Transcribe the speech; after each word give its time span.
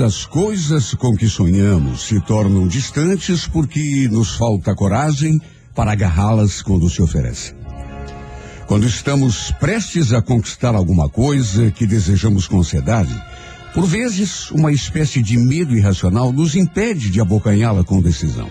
das 0.00 0.24
coisas 0.24 0.94
com 0.94 1.14
que 1.14 1.28
sonhamos 1.28 2.04
se 2.04 2.18
tornam 2.22 2.66
distantes 2.66 3.46
porque 3.46 4.08
nos 4.10 4.34
falta 4.34 4.74
coragem 4.74 5.38
para 5.74 5.92
agarrá-las 5.92 6.62
quando 6.62 6.88
se 6.88 7.02
oferecem. 7.02 7.54
Quando 8.66 8.86
estamos 8.86 9.52
prestes 9.60 10.14
a 10.14 10.22
conquistar 10.22 10.74
alguma 10.74 11.06
coisa 11.10 11.70
que 11.70 11.86
desejamos 11.86 12.48
com 12.48 12.60
ansiedade, 12.60 13.14
por 13.74 13.84
vezes 13.84 14.50
uma 14.50 14.72
espécie 14.72 15.22
de 15.22 15.36
medo 15.36 15.76
irracional 15.76 16.32
nos 16.32 16.54
impede 16.54 17.10
de 17.10 17.20
abocanhá-la 17.20 17.84
com 17.84 18.00
decisão. 18.00 18.50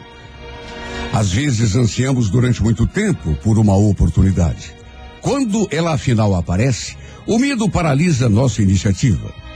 Às 1.11 1.31
vezes 1.31 1.75
ansiamos 1.75 2.29
durante 2.29 2.61
muito 2.61 2.85
tempo 2.85 3.33
por 3.43 3.57
uma 3.57 3.75
oportunidade. 3.75 4.71
Quando 5.19 5.67
ela 5.71 5.95
afinal 5.95 6.35
aparece, 6.35 6.95
o 7.25 7.39
medo 7.39 7.67
paralisa 7.67 8.29
nossa 8.29 8.61
iniciativa. 8.61 9.48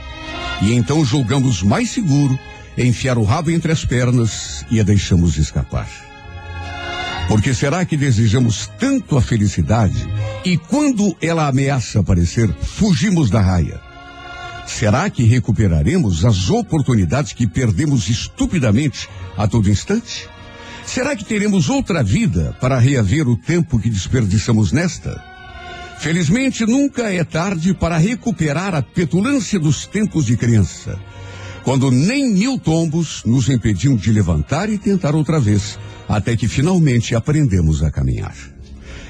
E 0.62 0.72
então 0.72 1.04
julgamos 1.04 1.62
mais 1.62 1.90
seguro 1.90 2.38
enfiar 2.76 3.18
o 3.18 3.24
rabo 3.24 3.50
entre 3.50 3.70
as 3.70 3.84
pernas 3.84 4.64
e 4.70 4.80
a 4.80 4.82
deixamos 4.82 5.36
escapar. 5.36 5.88
Porque 7.28 7.54
será 7.54 7.84
que 7.84 7.96
desejamos 7.96 8.70
tanto 8.78 9.16
a 9.16 9.22
felicidade 9.22 10.06
e 10.44 10.56
quando 10.56 11.16
ela 11.22 11.48
ameaça 11.48 12.00
aparecer, 12.00 12.52
fugimos 12.62 13.30
da 13.30 13.40
raia? 13.40 13.80
Será 14.66 15.08
que 15.08 15.24
recuperaremos 15.24 16.24
as 16.24 16.50
oportunidades 16.50 17.32
que 17.32 17.46
perdemos 17.46 18.08
estupidamente 18.08 19.08
a 19.36 19.46
todo 19.46 19.70
instante? 19.70 20.28
Será 20.84 21.16
que 21.16 21.24
teremos 21.24 21.68
outra 21.68 22.02
vida 22.02 22.56
para 22.60 22.78
reaver 22.78 23.26
o 23.26 23.36
tempo 23.36 23.78
que 23.78 23.88
desperdiçamos 23.90 24.72
nesta? 24.72 25.33
Felizmente, 25.98 26.66
nunca 26.66 27.12
é 27.12 27.24
tarde 27.24 27.72
para 27.72 27.96
recuperar 27.96 28.74
a 28.74 28.82
petulância 28.82 29.58
dos 29.58 29.86
tempos 29.86 30.26
de 30.26 30.36
criança, 30.36 30.98
quando 31.62 31.90
nem 31.90 32.30
mil 32.30 32.58
tombos 32.58 33.22
nos 33.24 33.48
impediam 33.48 33.96
de 33.96 34.12
levantar 34.12 34.68
e 34.68 34.76
tentar 34.76 35.14
outra 35.14 35.40
vez, 35.40 35.78
até 36.08 36.36
que 36.36 36.46
finalmente 36.46 37.14
aprendemos 37.14 37.82
a 37.82 37.90
caminhar. 37.90 38.34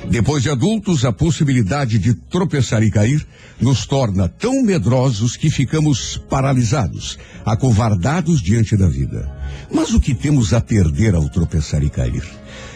Depois 0.08 0.42
de 0.42 0.50
adultos, 0.50 1.04
a 1.04 1.12
possibilidade 1.12 1.98
de 1.98 2.14
tropeçar 2.14 2.82
e 2.82 2.90
cair 2.90 3.26
nos 3.60 3.86
torna 3.86 4.28
tão 4.28 4.62
medrosos 4.62 5.36
que 5.36 5.50
ficamos 5.50 6.18
paralisados, 6.28 7.18
acovardados 7.44 8.42
diante 8.42 8.76
da 8.76 8.86
vida. 8.86 9.30
Mas 9.72 9.92
o 9.94 10.00
que 10.00 10.14
temos 10.14 10.52
a 10.52 10.60
perder 10.60 11.14
ao 11.14 11.28
tropeçar 11.28 11.82
e 11.82 11.90
cair? 11.90 12.24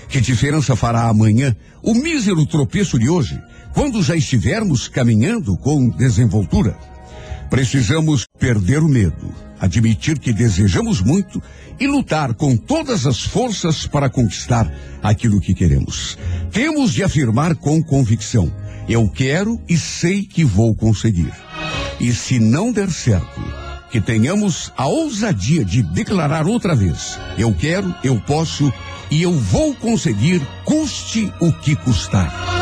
Que 0.09 0.21
diferença 0.21 0.75
fará 0.75 1.09
amanhã 1.09 1.55
o 1.83 1.95
mísero 1.95 2.47
tropeço 2.47 2.99
de 2.99 3.09
hoje, 3.09 3.39
quando 3.75 4.03
já 4.03 4.17
estivermos 4.17 4.89
caminhando 4.89 5.57
com 5.57 5.89
desenvoltura? 5.89 6.77
Precisamos 7.51 8.27
perder 8.39 8.81
o 8.81 8.89
medo, 8.89 9.35
admitir 9.59 10.19
que 10.19 10.33
desejamos 10.33 11.01
muito 11.01 11.43
e 11.81 11.87
lutar 11.87 12.35
com 12.35 12.57
todas 12.57 13.07
as 13.07 13.23
forças 13.23 13.87
para 13.87 14.11
conquistar 14.11 14.71
aquilo 15.03 15.41
que 15.41 15.55
queremos. 15.55 16.19
Temos 16.53 16.93
de 16.93 17.03
afirmar 17.03 17.55
com 17.55 17.83
convicção: 17.83 18.53
eu 18.89 19.09
quero 19.09 19.61
e 19.69 19.77
sei 19.77 20.25
que 20.25 20.45
vou 20.45 20.75
conseguir. 20.75 21.33
E 22.01 22.13
se 22.13 22.39
não 22.39 22.73
der 22.73 22.91
certo, 22.91 23.43
que 23.91 24.01
tenhamos 24.01 24.73
a 24.77 24.87
ousadia 24.87 25.65
de 25.65 25.83
declarar 25.83 26.47
outra 26.47 26.75
vez: 26.75 27.19
eu 27.37 27.55
quero, 27.55 27.95
eu 28.05 28.21
posso 28.21 28.73
e 29.11 29.23
eu 29.23 29.33
vou 29.33 29.75
conseguir, 29.75 30.47
custe 30.65 31.33
o 31.41 31.53
que 31.53 31.75
custar. 31.77 32.58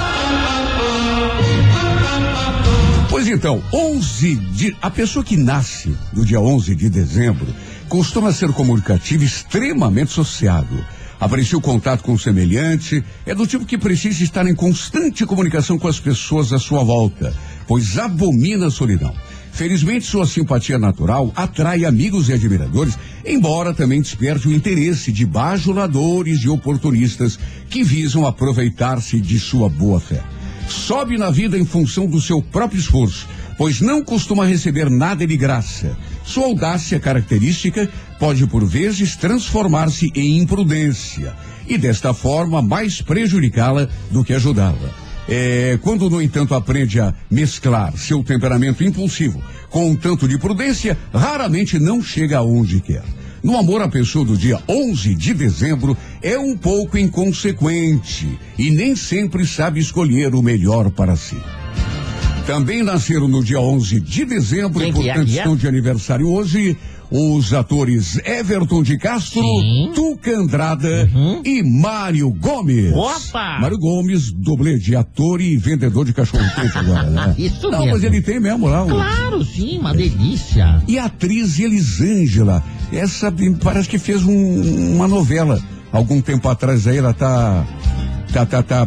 Pois 3.16 3.28
então, 3.28 3.62
11 3.72 4.34
de. 4.34 4.76
A 4.82 4.90
pessoa 4.90 5.24
que 5.24 5.38
nasce 5.38 5.96
no 6.12 6.22
dia 6.22 6.38
11 6.38 6.74
de 6.74 6.90
dezembro 6.90 7.46
costuma 7.88 8.30
ser 8.30 8.52
comunicativo 8.52 9.24
extremamente 9.24 10.12
sociável. 10.12 10.84
Aprecia 11.18 11.56
o 11.56 11.62
contato 11.62 12.02
com 12.02 12.12
o 12.12 12.18
semelhante, 12.18 13.02
é 13.24 13.34
do 13.34 13.46
tipo 13.46 13.64
que 13.64 13.78
precisa 13.78 14.22
estar 14.22 14.46
em 14.46 14.54
constante 14.54 15.24
comunicação 15.24 15.78
com 15.78 15.88
as 15.88 15.98
pessoas 15.98 16.52
à 16.52 16.58
sua 16.58 16.84
volta, 16.84 17.34
pois 17.66 17.96
abomina 17.96 18.66
a 18.66 18.70
solidão. 18.70 19.14
Felizmente, 19.50 20.04
sua 20.04 20.26
simpatia 20.26 20.78
natural 20.78 21.32
atrai 21.34 21.86
amigos 21.86 22.28
e 22.28 22.34
admiradores, 22.34 22.98
embora 23.24 23.72
também 23.72 24.02
desperte 24.02 24.46
o 24.46 24.52
interesse 24.52 25.10
de 25.10 25.24
bajuladores 25.24 26.40
e 26.42 26.50
oportunistas 26.50 27.38
que 27.70 27.82
visam 27.82 28.26
aproveitar-se 28.26 29.18
de 29.18 29.40
sua 29.40 29.70
boa 29.70 29.98
fé. 29.98 30.35
Sobe 30.68 31.16
na 31.16 31.30
vida 31.30 31.58
em 31.58 31.64
função 31.64 32.06
do 32.06 32.20
seu 32.20 32.42
próprio 32.42 32.80
esforço, 32.80 33.28
pois 33.56 33.80
não 33.80 34.02
costuma 34.02 34.44
receber 34.44 34.90
nada 34.90 35.26
de 35.26 35.36
graça. 35.36 35.96
Sua 36.24 36.46
audácia 36.46 36.98
característica 36.98 37.88
pode 38.18 38.46
por 38.46 38.64
vezes 38.64 39.16
transformar-se 39.16 40.10
em 40.14 40.38
imprudência 40.38 41.34
e 41.68 41.78
desta 41.78 42.12
forma 42.12 42.60
mais 42.60 43.00
prejudicá-la 43.00 43.88
do 44.10 44.24
que 44.24 44.34
ajudá-la. 44.34 45.06
É, 45.28 45.78
quando, 45.82 46.08
no 46.08 46.22
entanto, 46.22 46.54
aprende 46.54 47.00
a 47.00 47.12
mesclar 47.30 47.96
seu 47.96 48.22
temperamento 48.22 48.84
impulsivo 48.84 49.42
com 49.70 49.90
um 49.90 49.96
tanto 49.96 50.28
de 50.28 50.38
prudência, 50.38 50.96
raramente 51.12 51.78
não 51.78 52.02
chega 52.02 52.38
aonde 52.38 52.80
quer. 52.80 53.02
No 53.42 53.56
amor, 53.56 53.82
a 53.82 53.88
pessoa 53.88 54.24
do 54.24 54.36
dia 54.36 54.58
11 54.68 55.14
de 55.14 55.34
dezembro 55.34 55.96
é 56.22 56.38
um 56.38 56.56
pouco 56.56 56.98
inconsequente 56.98 58.38
e 58.58 58.70
nem 58.70 58.96
sempre 58.96 59.46
sabe 59.46 59.80
escolher 59.80 60.34
o 60.34 60.42
melhor 60.42 60.90
para 60.90 61.16
si. 61.16 61.36
Também 62.46 62.82
nasceram 62.82 63.26
no 63.26 63.42
dia 63.42 63.60
11 63.60 64.00
de 64.00 64.24
dezembro 64.24 64.80
Quem 64.80 65.04
e, 65.04 65.10
é, 65.10 65.18
é? 65.18 65.22
estão 65.24 65.56
de 65.56 65.66
aniversário 65.66 66.28
hoje. 66.28 66.76
Os 67.10 67.52
atores 67.54 68.18
Everton 68.26 68.82
de 68.82 68.98
Castro, 68.98 69.40
Sim. 69.40 69.92
Tuca 69.94 70.36
Andrada 70.36 71.08
e 71.44 71.62
Mário 71.62 72.28
Gomes. 72.30 72.92
Opa! 72.92 73.58
Mário 73.60 73.78
Gomes, 73.78 74.32
dublê 74.32 74.76
de 74.78 74.96
ator 74.96 75.40
e 75.40 75.56
vendedor 75.56 76.04
de 76.04 76.12
cachorro-quente 76.12 76.76
agora, 76.76 77.08
né? 77.08 77.34
Isso 77.38 77.70
Não, 77.70 77.78
mesmo. 77.78 77.92
mas 77.94 78.02
ele 78.04 78.20
tem 78.20 78.40
mesmo 78.40 78.66
lá. 78.66 78.82
o- 78.84 78.88
Claro, 78.88 79.44
sim, 79.44 79.78
uma 79.78 79.94
delícia. 79.94 80.82
e 80.88 80.98
a 80.98 81.04
atriz 81.04 81.60
Elisângela, 81.60 82.62
essa 82.92 83.32
parece 83.62 83.88
que 83.88 83.98
fez 83.98 84.24
um- 84.24 84.94
uma 84.96 85.06
novela 85.06 85.62
algum 85.92 86.20
tempo 86.20 86.48
atrás 86.48 86.86
aí, 86.88 86.96
ela 86.98 87.14
tá. 87.14 87.64
Tá, 88.36 88.44
tá, 88.44 88.62
tá. 88.62 88.86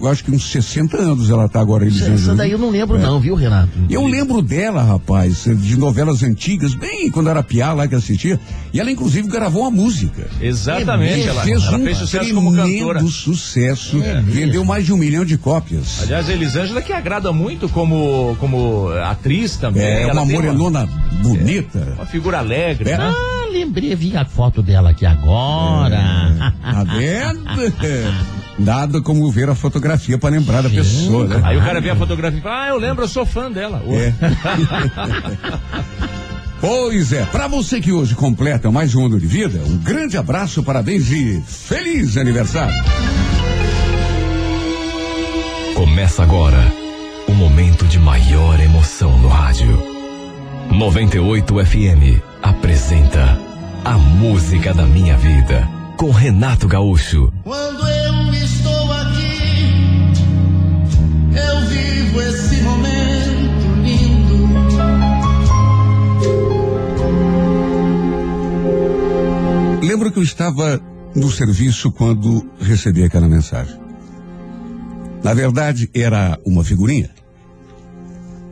Eu 0.00 0.08
acho 0.08 0.22
que 0.22 0.30
uns 0.30 0.48
60 0.52 0.96
anos 0.96 1.28
ela 1.28 1.48
tá 1.48 1.58
agora, 1.60 1.84
Elisângela. 1.84 2.14
Essa 2.14 2.34
daí 2.36 2.52
eu 2.52 2.58
não 2.58 2.70
lembro, 2.70 2.96
não, 2.96 3.18
viu, 3.18 3.34
Renato? 3.34 3.70
Eu 3.90 4.06
lembro 4.06 4.40
dela, 4.40 4.84
rapaz, 4.84 5.42
de 5.44 5.76
novelas 5.76 6.22
antigas, 6.22 6.74
bem 6.76 7.10
quando 7.10 7.28
era 7.28 7.42
piá 7.42 7.72
lá 7.72 7.88
que 7.88 7.96
assistia. 7.96 8.38
E 8.72 8.78
ela, 8.78 8.92
inclusive, 8.92 9.26
gravou 9.26 9.62
uma 9.62 9.70
música. 9.72 10.28
Exatamente, 10.40 11.18
E 11.18 11.28
ela, 11.28 11.42
fez 11.42 11.64
ela 11.64 11.76
um 11.78 11.84
fez 11.84 11.98
sucesso 11.98 12.34
como 12.34 12.54
cantora. 12.54 12.68
tremendo 13.00 13.08
sucesso. 13.10 14.00
É 14.00 14.20
vendeu 14.20 14.64
mais 14.64 14.84
de 14.86 14.92
um 14.92 14.96
milhão 14.96 15.24
de 15.24 15.36
cópias. 15.38 16.00
Aliás, 16.00 16.28
a 16.28 16.32
Elisângela 16.32 16.80
que 16.80 16.92
agrada 16.92 17.32
muito 17.32 17.68
como, 17.68 18.36
como 18.38 18.90
atriz 19.04 19.56
também. 19.56 19.82
É 19.82 20.02
Ela 20.02 20.12
uma 20.22 20.24
morenona 20.24 20.88
bonita. 21.20 21.94
Uma 21.96 22.06
figura 22.06 22.38
alegre, 22.38 22.90
É. 22.90 22.96
né? 22.98 23.12
Ah, 23.12 23.48
lembrei, 23.50 23.92
vi 23.96 24.16
a 24.16 24.24
foto 24.24 24.62
dela 24.62 24.90
aqui 24.90 25.04
agora. 25.04 26.52
Tá 26.62 26.84
vendo? 26.84 27.44
Nada 28.58 29.00
como 29.00 29.30
ver 29.30 29.48
a 29.48 29.54
fotografia 29.54 30.16
para 30.16 30.30
lembrar 30.30 30.62
da 30.62 30.70
pessoa, 30.70 31.26
né? 31.26 31.40
Aí 31.44 31.56
o 31.56 31.60
cara 31.60 31.80
vê 31.80 31.90
a 31.90 31.96
fotografia 31.96 32.38
e 32.38 32.42
fala, 32.42 32.64
ah, 32.64 32.68
eu 32.68 32.78
lembro, 32.78 33.04
eu 33.04 33.08
sou 33.08 33.26
fã 33.26 33.50
dela. 33.50 33.82
É. 33.88 34.12
Pois 36.66 37.12
é, 37.12 37.26
para 37.26 37.46
você 37.46 37.78
que 37.78 37.92
hoje 37.92 38.14
completa 38.14 38.70
mais 38.70 38.94
um 38.94 39.04
ano 39.04 39.20
de 39.20 39.26
vida, 39.26 39.60
um 39.66 39.76
grande 39.76 40.16
abraço, 40.16 40.62
parabéns 40.62 41.10
e 41.10 41.38
feliz 41.46 42.16
aniversário. 42.16 42.74
Começa 45.74 46.22
agora 46.22 46.72
o 47.28 47.32
momento 47.32 47.84
de 47.84 47.98
maior 47.98 48.58
emoção 48.60 49.18
no 49.18 49.28
rádio. 49.28 49.78
98 50.70 51.54
FM 51.66 52.22
apresenta 52.42 53.38
A 53.84 53.98
Música 53.98 54.72
da 54.72 54.86
Minha 54.86 55.18
Vida 55.18 55.68
com 55.98 56.10
Renato 56.10 56.66
Gaúcho. 56.66 57.30
Quando 57.42 57.86
eu 57.86 58.03
Lembro 69.94 70.10
que 70.10 70.18
eu 70.18 70.24
estava 70.24 70.82
no 71.14 71.30
serviço 71.30 71.92
quando 71.92 72.44
recebi 72.58 73.04
aquela 73.04 73.28
mensagem. 73.28 73.78
Na 75.22 75.32
verdade, 75.32 75.88
era 75.94 76.36
uma 76.44 76.64
figurinha. 76.64 77.10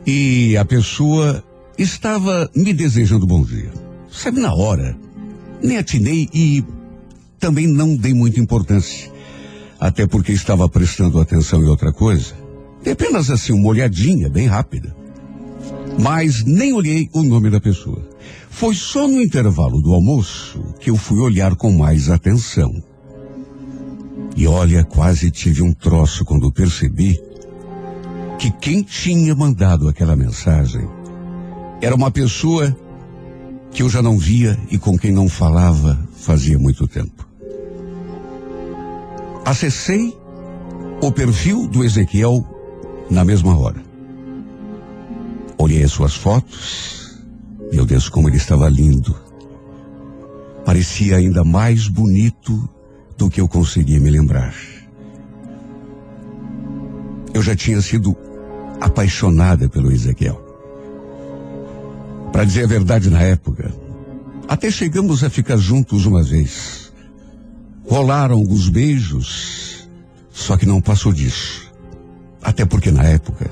E 0.07 0.55
a 0.55 0.63
pessoa 0.63 1.43
estava 1.77 2.49
me 2.55 2.71
desejando 2.71 3.27
bom 3.27 3.43
dia. 3.43 3.73
Sabe, 4.09 4.39
na 4.39 4.53
hora, 4.53 4.97
nem 5.61 5.77
atinei 5.77 6.29
e 6.33 6.63
também 7.37 7.67
não 7.67 7.93
dei 7.93 8.13
muita 8.13 8.39
importância. 8.39 9.11
Até 9.77 10.07
porque 10.07 10.31
estava 10.31 10.69
prestando 10.69 11.19
atenção 11.19 11.61
em 11.61 11.67
outra 11.67 11.91
coisa. 11.91 12.33
Dei 12.81 12.93
apenas 12.93 13.29
assim 13.29 13.51
uma 13.51 13.67
olhadinha 13.67 14.29
bem 14.29 14.47
rápida. 14.47 14.95
Mas 15.99 16.41
nem 16.45 16.71
olhei 16.71 17.09
o 17.11 17.21
nome 17.21 17.49
da 17.49 17.59
pessoa. 17.59 18.12
Foi 18.49 18.75
só 18.75 19.07
no 19.07 19.21
intervalo 19.21 19.81
do 19.81 19.93
almoço 19.93 20.63
que 20.79 20.89
eu 20.89 20.95
fui 20.95 21.19
olhar 21.19 21.55
com 21.55 21.71
mais 21.71 22.09
atenção. 22.09 22.71
E 24.35 24.47
olha, 24.47 24.83
quase 24.83 25.29
tive 25.31 25.61
um 25.61 25.73
troço 25.73 26.25
quando 26.25 26.51
percebi 26.51 27.19
que 28.39 28.51
quem 28.51 28.81
tinha 28.81 29.35
mandado 29.35 29.87
aquela 29.87 30.15
mensagem 30.15 30.87
era 31.81 31.95
uma 31.95 32.11
pessoa 32.11 32.75
que 33.71 33.83
eu 33.83 33.89
já 33.89 34.01
não 34.01 34.17
via 34.17 34.57
e 34.69 34.77
com 34.77 34.97
quem 34.97 35.11
não 35.11 35.27
falava 35.27 35.99
fazia 36.15 36.57
muito 36.57 36.87
tempo. 36.87 37.27
Acessei 39.45 40.15
o 41.01 41.11
perfil 41.11 41.67
do 41.67 41.83
Ezequiel 41.83 42.45
na 43.09 43.25
mesma 43.25 43.57
hora. 43.57 43.81
Olhei 45.57 45.83
as 45.83 45.91
suas 45.91 46.15
fotos. 46.15 47.02
Meu 47.73 47.87
Deus, 47.87 48.07
como 48.07 48.29
ele 48.29 48.37
estava 48.37 48.69
lindo. 48.69 49.15
Parecia 50.63 51.17
ainda 51.17 51.43
mais 51.43 51.87
bonito 51.87 52.69
do 53.17 53.31
que 53.31 53.41
eu 53.41 53.47
conseguia 53.47 53.99
me 53.99 54.11
lembrar. 54.11 54.53
Eu 57.33 57.41
já 57.41 57.55
tinha 57.55 57.81
sido 57.81 58.15
apaixonada 58.79 59.67
pelo 59.67 59.91
Ezequiel. 59.91 60.39
Para 62.31 62.43
dizer 62.43 62.65
a 62.65 62.67
verdade, 62.67 63.09
na 63.09 63.23
época, 63.23 63.73
até 64.47 64.69
chegamos 64.69 65.23
a 65.23 65.29
ficar 65.29 65.57
juntos 65.57 66.05
uma 66.05 66.21
vez. 66.21 66.93
Rolaram 67.89 68.35
alguns 68.35 68.69
beijos, 68.69 69.89
só 70.29 70.57
que 70.57 70.67
não 70.67 70.79
passou 70.79 71.11
disso. 71.11 71.73
Até 72.39 72.65
porque 72.65 72.91
na 72.91 73.03
época, 73.03 73.49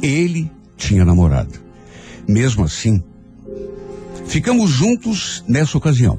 ele 0.00 0.50
tinha 0.74 1.04
namorado. 1.04 1.52
Mesmo 2.26 2.64
assim, 2.64 3.02
ficamos 4.28 4.70
juntos 4.70 5.42
nessa 5.48 5.76
ocasião. 5.76 6.18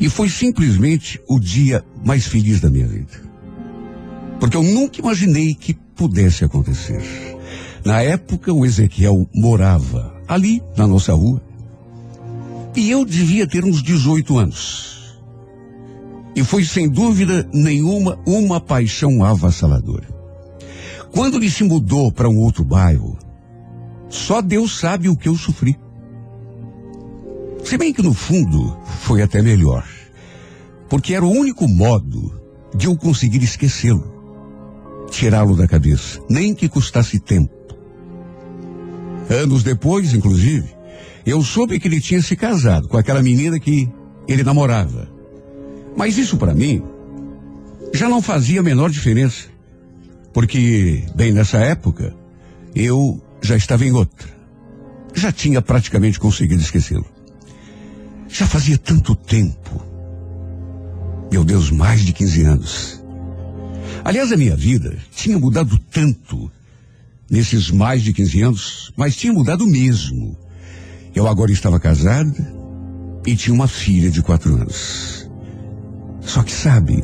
E 0.00 0.08
foi 0.08 0.28
simplesmente 0.28 1.20
o 1.28 1.38
dia 1.38 1.84
mais 2.04 2.26
feliz 2.26 2.60
da 2.60 2.70
minha 2.70 2.86
vida. 2.86 3.28
Porque 4.40 4.56
eu 4.56 4.62
nunca 4.62 5.00
imaginei 5.00 5.54
que 5.54 5.74
pudesse 5.74 6.44
acontecer. 6.44 7.02
Na 7.84 8.00
época, 8.00 8.52
o 8.52 8.64
Ezequiel 8.64 9.28
morava 9.34 10.14
ali 10.26 10.62
na 10.76 10.86
nossa 10.86 11.12
rua. 11.12 11.42
E 12.76 12.90
eu 12.90 13.04
devia 13.04 13.46
ter 13.46 13.64
uns 13.64 13.82
18 13.82 14.38
anos. 14.38 15.18
E 16.36 16.44
foi 16.44 16.64
sem 16.64 16.88
dúvida 16.88 17.48
nenhuma 17.52 18.18
uma 18.24 18.60
paixão 18.60 19.24
avassaladora. 19.24 20.08
Quando 21.10 21.36
ele 21.36 21.50
se 21.50 21.64
mudou 21.64 22.12
para 22.12 22.28
um 22.28 22.38
outro 22.38 22.64
bairro, 22.64 23.18
só 24.08 24.40
Deus 24.40 24.78
sabe 24.78 25.08
o 25.08 25.16
que 25.16 25.28
eu 25.28 25.36
sofri. 25.36 25.76
Se 27.64 27.76
bem 27.76 27.92
que 27.92 28.02
no 28.02 28.14
fundo 28.14 28.76
foi 29.00 29.22
até 29.22 29.42
melhor, 29.42 29.86
porque 30.88 31.14
era 31.14 31.24
o 31.24 31.30
único 31.30 31.68
modo 31.68 32.40
de 32.74 32.86
eu 32.86 32.96
conseguir 32.96 33.42
esquecê-lo, 33.42 35.06
tirá-lo 35.10 35.56
da 35.56 35.66
cabeça, 35.66 36.20
nem 36.28 36.54
que 36.54 36.68
custasse 36.68 37.18
tempo. 37.18 37.54
Anos 39.28 39.62
depois, 39.62 40.14
inclusive, 40.14 40.68
eu 41.26 41.42
soube 41.42 41.78
que 41.78 41.86
ele 41.86 42.00
tinha 42.00 42.22
se 42.22 42.34
casado 42.34 42.88
com 42.88 42.96
aquela 42.96 43.22
menina 43.22 43.60
que 43.60 43.88
ele 44.26 44.42
namorava. 44.42 45.08
Mas 45.96 46.16
isso 46.16 46.36
para 46.36 46.54
mim 46.54 46.82
já 47.92 48.08
não 48.08 48.22
fazia 48.22 48.60
a 48.60 48.62
menor 48.62 48.90
diferença. 48.90 49.48
Porque, 50.32 51.04
bem 51.14 51.32
nessa 51.32 51.58
época, 51.58 52.14
eu 52.74 53.20
já 53.42 53.56
estava 53.56 53.84
em 53.84 53.92
outra. 53.92 54.28
Já 55.14 55.32
tinha 55.32 55.60
praticamente 55.60 56.20
conseguido 56.20 56.62
esquecê-lo. 56.62 57.17
Já 58.28 58.46
fazia 58.46 58.78
tanto 58.78 59.14
tempo. 59.14 59.82
Meu 61.30 61.44
Deus, 61.44 61.70
mais 61.70 62.02
de 62.02 62.12
15 62.12 62.42
anos. 62.42 63.04
Aliás, 64.04 64.32
a 64.32 64.36
minha 64.36 64.56
vida 64.56 64.96
tinha 65.14 65.38
mudado 65.38 65.78
tanto 65.90 66.50
nesses 67.30 67.70
mais 67.70 68.02
de 68.02 68.12
15 68.12 68.42
anos, 68.42 68.92
mas 68.96 69.16
tinha 69.16 69.32
mudado 69.32 69.66
mesmo. 69.66 70.36
Eu 71.14 71.26
agora 71.26 71.52
estava 71.52 71.80
casada 71.80 72.54
e 73.26 73.34
tinha 73.36 73.54
uma 73.54 73.68
filha 73.68 74.10
de 74.10 74.22
quatro 74.22 74.54
anos. 74.54 75.28
Só 76.20 76.42
que 76.42 76.52
sabe, 76.52 77.02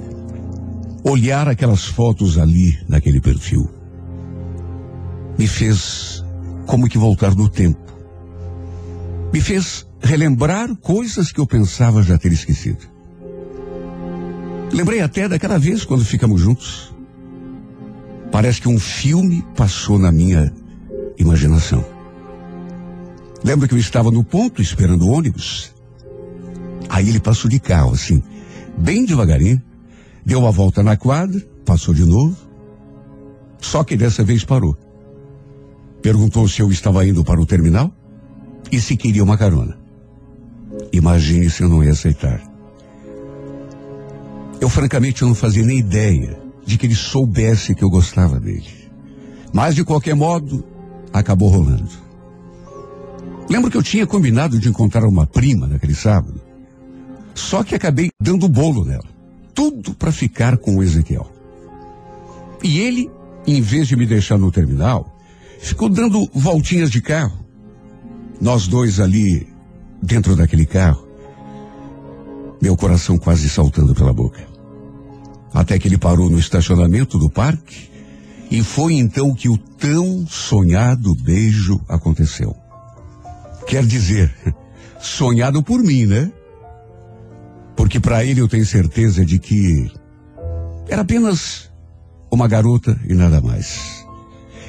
olhar 1.03 1.49
aquelas 1.49 1.85
fotos 1.85 2.39
ali 2.39 2.79
naquele 2.89 3.21
perfil 3.21 3.69
me 5.39 5.47
fez 5.47 6.25
como 6.67 6.89
que 6.89 6.99
voltar 6.99 7.35
no 7.35 7.49
tempo. 7.49 7.79
Me 9.33 9.41
fez 9.41 9.87
relembrar 10.05 10.77
coisas 10.77 11.33
que 11.33 11.41
eu 11.41 11.47
pensava 11.47 12.03
já 12.03 12.19
ter 12.19 12.31
esquecido. 12.31 12.87
Lembrei 14.71 15.01
até 15.01 15.29
daquela 15.29 15.59
vez 15.59 15.85
quando 15.85 16.05
ficamos 16.05 16.41
juntos. 16.41 16.95
Parece 18.31 18.61
que 18.61 18.69
um 18.69 18.79
filme 18.79 19.45
passou 19.57 19.99
na 19.99 20.13
minha 20.13 20.53
imaginação. 21.19 21.85
Lembro 23.43 23.67
que 23.67 23.75
eu 23.75 23.79
estava 23.79 24.11
no 24.11 24.23
ponto 24.23 24.61
esperando 24.61 25.07
o 25.07 25.11
ônibus. 25.11 25.73
Aí 26.89 27.09
ele 27.09 27.21
passou 27.21 27.51
de 27.51 27.59
carro, 27.59 27.93
assim, 27.93 28.23
bem 28.77 29.05
devagarinho, 29.05 29.63
deu 30.25 30.41
uma 30.41 30.51
volta 30.51 30.83
na 30.83 30.97
quadra, 30.97 31.41
passou 31.65 31.95
de 31.95 32.05
novo. 32.05 32.37
Só 33.59 33.83
que 33.83 33.97
dessa 33.97 34.23
vez 34.23 34.45
parou. 34.45 34.77
Perguntou 36.03 36.47
se 36.47 36.61
eu 36.61 36.71
estava 36.71 37.07
indo 37.07 37.25
para 37.25 37.41
o 37.41 37.47
terminal 37.47 37.95
e 38.71 38.81
se 38.81 38.97
queria 38.97 39.25
uma 39.25 39.39
carona. 39.39 39.84
Imagine 40.93 41.51
se 41.51 41.63
eu 41.63 41.69
não 41.69 41.83
ia 41.83 41.93
aceitar. 41.93 42.41
Eu 44.61 44.69
francamente 44.69 45.23
não 45.23 45.35
fazia 45.35 45.65
nem 45.65 45.79
ideia 45.79 46.39
de 46.65 46.79
que 46.79 46.87
ele 46.87 46.95
soubesse 46.95 47.75
que 47.75 47.83
eu 47.83 47.91
gostava 47.91 48.41
dele. 48.41 48.91
Mas 49.53 49.75
de 49.75 49.85
qualquer 49.85 50.15
modo, 50.15 50.65
acabou 51.13 51.49
rolando. 51.49 52.05
Lembro 53.49 53.71
que 53.71 53.77
eu 53.77 53.83
tinha 53.83 54.07
combinado 54.07 54.59
de 54.59 54.69
encontrar 54.69 55.05
uma 55.05 55.27
prima 55.27 55.67
naquele 55.67 55.95
sábado. 55.95 56.41
Só 57.35 57.63
que 57.63 57.75
acabei 57.75 58.11
dando 58.21 58.49
bolo 58.49 58.85
nela. 58.85 59.05
Tudo 59.53 59.95
para 59.95 60.11
ficar 60.11 60.57
com 60.57 60.77
o 60.77 60.83
Ezequiel. 60.83 61.31
E 62.63 62.79
ele, 62.79 63.11
em 63.47 63.61
vez 63.61 63.87
de 63.87 63.97
me 63.97 64.07
deixar 64.07 64.39
no 64.39 64.51
terminal, 64.51 65.15
ficou 65.61 65.89
dando 65.89 66.29
voltinhas 66.33 66.91
de 66.91 67.03
carro. 67.03 67.45
Nós 68.41 68.67
dois 68.67 68.99
ali, 68.99 69.47
dentro 70.05 70.37
daquele 70.37 70.67
carro. 70.67 71.07
Meu 72.61 72.77
coração 72.77 73.19
quase 73.19 73.49
saltando 73.49 73.95
pela 73.95 74.13
boca 74.13 74.55
até 75.55 75.79
que 75.79 75.87
ele 75.87 75.97
parou 75.97 76.29
no 76.29 76.39
estacionamento 76.39 77.17
do 77.17 77.31
parque 77.31 77.89
e 78.51 78.63
foi 78.63 78.95
então 78.95 79.33
que 79.33 79.49
o 79.49 79.57
tão 79.57 80.27
sonhado 80.27 81.15
beijo 81.15 81.81
aconteceu. 81.89 82.55
Quer 83.67 83.87
dizer, 83.87 84.35
sonhado 85.01 85.63
por 85.63 85.81
mim, 85.81 86.07
né? 86.07 86.31
Porque 87.77 88.01
para 88.01 88.25
ele 88.25 88.41
eu 88.41 88.49
tenho 88.49 88.67
certeza 88.67 89.25
de 89.25 89.39
que 89.39 89.91
era 90.89 91.03
apenas 91.03 91.71
uma 92.31 92.49
garota 92.49 92.99
e 93.09 93.15
nada 93.15 93.41
mais. 93.41 94.05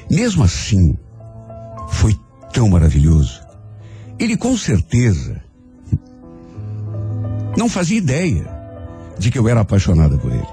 Mesmo 0.09 0.43
assim, 0.43 0.95
foi 1.89 2.15
tão 2.53 2.69
maravilhoso. 2.69 3.41
Ele 4.17 4.37
com 4.37 4.55
certeza 4.57 5.41
não 7.57 7.69
fazia 7.69 7.97
ideia 7.97 8.47
de 9.17 9.31
que 9.31 9.39
eu 9.39 9.47
era 9.47 9.61
apaixonada 9.61 10.17
por 10.17 10.31
ele. 10.31 10.47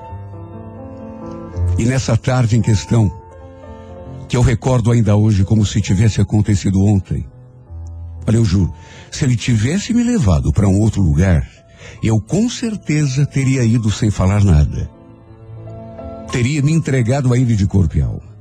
E 1.78 1.84
nessa 1.84 2.16
tarde 2.16 2.56
em 2.56 2.62
questão, 2.62 3.10
que 4.28 4.36
eu 4.36 4.42
recordo 4.42 4.90
ainda 4.90 5.16
hoje 5.16 5.44
como 5.44 5.66
se 5.66 5.80
tivesse 5.80 6.20
acontecido 6.20 6.82
ontem. 6.84 7.26
Olha, 8.26 8.36
eu 8.36 8.44
juro, 8.44 8.72
se 9.10 9.24
ele 9.24 9.36
tivesse 9.36 9.92
me 9.92 10.02
levado 10.02 10.52
para 10.52 10.68
um 10.68 10.80
outro 10.80 11.02
lugar, 11.02 11.48
eu 12.02 12.20
com 12.20 12.48
certeza 12.48 13.26
teria 13.26 13.64
ido 13.64 13.90
sem 13.90 14.10
falar 14.10 14.44
nada. 14.44 14.90
Teria 16.30 16.62
me 16.62 16.72
entregado 16.72 17.32
a 17.32 17.38
ele 17.38 17.54
de 17.54 17.66
corpo 17.66 17.98
e 17.98 18.02
alma. 18.02 18.32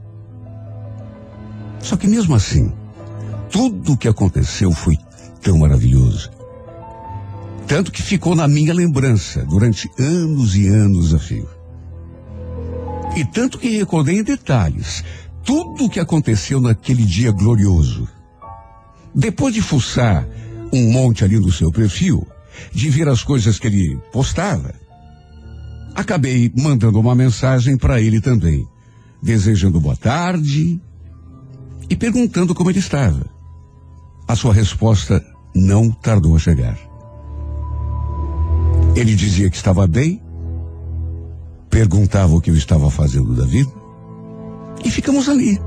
Só 1.80 1.98
que 1.98 2.08
mesmo 2.08 2.36
assim, 2.36 2.72
tudo 3.50 3.94
o 3.94 3.98
que 3.98 4.08
aconteceu 4.08 4.72
foi 4.72 4.98
tão 5.42 5.58
maravilhoso. 5.58 6.30
Tanto 7.68 7.92
que 7.92 8.02
ficou 8.02 8.36
na 8.36 8.48
minha 8.48 8.74
lembrança 8.74 9.46
durante 9.46 9.90
anos 9.98 10.56
e 10.56 10.68
anos 10.68 11.14
a 11.14 11.20
fio. 11.20 11.48
E 13.16 13.26
tanto 13.26 13.58
que 13.58 13.78
recordei 13.78 14.20
em 14.20 14.24
detalhes 14.24 15.04
tudo 15.44 15.86
o 15.86 15.90
que 15.90 16.00
aconteceu 16.00 16.62
naquele 16.62 17.04
dia 17.04 17.32
glorioso. 17.32 18.08
Depois 19.14 19.54
de 19.54 19.62
fuçar 19.62 20.28
um 20.72 20.92
monte 20.92 21.24
ali 21.24 21.40
no 21.40 21.52
seu 21.52 21.72
perfil, 21.72 22.26
de 22.72 22.90
ver 22.90 23.10
as 23.10 23.24
coisas 23.24 23.60
que 23.60 23.68
ele 23.68 23.98
postava, 24.12 24.74
acabei 25.96 26.52
mandando 26.56 27.00
uma 27.00 27.16
mensagem 27.16 27.78
para 27.78 28.00
ele 28.00 28.22
também, 28.22 28.66
desejando 29.22 29.80
boa 29.80 29.96
tarde 29.96 30.80
e 31.90 31.96
perguntando 31.96 32.56
como 32.56 32.70
ele 32.70 32.80
estava. 32.80 33.26
A 34.28 34.36
sua 34.36 34.54
resposta 34.54 35.22
não 35.54 35.90
tardou 35.90 36.36
a 36.36 36.40
chegar. 36.40 36.78
Ele 38.96 39.16
dizia 39.16 39.50
que 39.50 39.56
estava 39.56 39.88
bem, 39.88 40.22
perguntava 41.70 42.36
o 42.36 42.42
que 42.42 42.52
eu 42.52 42.56
estava 42.56 42.92
fazendo 42.92 43.34
da 43.34 43.46
vida, 43.46 43.72
e 44.84 44.92
ficamos 44.92 45.30
ali, 45.30 45.60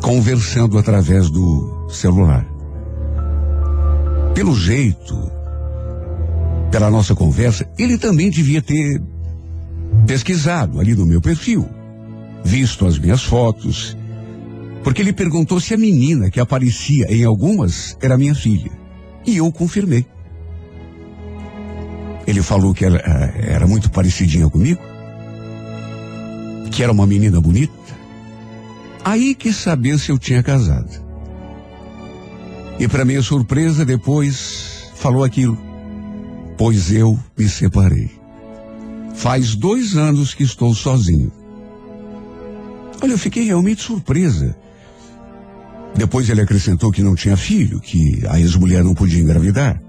conversando 0.00 0.78
através 0.78 1.28
do 1.28 1.88
celular. 1.90 2.46
Pelo 4.34 4.54
jeito, 4.54 5.16
pela 6.70 6.90
nossa 6.90 7.14
conversa, 7.14 7.68
ele 7.76 7.98
também 7.98 8.30
devia 8.30 8.62
ter 8.62 9.02
pesquisado 10.06 10.78
ali 10.78 10.94
no 10.94 11.04
meu 11.04 11.20
perfil, 11.20 11.68
visto 12.44 12.86
as 12.86 12.98
minhas 12.98 13.22
fotos, 13.22 13.96
porque 14.84 15.02
ele 15.02 15.12
perguntou 15.12 15.60
se 15.60 15.74
a 15.74 15.76
menina 15.76 16.30
que 16.30 16.40
aparecia 16.40 17.06
em 17.12 17.24
algumas 17.24 17.96
era 18.00 18.16
minha 18.16 18.34
filha. 18.34 18.79
E 19.26 19.36
eu 19.36 19.50
confirmei. 19.52 20.06
Ele 22.26 22.42
falou 22.42 22.72
que 22.72 22.84
ela 22.84 22.98
eh, 22.98 23.54
era 23.54 23.66
muito 23.66 23.90
parecidinha 23.90 24.48
comigo, 24.48 24.80
que 26.70 26.82
era 26.82 26.92
uma 26.92 27.06
menina 27.06 27.40
bonita. 27.40 27.72
Aí 29.04 29.34
quis 29.34 29.56
saber 29.56 29.98
se 29.98 30.10
eu 30.10 30.18
tinha 30.18 30.42
casado. 30.42 30.90
E 32.78 32.86
para 32.88 33.04
minha 33.04 33.22
surpresa, 33.22 33.84
depois 33.84 34.90
falou 34.94 35.24
aquilo. 35.24 35.58
Pois 36.56 36.92
eu 36.92 37.18
me 37.36 37.48
separei. 37.48 38.10
Faz 39.14 39.54
dois 39.54 39.96
anos 39.96 40.32
que 40.34 40.42
estou 40.42 40.74
sozinho. 40.74 41.32
Olha, 43.02 43.12
eu 43.12 43.18
fiquei 43.18 43.44
realmente 43.44 43.82
surpresa. 43.82 44.56
Depois 45.96 46.28
ele 46.28 46.40
acrescentou 46.40 46.90
que 46.90 47.02
não 47.02 47.14
tinha 47.14 47.36
filho, 47.36 47.80
que 47.80 48.22
a 48.28 48.38
ex-mulher 48.40 48.82
não 48.82 48.94
podia 48.94 49.20
engravidar. 49.20 49.80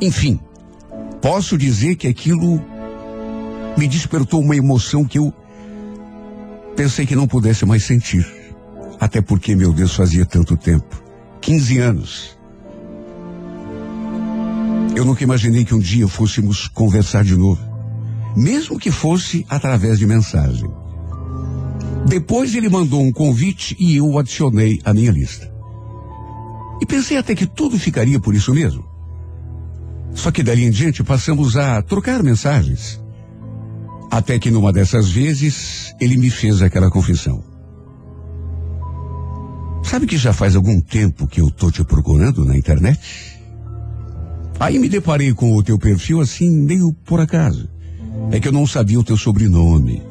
Enfim, 0.00 0.38
posso 1.20 1.58
dizer 1.58 1.96
que 1.96 2.06
aquilo 2.06 2.62
me 3.76 3.86
despertou 3.88 4.40
uma 4.40 4.56
emoção 4.56 5.04
que 5.04 5.18
eu 5.18 5.32
pensei 6.76 7.04
que 7.04 7.16
não 7.16 7.26
pudesse 7.26 7.66
mais 7.66 7.84
sentir. 7.84 8.26
Até 9.00 9.20
porque, 9.20 9.54
meu 9.54 9.72
Deus, 9.72 9.94
fazia 9.94 10.24
tanto 10.24 10.56
tempo 10.56 11.02
15 11.40 11.78
anos. 11.78 12.38
Eu 14.94 15.04
nunca 15.04 15.22
imaginei 15.22 15.64
que 15.64 15.74
um 15.74 15.78
dia 15.78 16.08
fôssemos 16.08 16.66
conversar 16.66 17.22
de 17.22 17.36
novo, 17.36 17.60
mesmo 18.36 18.78
que 18.78 18.90
fosse 18.90 19.46
através 19.48 19.98
de 19.98 20.06
mensagem. 20.06 20.68
Depois 22.06 22.54
ele 22.54 22.68
mandou 22.68 23.02
um 23.02 23.12
convite 23.12 23.76
e 23.78 23.96
eu 23.96 24.06
o 24.06 24.18
adicionei 24.18 24.78
à 24.84 24.94
minha 24.94 25.10
lista. 25.10 25.52
E 26.80 26.86
pensei 26.86 27.16
até 27.16 27.34
que 27.34 27.46
tudo 27.46 27.78
ficaria 27.78 28.20
por 28.20 28.34
isso 28.34 28.54
mesmo. 28.54 28.84
Só 30.14 30.30
que 30.30 30.42
dali 30.42 30.64
em 30.64 30.70
diante 30.70 31.02
passamos 31.02 31.56
a 31.56 31.82
trocar 31.82 32.22
mensagens. 32.22 33.00
Até 34.10 34.38
que 34.38 34.50
numa 34.50 34.72
dessas 34.72 35.10
vezes 35.10 35.94
ele 36.00 36.16
me 36.16 36.30
fez 36.30 36.62
aquela 36.62 36.90
confissão. 36.90 37.44
Sabe 39.82 40.06
que 40.06 40.16
já 40.16 40.32
faz 40.32 40.54
algum 40.54 40.80
tempo 40.80 41.26
que 41.26 41.40
eu 41.40 41.50
tô 41.50 41.70
te 41.70 41.84
procurando 41.84 42.44
na 42.44 42.56
internet? 42.56 43.00
Aí 44.60 44.78
me 44.78 44.88
deparei 44.88 45.32
com 45.32 45.54
o 45.54 45.62
teu 45.62 45.78
perfil 45.78 46.20
assim, 46.20 46.50
meio 46.50 46.92
por 47.04 47.20
acaso. 47.20 47.68
É 48.30 48.40
que 48.40 48.48
eu 48.48 48.52
não 48.52 48.66
sabia 48.66 48.98
o 48.98 49.04
teu 49.04 49.16
sobrenome. 49.16 50.02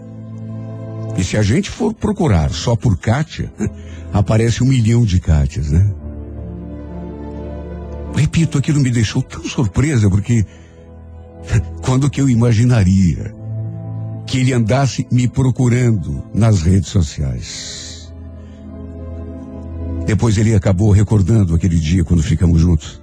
E 1.17 1.23
se 1.23 1.35
a 1.35 1.41
gente 1.41 1.69
for 1.69 1.93
procurar 1.93 2.51
só 2.51 2.75
por 2.75 2.97
Kátia, 2.97 3.51
aparece 4.13 4.63
um 4.63 4.67
milhão 4.67 5.03
de 5.03 5.19
Kátias, 5.19 5.71
né? 5.71 5.91
Repito, 8.15 8.57
aquilo 8.57 8.79
me 8.79 8.89
deixou 8.89 9.21
tão 9.21 9.43
surpresa, 9.43 10.09
porque 10.09 10.45
quando 11.83 12.09
que 12.09 12.21
eu 12.21 12.29
imaginaria 12.29 13.35
que 14.25 14.39
ele 14.39 14.53
andasse 14.53 15.07
me 15.11 15.27
procurando 15.27 16.23
nas 16.33 16.61
redes 16.61 16.89
sociais? 16.89 18.13
Depois 20.05 20.37
ele 20.37 20.55
acabou 20.55 20.91
recordando 20.91 21.53
aquele 21.53 21.77
dia 21.77 22.03
quando 22.03 22.23
ficamos 22.23 22.61
juntos. 22.61 23.01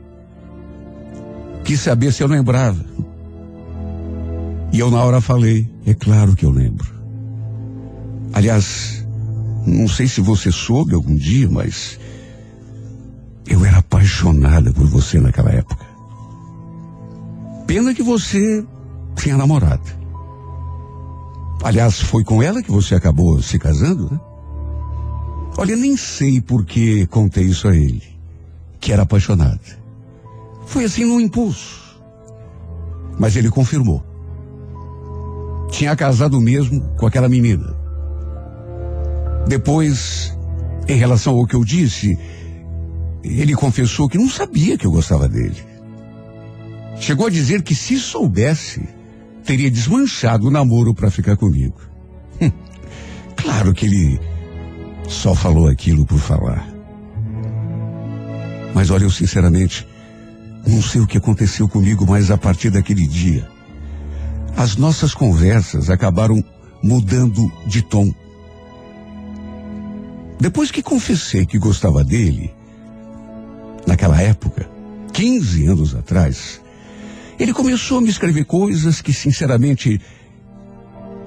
Quis 1.63 1.81
saber 1.81 2.13
se 2.13 2.23
eu 2.23 2.29
lembrava. 2.29 2.85
E 4.73 4.79
eu 4.79 4.91
na 4.91 5.03
hora 5.05 5.21
falei, 5.21 5.71
é 5.87 5.95
claro 5.95 6.35
que 6.35 6.45
eu 6.45 6.51
lembro. 6.51 7.04
Aliás, 8.35 9.07
não 9.65 9.87
sei 9.87 10.09
se 10.09 10.21
você 10.21 10.51
soube 10.51 10.93
algum 10.93 11.15
dia, 11.15 11.49
mas 11.49 12.01
eu 13.47 13.65
era 13.65 13.79
apaixonada 13.79 14.73
por 14.73 14.89
você 14.89 15.21
naquela 15.21 15.53
época. 15.53 15.87
Pena 17.65 17.95
que 17.95 18.03
você 18.03 18.65
tinha 19.15 19.37
namorado. 19.37 19.89
Aliás, 21.63 22.01
foi 22.01 22.25
com 22.25 22.43
ela 22.43 22.61
que 22.61 22.73
você 22.73 22.97
acabou 22.97 23.41
se 23.41 23.57
casando, 23.57 24.11
né? 24.11 24.21
Olha, 25.57 25.77
nem 25.77 25.97
sei 25.97 26.41
por 26.41 26.67
que 26.67 27.07
contei 27.07 27.45
isso 27.45 27.69
a 27.69 27.77
ele, 27.77 28.03
que 28.81 28.93
era 28.93 29.05
apaixonada. 29.05 29.61
Foi 30.67 30.85
assim 30.85 31.05
num 31.05 31.21
impulso. 31.21 31.85
Mas 33.17 33.37
ele 33.37 33.49
confirmou. 33.49 34.05
Tinha 35.71 35.95
casado 35.95 36.41
mesmo 36.41 36.81
com 36.97 37.07
aquela 37.07 37.29
menina. 37.29 37.84
Depois, 39.47 40.37
em 40.89 40.97
relação 40.97 41.37
ao 41.37 41.47
que 41.47 41.55
eu 41.55 41.65
disse, 41.65 42.19
ele 43.23 43.55
confessou 43.55 44.09
que 44.09 44.19
não 44.19 44.29
sabia 44.29 44.77
que 44.77 44.87
eu 44.87 44.91
gostava 44.91 45.29
dele. 45.29 45.57
Chegou 46.99 47.27
a 47.27 47.31
dizer 47.31 47.63
que 47.63 47.75
se 47.75 47.99
soubesse, 47.99 48.87
teria 49.45 49.71
desmanchado 49.71 50.47
o 50.47 50.51
namoro 50.51 50.95
para 50.95 51.11
ficar 51.11 51.37
comigo. 51.37 51.81
Hum, 52.41 52.51
claro 53.37 53.75
que 53.75 53.87
ele 53.87 54.21
só 55.09 55.35
falou 55.35 55.69
aquilo 55.69 56.07
por 56.07 56.19
falar. 56.19 56.67
Mas 58.75 58.91
olha, 58.91 59.05
eu 59.05 59.11
sinceramente 59.11 59.87
não 60.67 60.83
sei 60.83 61.01
o 61.01 61.07
que 61.07 61.19
aconteceu 61.19 61.69
comigo, 61.69 62.07
mas 62.09 62.31
a 62.31 62.39
partir 62.39 62.71
daquele 62.71 63.07
dia, 63.07 63.49
as 64.57 64.77
nossas 64.77 65.15
conversas 65.15 65.91
acabaram 65.91 66.43
mudando 66.83 67.51
de 67.67 67.83
tom. 67.83 68.13
Depois 70.45 70.71
que 70.71 70.83
confessei 70.83 71.47
que 71.47 71.59
gostava 71.59 72.05
dele, 72.05 72.53
naquela 73.87 74.21
época, 74.21 74.69
15 75.15 75.65
anos 75.69 75.95
atrás, 75.95 76.61
ele 77.39 77.55
começou 77.55 77.97
a 77.97 78.03
me 78.03 78.11
escrever 78.11 78.45
coisas 78.45 79.01
que, 79.01 79.11
sinceramente, 79.11 79.99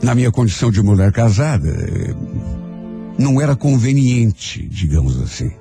na 0.04 0.14
minha 0.14 0.32
condição 0.32 0.70
de 0.70 0.84
mulher 0.84 1.12
casada, 1.12 1.76
não 3.18 3.42
era 3.42 3.56
conveniente, 3.56 4.68
digamos 4.68 5.20
assim. 5.20 5.52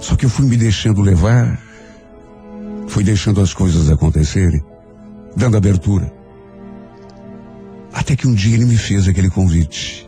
Só 0.00 0.14
que 0.14 0.26
eu 0.26 0.30
fui 0.30 0.46
me 0.46 0.56
deixando 0.56 1.02
levar, 1.02 1.60
fui 2.86 3.02
deixando 3.02 3.40
as 3.40 3.52
coisas 3.52 3.90
acontecerem, 3.90 4.62
dando 5.36 5.56
abertura. 5.56 6.14
Até 7.92 8.14
que 8.14 8.28
um 8.28 8.32
dia 8.32 8.54
ele 8.54 8.64
me 8.64 8.76
fez 8.76 9.08
aquele 9.08 9.28
convite. 9.28 10.05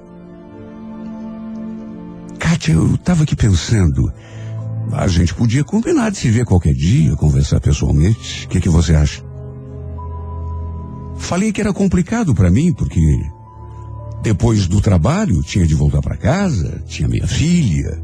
Kátia, 2.59 2.73
eu 2.73 2.97
estava 2.97 3.23
aqui 3.23 3.37
pensando, 3.37 4.13
a 4.93 5.07
gente 5.07 5.33
podia 5.33 5.63
combinar 5.63 6.11
de 6.11 6.19
se 6.19 6.29
ver 6.29 6.45
qualquer 6.45 6.75
dia, 6.75 7.15
conversar 7.15 7.61
pessoalmente. 7.61 8.47
O 8.47 8.49
que, 8.49 8.61
que 8.61 8.69
você 8.69 8.97
acha? 8.97 9.23
Falei 11.19 11.53
que 11.53 11.61
era 11.61 11.73
complicado 11.73 12.35
para 12.35 12.51
mim, 12.51 12.73
porque 12.73 13.01
depois 14.23 14.67
do 14.67 14.81
trabalho 14.81 15.41
tinha 15.43 15.67
de 15.67 15.75
voltar 15.75 16.01
para 16.01 16.17
casa, 16.17 16.83
tinha 16.87 17.09
minha 17.09 17.29
filha. 17.29 18.03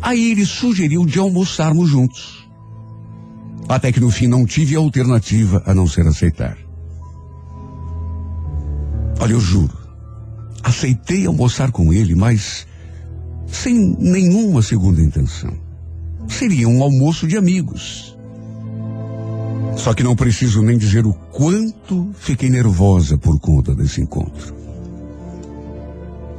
Aí 0.00 0.30
ele 0.30 0.46
sugeriu 0.46 1.04
de 1.04 1.18
almoçarmos 1.18 1.90
juntos. 1.90 2.48
Até 3.68 3.92
que 3.92 4.00
no 4.00 4.10
fim 4.10 4.26
não 4.26 4.46
tive 4.46 4.74
alternativa 4.74 5.62
a 5.66 5.74
não 5.74 5.86
ser 5.86 6.06
aceitar. 6.06 6.56
Olha, 9.20 9.32
eu 9.32 9.40
juro, 9.40 9.76
aceitei 10.62 11.26
almoçar 11.26 11.70
com 11.70 11.92
ele, 11.92 12.14
mas 12.14 12.66
sem 13.52 13.94
nenhuma 13.98 14.62
segunda 14.62 15.00
intenção. 15.00 15.52
Seria 16.26 16.66
um 16.68 16.82
almoço 16.82 17.28
de 17.28 17.36
amigos. 17.36 18.16
Só 19.76 19.92
que 19.92 20.02
não 20.02 20.16
preciso 20.16 20.62
nem 20.62 20.78
dizer 20.78 21.06
o 21.06 21.12
quanto 21.12 22.10
fiquei 22.18 22.48
nervosa 22.48 23.18
por 23.18 23.38
conta 23.38 23.74
desse 23.74 24.00
encontro. 24.00 24.54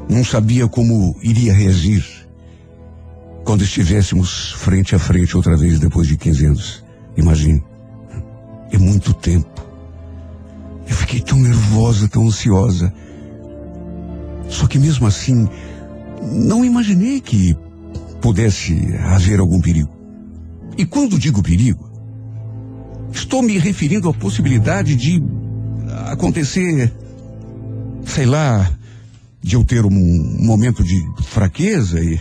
Não 0.10 0.24
sabia 0.24 0.68
como 0.68 1.16
iria 1.22 1.54
reagir 1.54 2.04
quando 3.44 3.64
estivéssemos 3.64 4.54
frente 4.54 4.96
a 4.96 5.00
frente 5.00 5.38
outra 5.38 5.56
vez 5.56 5.80
depois 5.80 6.08
de 6.08 6.18
15 6.18 6.46
anos. 6.46 6.84
Imagine. 7.16 7.64
É 8.72 8.78
muito 8.78 9.14
tempo. 9.14 9.64
Eu 10.88 10.96
fiquei 10.96 11.22
tão 11.22 11.40
nervosa, 11.40 12.08
tão 12.08 12.28
ansiosa. 12.28 12.92
Só 14.50 14.68
que 14.68 14.80
mesmo 14.80 15.08
assim, 15.08 15.48
não 16.32 16.64
imaginei 16.64 17.20
que 17.20 17.56
pudesse 18.22 18.96
haver 18.98 19.40
algum 19.40 19.60
perigo. 19.60 19.92
E 20.78 20.86
quando 20.86 21.20
digo 21.20 21.44
perigo, 21.44 21.90
estou 23.12 23.42
me 23.42 23.58
referindo 23.58 24.10
à 24.10 24.14
possibilidade 24.14 24.96
de 24.96 25.22
acontecer, 26.08 26.92
sei 28.06 28.26
lá, 28.26 28.72
de 29.42 29.56
eu 29.56 29.64
ter 29.64 29.86
um 29.86 29.92
momento 30.40 30.84
de 30.84 31.04
fraqueza 31.24 32.00
e, 32.00 32.20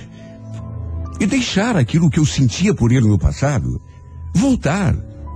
e 1.20 1.26
deixar 1.26 1.76
aquilo 1.76 2.10
que 2.10 2.18
eu 2.18 2.26
sentia 2.26 2.74
por 2.74 2.92
ele 2.92 3.08
no 3.08 3.18
passado 3.18 3.80
voltar 4.34 4.94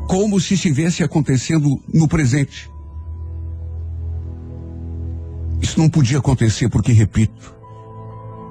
como 0.08 0.40
se 0.40 0.54
estivesse 0.54 1.02
acontecendo 1.02 1.80
no 1.92 2.08
presente. 2.08 2.70
Isso 5.60 5.78
não 5.78 5.88
podia 5.88 6.18
acontecer 6.18 6.68
porque, 6.68 6.92
repito, 6.92 7.55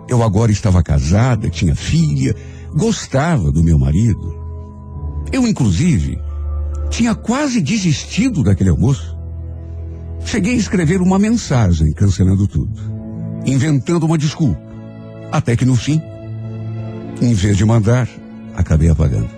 eu 0.07 0.21
agora 0.23 0.51
estava 0.51 0.83
casada, 0.83 1.49
tinha 1.49 1.75
filha, 1.75 2.35
gostava 2.75 3.51
do 3.51 3.63
meu 3.63 3.77
marido. 3.79 4.35
Eu, 5.31 5.47
inclusive, 5.47 6.19
tinha 6.89 7.15
quase 7.15 7.61
desistido 7.61 8.43
daquele 8.43 8.69
almoço. 8.69 9.15
Cheguei 10.23 10.53
a 10.53 10.57
escrever 10.57 11.01
uma 11.01 11.19
mensagem 11.19 11.91
cancelando 11.93 12.47
tudo, 12.47 12.79
inventando 13.45 14.05
uma 14.05 14.17
desculpa. 14.17 14.61
Até 15.31 15.55
que 15.55 15.65
no 15.65 15.75
fim, 15.75 16.01
em 17.21 17.33
vez 17.33 17.57
de 17.57 17.65
mandar, 17.65 18.07
acabei 18.55 18.89
apagando. 18.89 19.29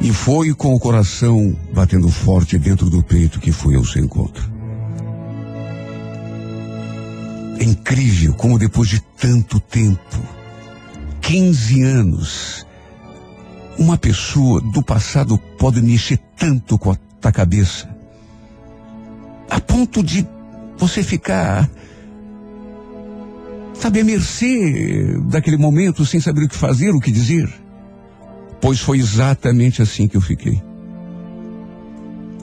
E 0.00 0.12
foi 0.12 0.52
com 0.52 0.74
o 0.74 0.78
coração 0.78 1.56
batendo 1.72 2.08
forte 2.10 2.58
dentro 2.58 2.90
do 2.90 3.02
peito 3.02 3.40
que 3.40 3.52
fui 3.52 3.74
ao 3.74 3.84
seu 3.84 4.04
encontro. 4.04 4.53
É 7.58 7.64
incrível 7.64 8.34
como 8.34 8.58
depois 8.58 8.88
de 8.88 9.00
tanto 9.00 9.60
tempo, 9.60 10.20
15 11.20 11.82
anos, 11.82 12.66
uma 13.78 13.96
pessoa 13.96 14.60
do 14.60 14.82
passado 14.82 15.38
pode 15.58 15.80
mexer 15.80 16.18
tanto 16.36 16.78
com 16.78 16.92
a 16.92 16.96
tua 17.20 17.32
cabeça, 17.32 17.88
a 19.48 19.60
ponto 19.60 20.02
de 20.02 20.26
você 20.76 21.02
ficar, 21.02 21.70
sabe, 23.74 24.00
à 24.00 24.04
mercê 24.04 25.16
daquele 25.28 25.56
momento 25.56 26.04
sem 26.04 26.20
saber 26.20 26.44
o 26.44 26.48
que 26.48 26.56
fazer, 26.56 26.90
o 26.90 27.00
que 27.00 27.10
dizer. 27.10 27.52
Pois 28.60 28.80
foi 28.80 28.98
exatamente 28.98 29.82
assim 29.82 30.08
que 30.08 30.16
eu 30.16 30.20
fiquei. 30.20 30.60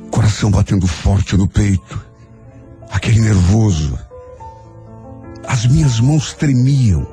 Coração 0.10 0.52
batendo 0.52 0.88
forte 0.88 1.36
no 1.36 1.48
peito, 1.48 2.06
aquele 2.90 3.22
nervoso 3.22 3.98
as 5.52 5.66
minhas 5.66 6.00
mãos 6.00 6.34
tremiam. 6.34 7.06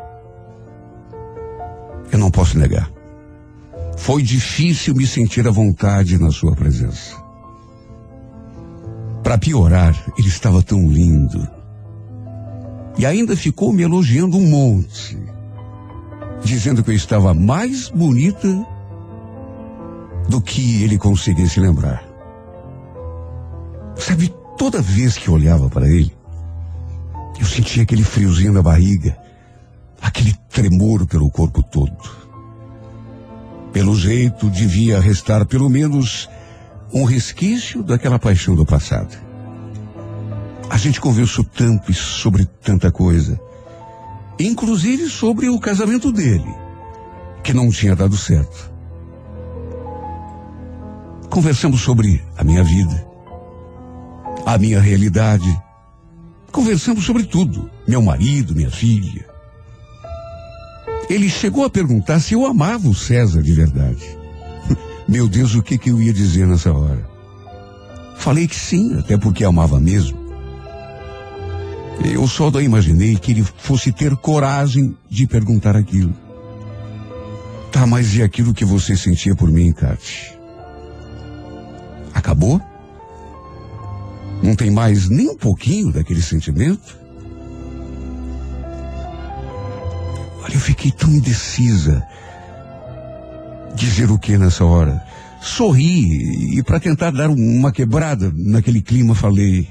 Eu 2.12 2.20
não 2.20 2.30
posso 2.30 2.56
negar. 2.56 2.88
Foi 3.96 4.22
difícil 4.22 4.94
me 4.94 5.04
sentir 5.08 5.48
à 5.48 5.50
vontade 5.50 6.16
na 6.18 6.30
sua 6.30 6.54
presença. 6.54 7.16
Para 9.24 9.38
piorar, 9.38 9.92
ele 10.16 10.28
estava 10.28 10.62
tão 10.62 10.88
lindo. 10.88 11.48
E 12.96 13.04
ainda 13.04 13.36
ficou 13.36 13.72
me 13.72 13.82
elogiando 13.82 14.36
um 14.36 14.46
monte, 14.48 15.18
dizendo 16.44 16.84
que 16.84 16.92
eu 16.92 16.94
estava 16.94 17.34
mais 17.34 17.88
bonita 17.88 18.48
do 20.28 20.40
que 20.40 20.84
ele 20.84 20.96
conseguia 20.96 21.48
se 21.48 21.58
lembrar. 21.58 22.04
Sabe, 23.96 24.32
toda 24.56 24.80
vez 24.80 25.18
que 25.18 25.28
olhava 25.28 25.68
para 25.68 25.88
ele, 25.88 26.16
eu 27.38 27.46
sentia 27.46 27.82
aquele 27.82 28.04
friozinho 28.04 28.52
na 28.52 28.62
barriga, 28.62 29.16
aquele 30.00 30.34
tremor 30.48 31.06
pelo 31.06 31.30
corpo 31.30 31.62
todo. 31.62 31.96
Pelo 33.72 33.94
jeito, 33.94 34.48
devia 34.50 35.00
restar 35.00 35.46
pelo 35.46 35.68
menos 35.68 36.28
um 36.92 37.04
resquício 37.04 37.82
daquela 37.82 38.18
paixão 38.18 38.54
do 38.54 38.64
passado. 38.64 39.16
A 40.70 40.76
gente 40.76 41.00
conversou 41.00 41.44
tanto 41.44 41.90
e 41.90 41.94
sobre 41.94 42.44
tanta 42.44 42.90
coisa, 42.90 43.40
inclusive 44.38 45.08
sobre 45.08 45.48
o 45.48 45.58
casamento 45.58 46.12
dele, 46.12 46.54
que 47.42 47.52
não 47.52 47.70
tinha 47.70 47.94
dado 47.94 48.16
certo. 48.16 48.70
Conversamos 51.30 51.80
sobre 51.80 52.22
a 52.36 52.44
minha 52.44 52.64
vida, 52.64 53.06
a 54.44 54.58
minha 54.58 54.80
realidade, 54.80 55.62
Conversamos 56.52 57.04
sobre 57.04 57.24
tudo. 57.24 57.70
Meu 57.86 58.02
marido, 58.02 58.54
minha 58.54 58.70
filha. 58.70 59.26
Ele 61.08 61.28
chegou 61.28 61.64
a 61.64 61.70
perguntar 61.70 62.20
se 62.20 62.34
eu 62.34 62.44
amava 62.46 62.88
o 62.88 62.94
César 62.94 63.42
de 63.42 63.52
verdade. 63.52 64.04
Meu 65.08 65.26
Deus, 65.28 65.54
o 65.54 65.62
que, 65.62 65.78
que 65.78 65.90
eu 65.90 66.00
ia 66.02 66.12
dizer 66.12 66.46
nessa 66.46 66.72
hora? 66.72 67.08
Falei 68.16 68.46
que 68.46 68.56
sim, 68.56 68.98
até 68.98 69.16
porque 69.16 69.44
amava 69.44 69.80
mesmo. 69.80 70.18
Eu 72.04 72.28
só 72.28 72.50
daí 72.50 72.64
imaginei 72.64 73.16
que 73.16 73.32
ele 73.32 73.42
fosse 73.42 73.90
ter 73.90 74.14
coragem 74.16 74.96
de 75.08 75.26
perguntar 75.26 75.76
aquilo. 75.76 76.14
Tá, 77.72 77.86
mas 77.86 78.14
e 78.14 78.22
aquilo 78.22 78.54
que 78.54 78.64
você 78.64 78.96
sentia 78.96 79.34
por 79.34 79.50
mim, 79.50 79.72
Kate? 79.72 80.38
Acabou? 82.14 82.60
Não 84.42 84.54
tem 84.54 84.70
mais 84.70 85.08
nem 85.08 85.30
um 85.30 85.36
pouquinho 85.36 85.92
daquele 85.92 86.22
sentimento? 86.22 86.98
Olha, 90.42 90.54
eu 90.54 90.60
fiquei 90.60 90.90
tão 90.90 91.10
indecisa. 91.10 92.02
Dizer 93.74 94.10
o 94.10 94.18
que 94.18 94.38
nessa 94.38 94.64
hora? 94.64 95.02
Sorri 95.40 96.58
e 96.58 96.62
para 96.62 96.80
tentar 96.80 97.10
dar 97.10 97.30
uma 97.30 97.70
quebrada 97.70 98.32
naquele 98.34 98.82
clima 98.82 99.14
falei: 99.14 99.68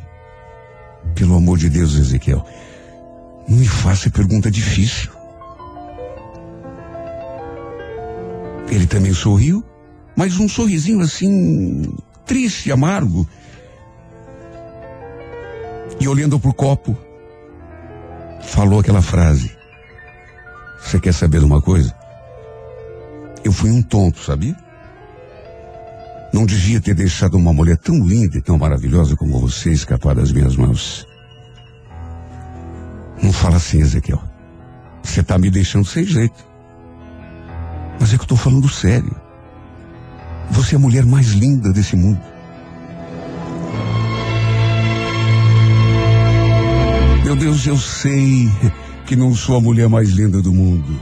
Pelo 1.15 1.35
amor 1.35 1.57
de 1.57 1.69
Deus, 1.69 1.95
Ezequiel, 1.95 2.45
não 3.47 3.57
me 3.57 3.67
faça 3.67 4.09
pergunta 4.09 4.49
difícil. 4.49 5.11
Ele 8.69 8.85
também 8.85 9.13
sorriu, 9.13 9.63
mas 10.15 10.39
um 10.39 10.47
sorrisinho 10.47 11.01
assim, 11.01 11.93
triste, 12.25 12.71
amargo. 12.71 13.27
E 15.99 16.07
olhando 16.07 16.39
para 16.39 16.49
o 16.49 16.53
copo, 16.53 16.97
falou 18.41 18.79
aquela 18.79 19.01
frase. 19.01 19.55
Você 20.79 20.99
quer 20.99 21.13
saber 21.13 21.39
de 21.39 21.45
uma 21.45 21.61
coisa? 21.61 21.93
Eu 23.43 23.51
fui 23.51 23.71
um 23.71 23.81
tonto, 23.81 24.19
sabia? 24.19 24.55
Não 26.33 26.45
devia 26.45 26.79
ter 26.79 26.93
deixado 26.93 27.35
uma 27.35 27.53
mulher 27.53 27.77
tão 27.77 27.95
linda 28.05 28.37
e 28.37 28.41
tão 28.41 28.57
maravilhosa 28.57 29.15
como 29.15 29.39
você 29.39 29.71
escapar 29.71 30.13
das 30.13 30.31
minhas 30.31 30.55
mãos. 30.55 31.07
Não 33.21 33.33
fala 33.33 33.55
assim, 33.55 33.79
Ezequiel. 33.79 34.21
Você 35.01 35.21
está 35.21 35.37
me 35.37 35.49
deixando 35.49 35.85
sem 35.85 36.03
jeito. 36.03 36.45
Mas 37.99 38.13
é 38.13 38.15
que 38.15 38.21
eu 38.21 38.25
estou 38.25 38.37
falando 38.37 38.69
sério. 38.69 39.15
Você 40.51 40.75
é 40.75 40.77
a 40.77 40.79
mulher 40.79 41.05
mais 41.05 41.31
linda 41.31 41.73
desse 41.73 41.95
mundo. 41.95 42.21
Deus, 47.47 47.65
eu 47.65 47.77
sei 47.77 48.51
que 49.05 49.15
não 49.15 49.33
sou 49.33 49.55
a 49.55 49.61
mulher 49.61 49.87
mais 49.87 50.09
linda 50.09 50.41
do 50.41 50.51
mundo. 50.51 51.01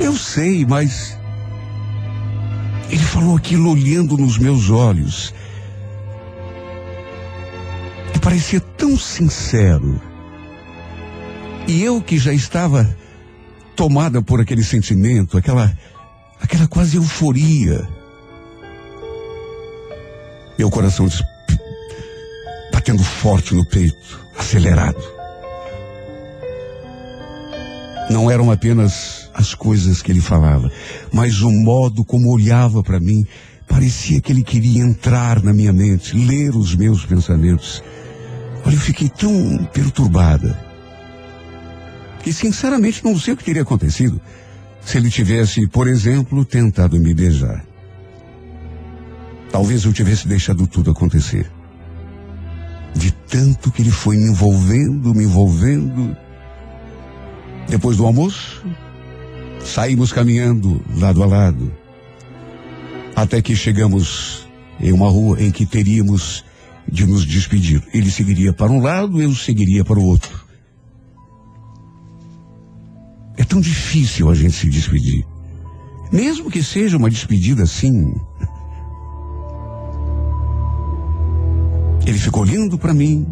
Eu 0.00 0.16
sei, 0.16 0.66
mas. 0.66 1.16
Ele 2.90 3.04
falou 3.04 3.36
aquilo 3.36 3.70
olhando 3.70 4.16
nos 4.16 4.36
meus 4.36 4.70
olhos. 4.70 5.32
E 8.16 8.18
parecia 8.18 8.58
tão 8.58 8.98
sincero. 8.98 10.02
E 11.68 11.80
eu 11.80 12.02
que 12.02 12.18
já 12.18 12.32
estava 12.32 12.96
tomada 13.76 14.20
por 14.20 14.40
aquele 14.40 14.64
sentimento, 14.64 15.38
aquela, 15.38 15.72
aquela 16.42 16.66
quase 16.66 16.96
euforia. 16.96 17.88
Meu 20.58 20.68
coração 20.68 21.08
batendo 22.72 23.04
forte 23.04 23.54
no 23.54 23.64
peito 23.64 24.23
acelerado. 24.36 25.02
Não 28.10 28.30
eram 28.30 28.50
apenas 28.50 29.30
as 29.32 29.54
coisas 29.54 30.02
que 30.02 30.12
ele 30.12 30.20
falava, 30.20 30.70
mas 31.12 31.40
o 31.42 31.50
modo 31.50 32.04
como 32.04 32.30
olhava 32.30 32.82
para 32.82 33.00
mim. 33.00 33.26
Parecia 33.66 34.20
que 34.20 34.30
ele 34.30 34.42
queria 34.42 34.82
entrar 34.82 35.42
na 35.42 35.52
minha 35.52 35.72
mente, 35.72 36.14
ler 36.14 36.54
os 36.54 36.74
meus 36.74 37.04
pensamentos. 37.04 37.82
Olha, 38.64 38.74
eu 38.74 38.80
fiquei 38.80 39.08
tão 39.08 39.64
perturbada 39.72 40.58
que 42.22 42.32
sinceramente 42.32 43.02
não 43.02 43.18
sei 43.18 43.34
o 43.34 43.36
que 43.36 43.44
teria 43.44 43.62
acontecido 43.62 44.20
se 44.82 44.98
ele 44.98 45.10
tivesse, 45.10 45.66
por 45.66 45.88
exemplo, 45.88 46.44
tentado 46.44 46.98
me 47.00 47.14
beijar. 47.14 47.64
Talvez 49.50 49.84
eu 49.84 49.92
tivesse 49.92 50.28
deixado 50.28 50.66
tudo 50.66 50.90
acontecer 50.90 51.50
de 52.94 53.10
tanto 53.10 53.70
que 53.70 53.82
ele 53.82 53.90
foi 53.90 54.16
me 54.16 54.28
envolvendo, 54.28 55.14
me 55.14 55.24
envolvendo. 55.24 56.16
Depois 57.68 57.96
do 57.96 58.06
almoço, 58.06 58.62
Saímos 59.64 60.12
caminhando 60.12 60.84
lado 60.98 61.22
a 61.22 61.26
lado, 61.26 61.72
até 63.16 63.40
que 63.40 63.56
chegamos 63.56 64.46
em 64.78 64.92
uma 64.92 65.08
rua 65.08 65.42
em 65.42 65.50
que 65.50 65.64
teríamos 65.64 66.44
de 66.86 67.06
nos 67.06 67.24
despedir. 67.24 67.82
Ele 67.92 68.10
seguiria 68.10 68.52
para 68.52 68.70
um 68.70 68.80
lado, 68.80 69.22
eu 69.22 69.34
seguiria 69.34 69.82
para 69.82 69.98
o 69.98 70.04
outro. 70.04 70.44
É 73.38 73.42
tão 73.42 73.58
difícil 73.58 74.28
a 74.28 74.34
gente 74.34 74.52
se 74.52 74.68
despedir. 74.68 75.26
Mesmo 76.12 76.50
que 76.50 76.62
seja 76.62 76.98
uma 76.98 77.08
despedida 77.08 77.62
assim. 77.62 78.14
Ele 82.06 82.18
ficou 82.18 82.42
olhando 82.42 82.78
para 82.78 82.92
mim, 82.92 83.26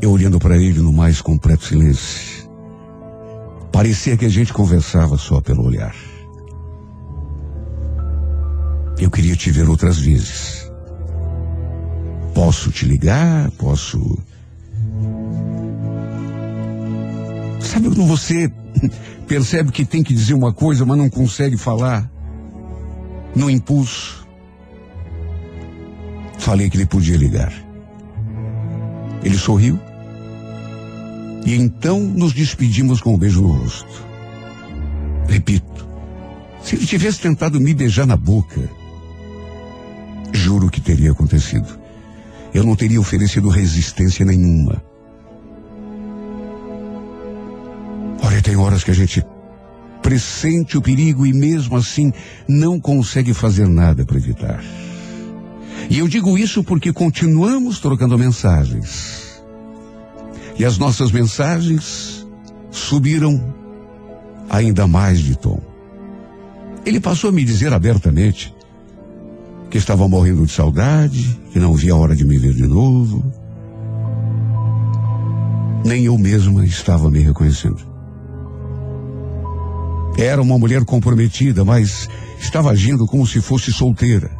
eu 0.00 0.10
olhando 0.10 0.38
para 0.38 0.56
ele 0.56 0.80
no 0.80 0.92
mais 0.92 1.20
completo 1.20 1.64
silêncio. 1.64 2.48
Parecia 3.70 4.16
que 4.16 4.24
a 4.24 4.28
gente 4.28 4.52
conversava 4.52 5.16
só 5.16 5.40
pelo 5.40 5.64
olhar. 5.64 5.94
Eu 8.98 9.10
queria 9.10 9.36
te 9.36 9.50
ver 9.50 9.68
outras 9.68 9.98
vezes. 9.98 10.70
Posso 12.34 12.70
te 12.70 12.84
ligar, 12.84 13.50
posso. 13.52 14.18
Sabe 17.60 17.88
quando 17.88 18.06
você 18.06 18.52
percebe 19.26 19.70
que 19.70 19.84
tem 19.84 20.02
que 20.02 20.14
dizer 20.14 20.34
uma 20.34 20.52
coisa, 20.52 20.84
mas 20.84 20.98
não 20.98 21.08
consegue 21.08 21.56
falar? 21.56 22.10
No 23.34 23.48
impulso. 23.48 24.23
Falei 26.44 26.68
que 26.68 26.76
ele 26.76 26.84
podia 26.84 27.16
ligar. 27.16 27.50
Ele 29.22 29.38
sorriu. 29.38 29.80
E 31.46 31.54
então 31.54 31.98
nos 31.98 32.34
despedimos 32.34 33.00
com 33.00 33.14
um 33.14 33.18
beijo 33.18 33.40
no 33.40 33.50
rosto. 33.50 34.04
Repito, 35.26 35.88
se 36.62 36.76
ele 36.76 36.84
tivesse 36.84 37.20
tentado 37.20 37.58
me 37.58 37.72
beijar 37.72 38.06
na 38.06 38.14
boca, 38.14 38.60
juro 40.34 40.68
que 40.68 40.82
teria 40.82 41.12
acontecido. 41.12 41.78
Eu 42.52 42.62
não 42.62 42.76
teria 42.76 43.00
oferecido 43.00 43.48
resistência 43.48 44.22
nenhuma. 44.22 44.84
Olha, 48.22 48.42
tem 48.42 48.54
horas 48.54 48.84
que 48.84 48.90
a 48.90 48.94
gente 48.94 49.24
pressente 50.02 50.76
o 50.76 50.82
perigo 50.82 51.24
e 51.24 51.32
mesmo 51.32 51.78
assim 51.78 52.12
não 52.46 52.78
consegue 52.78 53.32
fazer 53.32 53.66
nada 53.66 54.04
para 54.04 54.18
evitar. 54.18 54.62
E 55.90 55.98
eu 55.98 56.08
digo 56.08 56.36
isso 56.38 56.64
porque 56.64 56.92
continuamos 56.92 57.78
trocando 57.78 58.18
mensagens. 58.18 59.42
E 60.58 60.64
as 60.64 60.78
nossas 60.78 61.10
mensagens 61.10 62.26
subiram 62.70 63.54
ainda 64.48 64.86
mais 64.86 65.18
de 65.18 65.36
tom. 65.36 65.60
Ele 66.86 67.00
passou 67.00 67.30
a 67.30 67.32
me 67.32 67.44
dizer 67.44 67.72
abertamente 67.72 68.54
que 69.70 69.78
estava 69.78 70.06
morrendo 70.08 70.46
de 70.46 70.52
saudade, 70.52 71.40
que 71.52 71.58
não 71.58 71.74
via 71.74 71.92
a 71.92 71.96
hora 71.96 72.14
de 72.14 72.24
me 72.24 72.38
ver 72.38 72.54
de 72.54 72.66
novo. 72.66 73.24
Nem 75.84 76.04
eu 76.04 76.16
mesma 76.16 76.64
estava 76.64 77.10
me 77.10 77.20
reconhecendo. 77.20 77.94
Era 80.16 80.40
uma 80.40 80.58
mulher 80.58 80.84
comprometida, 80.84 81.64
mas 81.64 82.08
estava 82.38 82.70
agindo 82.70 83.06
como 83.06 83.26
se 83.26 83.40
fosse 83.40 83.72
solteira. 83.72 84.30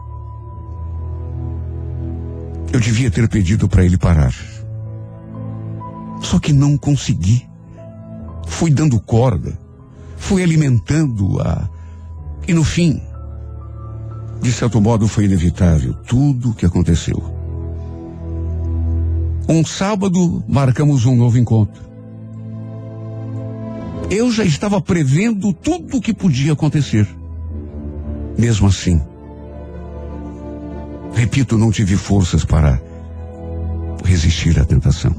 Eu 2.75 2.81
devia 2.81 3.09
ter 3.09 3.29
pedido 3.29 3.69
para 3.69 3.85
ele 3.85 3.97
parar. 3.97 4.35
Só 6.21 6.41
que 6.41 6.53
não 6.53 6.77
consegui. 6.77 7.47
Fui 8.49 8.69
dando 8.69 8.99
corda, 8.99 9.57
fui 10.17 10.43
alimentando-a, 10.43 11.69
e 12.49 12.53
no 12.53 12.65
fim, 12.65 13.01
de 14.43 14.53
certo 14.53 14.81
modo, 14.81 15.07
foi 15.07 15.27
inevitável 15.27 15.95
tudo 15.95 16.51
o 16.51 16.55
que 16.55 16.67
aconteceu. 16.67 17.23
Um 19.49 19.65
sábado, 19.65 20.43
marcamos 20.49 21.07
um 21.07 21.15
novo 21.15 21.39
encontro. 21.39 21.81
Eu 24.11 24.33
já 24.33 24.45
estava 24.45 24.81
prevendo 24.81 25.53
tudo 25.53 25.99
o 25.99 26.01
que 26.01 26.13
podia 26.13 26.55
acontecer. 26.55 27.09
Mesmo 28.37 28.67
assim, 28.67 29.01
repito, 31.15 31.57
não 31.57 31.71
tive 31.71 31.97
forças 31.97 32.45
para 32.45 32.81
resistir 34.05 34.59
à 34.61 34.65
tentação. 34.65 35.15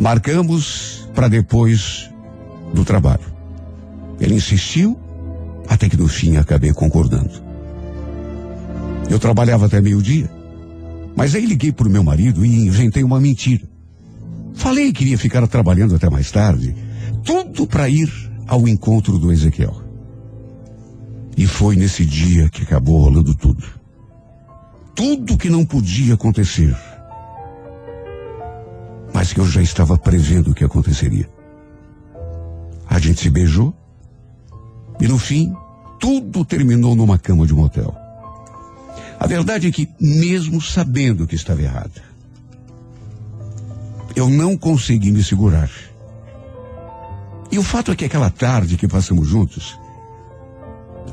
Marcamos 0.00 1.08
para 1.14 1.28
depois 1.28 2.10
do 2.72 2.84
trabalho. 2.84 3.30
Ele 4.20 4.34
insistiu, 4.34 4.98
até 5.68 5.88
que 5.88 5.96
no 5.96 6.08
fim 6.08 6.36
acabei 6.36 6.72
concordando. 6.72 7.30
Eu 9.08 9.18
trabalhava 9.18 9.66
até 9.66 9.80
meio-dia, 9.80 10.30
mas 11.16 11.34
aí 11.34 11.44
liguei 11.44 11.72
para 11.72 11.88
o 11.88 11.90
meu 11.90 12.02
marido 12.02 12.44
e 12.44 12.66
inventei 12.66 13.02
uma 13.02 13.20
mentira. 13.20 13.68
Falei 14.54 14.92
que 14.92 15.04
iria 15.04 15.18
ficar 15.18 15.46
trabalhando 15.48 15.94
até 15.94 16.08
mais 16.08 16.30
tarde, 16.30 16.74
tudo 17.24 17.66
para 17.66 17.88
ir 17.88 18.10
ao 18.46 18.66
encontro 18.68 19.18
do 19.18 19.32
Ezequiel. 19.32 19.82
E 21.36 21.46
foi 21.46 21.76
nesse 21.76 22.04
dia 22.04 22.48
que 22.48 22.62
acabou 22.62 23.02
rolando 23.02 23.34
tudo. 23.34 23.79
Tudo 25.00 25.38
que 25.38 25.48
não 25.48 25.64
podia 25.64 26.12
acontecer, 26.12 26.76
mas 29.14 29.32
que 29.32 29.40
eu 29.40 29.46
já 29.46 29.62
estava 29.62 29.96
prevendo 29.96 30.52
que 30.52 30.62
aconteceria. 30.62 31.26
A 32.86 32.98
gente 32.98 33.18
se 33.18 33.30
beijou 33.30 33.74
e 35.00 35.08
no 35.08 35.18
fim 35.18 35.56
tudo 35.98 36.44
terminou 36.44 36.94
numa 36.94 37.18
cama 37.18 37.46
de 37.46 37.54
motel. 37.54 37.96
A 39.18 39.26
verdade 39.26 39.68
é 39.68 39.70
que, 39.70 39.88
mesmo 39.98 40.60
sabendo 40.60 41.26
que 41.26 41.34
estava 41.34 41.62
errada, 41.62 42.02
eu 44.14 44.28
não 44.28 44.54
consegui 44.54 45.10
me 45.10 45.24
segurar. 45.24 45.70
E 47.50 47.58
o 47.58 47.62
fato 47.62 47.90
é 47.90 47.96
que 47.96 48.04
aquela 48.04 48.28
tarde 48.28 48.76
que 48.76 48.86
passamos 48.86 49.26
juntos 49.26 49.78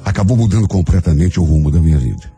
acabou 0.04 0.36
mudando 0.36 0.68
completamente 0.68 1.40
o 1.40 1.44
rumo 1.46 1.72
da 1.72 1.80
minha 1.80 1.98
vida. 1.98 2.36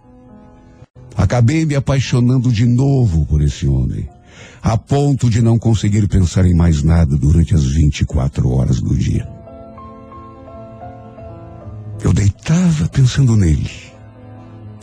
Acabei 1.19 1.65
me 1.65 1.75
apaixonando 1.75 2.49
de 2.49 2.65
novo 2.65 3.25
por 3.25 3.41
esse 3.41 3.67
homem, 3.67 4.07
a 4.61 4.77
ponto 4.77 5.29
de 5.29 5.41
não 5.41 5.59
conseguir 5.59 6.07
pensar 6.07 6.45
em 6.45 6.53
mais 6.53 6.81
nada 6.81 7.17
durante 7.17 7.53
as 7.53 7.65
24 7.65 8.49
horas 8.49 8.79
do 8.79 8.95
dia. 8.95 9.27
Eu 12.01 12.13
deitava 12.13 12.87
pensando 12.87 13.35
nele, 13.35 13.69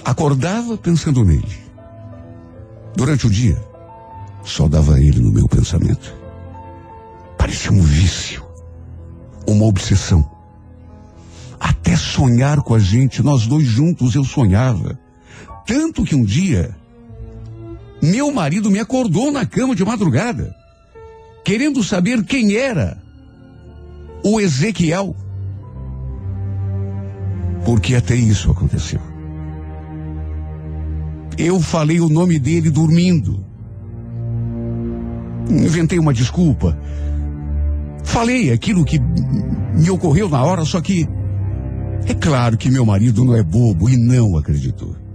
acordava 0.05 0.77
pensando 0.77 1.25
nele. 1.25 1.57
Durante 2.95 3.27
o 3.27 3.31
dia, 3.31 3.59
só 4.45 4.69
dava 4.69 5.01
ele 5.01 5.21
no 5.21 5.33
meu 5.33 5.49
pensamento. 5.49 6.15
Parecia 7.39 7.73
um 7.73 7.81
vício, 7.81 8.45
uma 9.49 9.65
obsessão. 9.65 10.31
Até 11.59 11.97
sonhar 11.97 12.61
com 12.61 12.75
a 12.75 12.79
gente, 12.79 13.23
nós 13.23 13.47
dois 13.47 13.67
juntos, 13.67 14.15
eu 14.15 14.23
sonhava. 14.23 15.06
Tanto 15.67 16.05
que 16.05 16.15
um 16.15 16.25
dia, 16.25 16.75
meu 18.01 18.33
marido 18.33 18.71
me 18.71 18.79
acordou 18.79 19.33
na 19.33 19.45
cama 19.45 19.75
de 19.75 19.85
madrugada, 19.85 20.55
querendo 21.45 21.83
saber 21.83 22.25
quem 22.25 22.55
era 22.55 22.97
o 24.23 24.41
Ezequiel. 24.41 25.15
Porque 27.65 27.97
até 27.97 28.15
isso 28.15 28.51
aconteceu. 28.51 29.01
Eu 31.37 31.61
falei 31.61 32.01
o 32.01 32.09
nome 32.09 32.39
dele 32.39 32.71
dormindo. 32.71 33.45
Inventei 35.51 35.99
uma 35.99 36.15
desculpa. 36.15 36.79
Falei 38.05 38.53
aquilo 38.53 38.85
que 38.85 39.01
me 39.01 39.91
ocorreu 39.91 40.29
na 40.29 40.43
hora, 40.43 40.65
só 40.65 40.81
que 40.81 41.09
é 42.07 42.15
claro 42.15 42.57
que 42.57 42.71
meu 42.71 42.87
marido 42.87 43.25
não 43.25 43.35
é 43.35 43.43
bobo 43.43 43.91
e 43.91 43.97
não 43.97 44.37
acreditou. 44.37 45.06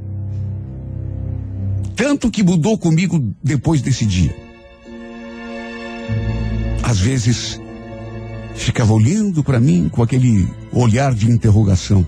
Tanto 1.95 2.31
que 2.31 2.43
mudou 2.43 2.77
comigo 2.77 3.33
depois 3.43 3.81
desse 3.81 4.05
dia. 4.05 4.35
Às 6.83 6.99
vezes, 6.99 7.59
ficava 8.55 8.93
olhando 8.93 9.43
para 9.43 9.59
mim 9.59 9.89
com 9.89 10.03
aquele 10.03 10.47
olhar 10.71 11.13
de 11.13 11.29
interrogação. 11.29 12.05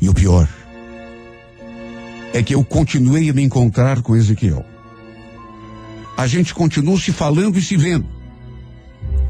E 0.00 0.08
o 0.08 0.14
pior 0.14 0.48
é 2.32 2.42
que 2.42 2.54
eu 2.54 2.64
continuei 2.64 3.30
a 3.30 3.32
me 3.32 3.42
encontrar 3.42 4.02
com 4.02 4.16
Ezequiel. 4.16 4.64
A 6.16 6.26
gente 6.26 6.54
continuou 6.54 6.98
se 6.98 7.12
falando 7.12 7.58
e 7.58 7.62
se 7.62 7.76
vendo. 7.76 8.06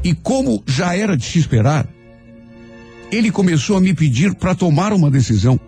E 0.03 0.13
como 0.13 0.63
já 0.67 0.95
era 0.95 1.15
de 1.15 1.25
se 1.25 1.39
esperar, 1.39 1.87
ele 3.11 3.31
começou 3.31 3.77
a 3.77 3.81
me 3.81 3.93
pedir 3.93 4.35
para 4.35 4.53
tomar 4.53 4.93
uma 4.93 5.09
decisão. 5.09 5.59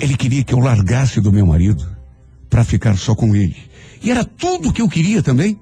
Ele 0.00 0.16
queria 0.16 0.44
que 0.44 0.54
eu 0.54 0.58
largasse 0.58 1.20
do 1.20 1.32
meu 1.32 1.46
marido 1.46 1.84
para 2.48 2.64
ficar 2.64 2.96
só 2.96 3.14
com 3.14 3.34
ele. 3.34 3.56
E 4.02 4.10
era 4.10 4.24
tudo 4.24 4.68
o 4.68 4.72
que 4.72 4.82
eu 4.82 4.88
queria 4.88 5.22
também. 5.22 5.58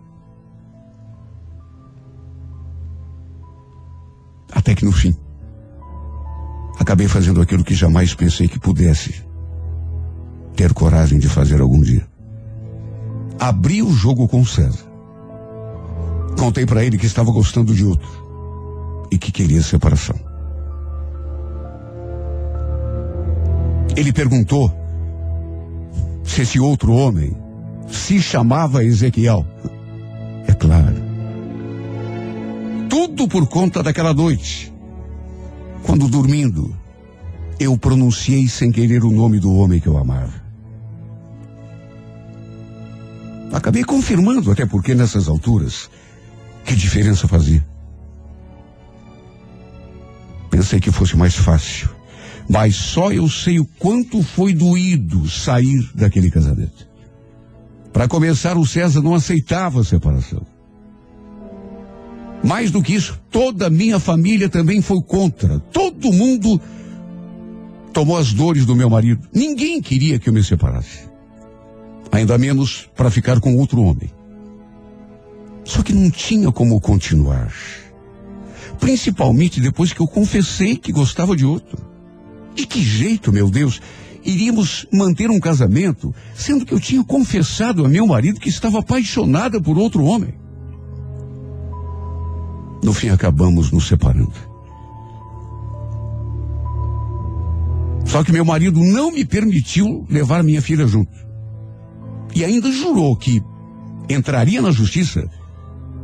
no 4.87 4.93
fim, 4.93 5.15
acabei 6.79 7.09
fazendo 7.09 7.41
aquilo 7.41 7.65
que 7.65 7.75
jamais 7.75 8.15
pensei 8.15 8.49
que 8.49 8.59
pudesse 8.59 9.25
ter 10.55 10.73
coragem 10.73 11.19
de 11.19 11.29
fazer 11.29 11.61
algum 11.61 11.81
dia. 11.81 12.07
Abri 13.39 13.83
o 13.83 13.93
jogo 13.93 14.27
com 14.29 14.45
César. 14.45 14.87
Contei 16.39 16.65
para 16.65 16.85
ele 16.85 16.99
que 16.99 17.07
estava 17.07 17.31
gostando 17.33 17.75
de 17.75 17.85
outro 17.85 18.09
e 19.11 19.19
que 19.19 19.33
queria 19.33 19.63
separação. 19.63 20.26
Ele 23.97 24.13
perguntou 24.13 24.71
se 26.23 26.43
esse 26.43 26.61
outro 26.61 26.93
homem 26.93 27.35
se 27.89 28.21
chamava 28.21 28.85
Ezequiel. 28.85 29.47
É 30.47 30.53
claro. 30.53 30.97
Tudo 32.91 33.27
por 33.27 33.47
conta 33.49 33.83
daquela 33.83 34.13
noite. 34.13 34.73
Quando 35.83 36.09
dormindo, 36.09 36.77
eu 37.59 37.77
pronunciei 37.79 38.47
sem 38.49 38.71
querer 38.71 39.03
o 39.03 39.11
nome 39.11 39.41
do 39.41 39.55
homem 39.55 39.81
que 39.81 39.87
eu 39.87 39.97
amava. 39.97 40.45
Acabei 43.53 43.85
confirmando, 43.85 44.51
até 44.51 44.67
porque 44.67 44.95
nessas 44.95 45.29
alturas, 45.29 45.89
que 46.65 46.77
diferença 46.77 47.27
fazia. 47.27 47.67
Pensei 50.51 50.81
que 50.81 50.91
fosse 50.91 51.17
mais 51.17 51.35
fácil, 51.35 51.89
mas 52.49 52.77
só 52.77 53.13
eu 53.13 53.29
sei 53.29 53.59
o 53.59 53.65
quanto 53.65 54.23
foi 54.23 54.53
doído 54.53 55.29
sair 55.29 55.91
daquele 55.95 56.31
casamento. 56.31 56.87
Para 57.93 58.07
começar, 58.07 58.57
o 58.57 58.67
César 58.67 59.01
não 59.01 59.15
aceitava 59.15 59.81
a 59.81 59.85
separação. 59.85 60.47
Mais 62.45 62.71
do 62.71 62.83
que 62.83 62.95
isso, 62.95 63.19
toda 63.31 63.67
a 63.67 63.71
minha 63.71 63.99
família 63.99 64.49
também 64.49 64.81
foi 64.81 65.03
contra. 65.03 65.59
Todo 65.59 66.13
mundo 66.13 66.61
tomou 67.93 68.17
as 68.17 68.33
dores 68.33 68.67
do 68.67 68.77
meu 68.77 68.91
marido. 68.91 69.27
Ninguém 69.35 69.81
queria 69.81 70.19
que 70.19 70.29
eu 70.29 70.33
me 70.33 70.45
separasse. 70.45 71.09
Ainda 72.13 72.39
menos 72.39 72.89
para 72.95 73.11
ficar 73.11 73.41
com 73.41 73.57
outro 73.57 73.83
homem. 73.83 74.11
Só 75.65 75.83
que 75.83 75.93
não 75.93 76.11
tinha 76.11 76.53
como 76.53 76.81
continuar. 76.81 77.53
Principalmente 78.79 79.61
depois 79.61 79.93
que 79.93 80.01
eu 80.01 80.07
confessei 80.07 80.77
que 80.77 80.93
gostava 80.93 81.35
de 81.35 81.45
outro. 81.45 81.86
De 82.57 82.67
que 82.67 82.83
jeito, 82.83 83.31
meu 83.31 83.51
Deus, 83.51 83.83
iríamos 84.25 84.87
manter 84.91 85.31
um 85.31 85.39
casamento, 85.39 86.15
sendo 86.35 86.65
que 86.65 86.73
eu 86.73 86.81
tinha 86.81 87.05
confessado 87.05 87.85
a 87.85 87.89
meu 87.89 88.07
marido 88.07 88.41
que 88.41 88.49
estava 88.49 88.81
apaixonada 88.81 89.61
por 89.61 89.77
outro 89.77 90.05
homem? 90.05 90.35
No 92.83 92.95
fim, 92.95 93.11
acabamos 93.11 93.71
nos 93.71 93.87
separando. 93.87 94.33
Só 98.07 98.25
que 98.25 98.33
meu 98.33 98.45
marido 98.45 98.81
não 98.83 99.13
me 99.13 99.25
permitiu 99.25 100.07
levar 100.09 100.43
minha 100.43 100.63
filha 100.63 100.87
junto. 100.87 101.13
E 102.35 102.45
ainda 102.45 102.71
jurou 102.73 103.17
que 103.17 103.43
entraria 104.09 104.63
na 104.63 104.71
justiça 104.71 105.29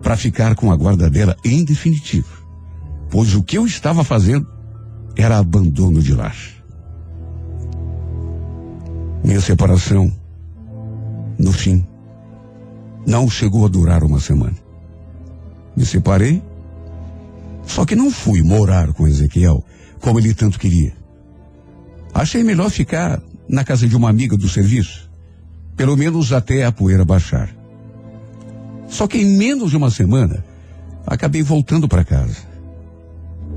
para 0.02 0.16
ficar 0.16 0.54
com 0.54 0.70
a 0.70 0.76
guarda 0.76 1.08
dela 1.08 1.36
em 1.44 1.64
definitivo. 1.64 2.28
Pois 3.08 3.34
o 3.34 3.42
que 3.42 3.56
eu 3.56 3.64
estava 3.64 4.02
fazendo 4.02 4.46
era 5.16 5.38
abandono 5.38 6.00
de 6.00 6.14
lar. 6.14 6.36
Minha 9.24 9.40
separação, 9.40 10.12
no 11.38 11.52
fim, 11.52 11.86
não 13.06 13.28
chegou 13.28 13.64
a 13.64 13.68
durar 13.68 14.02
uma 14.02 14.20
semana. 14.20 14.56
Me 15.76 15.86
separei, 15.86 16.42
só 17.64 17.84
que 17.84 17.96
não 17.96 18.10
fui 18.10 18.42
morar 18.42 18.92
com 18.92 19.06
Ezequiel 19.06 19.64
como 20.00 20.18
ele 20.18 20.34
tanto 20.34 20.58
queria. 20.58 20.92
Achei 22.12 22.42
melhor 22.42 22.70
ficar 22.70 23.22
na 23.48 23.64
casa 23.64 23.88
de 23.88 23.96
uma 23.96 24.10
amiga 24.10 24.36
do 24.36 24.48
serviço, 24.48 25.10
pelo 25.76 25.96
menos 25.96 26.32
até 26.32 26.64
a 26.64 26.72
poeira 26.72 27.04
baixar. 27.04 27.54
Só 28.88 29.06
que 29.06 29.18
em 29.18 29.38
menos 29.38 29.70
de 29.70 29.76
uma 29.76 29.90
semana, 29.90 30.44
acabei 31.06 31.42
voltando 31.42 31.88
para 31.88 32.04
casa. 32.04 32.51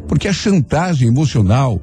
Porque 0.08 0.28
a 0.28 0.34
chantagem 0.34 1.08
emocional 1.08 1.82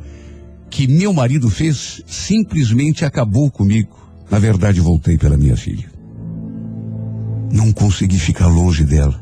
que 0.70 0.86
meu 0.86 1.12
marido 1.12 1.50
fez 1.50 2.02
simplesmente 2.06 3.04
acabou 3.04 3.50
comigo. 3.50 3.96
Na 4.30 4.38
verdade, 4.38 4.80
voltei 4.80 5.18
pela 5.18 5.36
minha 5.36 5.56
filha. 5.56 5.90
Não 7.52 7.70
consegui 7.72 8.18
ficar 8.18 8.46
longe 8.46 8.84
dela. 8.84 9.20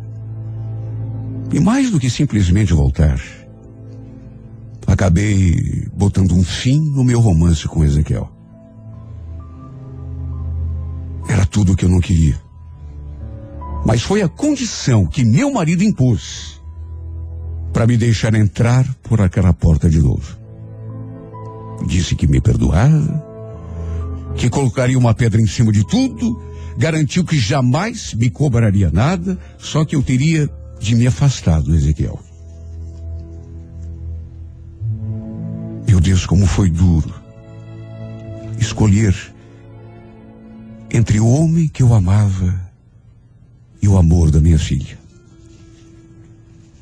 E 1.52 1.58
mais 1.58 1.90
do 1.90 1.98
que 1.98 2.08
simplesmente 2.08 2.72
voltar, 2.72 3.20
acabei 4.86 5.88
botando 5.92 6.32
um 6.32 6.44
fim 6.44 6.78
no 6.78 7.02
meu 7.02 7.18
romance 7.18 7.66
com 7.66 7.84
Ezequiel. 7.84 8.30
Era 11.28 11.44
tudo 11.44 11.72
o 11.72 11.76
que 11.76 11.84
eu 11.84 11.88
não 11.88 12.00
queria. 12.00 12.40
Mas 13.84 14.02
foi 14.02 14.22
a 14.22 14.28
condição 14.28 15.06
que 15.06 15.24
meu 15.24 15.52
marido 15.52 15.82
impôs 15.82 16.59
para 17.72 17.86
me 17.86 17.96
deixar 17.96 18.34
entrar 18.34 18.86
por 19.02 19.20
aquela 19.20 19.52
porta 19.52 19.88
de 19.88 20.00
novo. 20.00 20.36
Disse 21.86 22.14
que 22.14 22.26
me 22.26 22.40
perdoava, 22.40 23.24
que 24.36 24.50
colocaria 24.50 24.98
uma 24.98 25.14
pedra 25.14 25.40
em 25.40 25.46
cima 25.46 25.72
de 25.72 25.86
tudo, 25.86 26.40
garantiu 26.76 27.24
que 27.24 27.38
jamais 27.38 28.14
me 28.14 28.30
cobraria 28.30 28.90
nada, 28.90 29.38
só 29.58 29.84
que 29.84 29.96
eu 29.96 30.02
teria 30.02 30.48
de 30.78 30.94
me 30.94 31.06
afastar 31.06 31.60
do 31.62 31.74
Ezequiel. 31.74 32.18
Meu 35.86 36.00
Deus, 36.00 36.26
como 36.26 36.46
foi 36.46 36.70
duro 36.70 37.20
escolher 38.60 39.16
entre 40.92 41.18
o 41.18 41.26
homem 41.26 41.66
que 41.66 41.82
eu 41.82 41.94
amava 41.94 42.70
e 43.80 43.88
o 43.88 43.96
amor 43.96 44.30
da 44.30 44.40
minha 44.40 44.58
filha. 44.58 44.99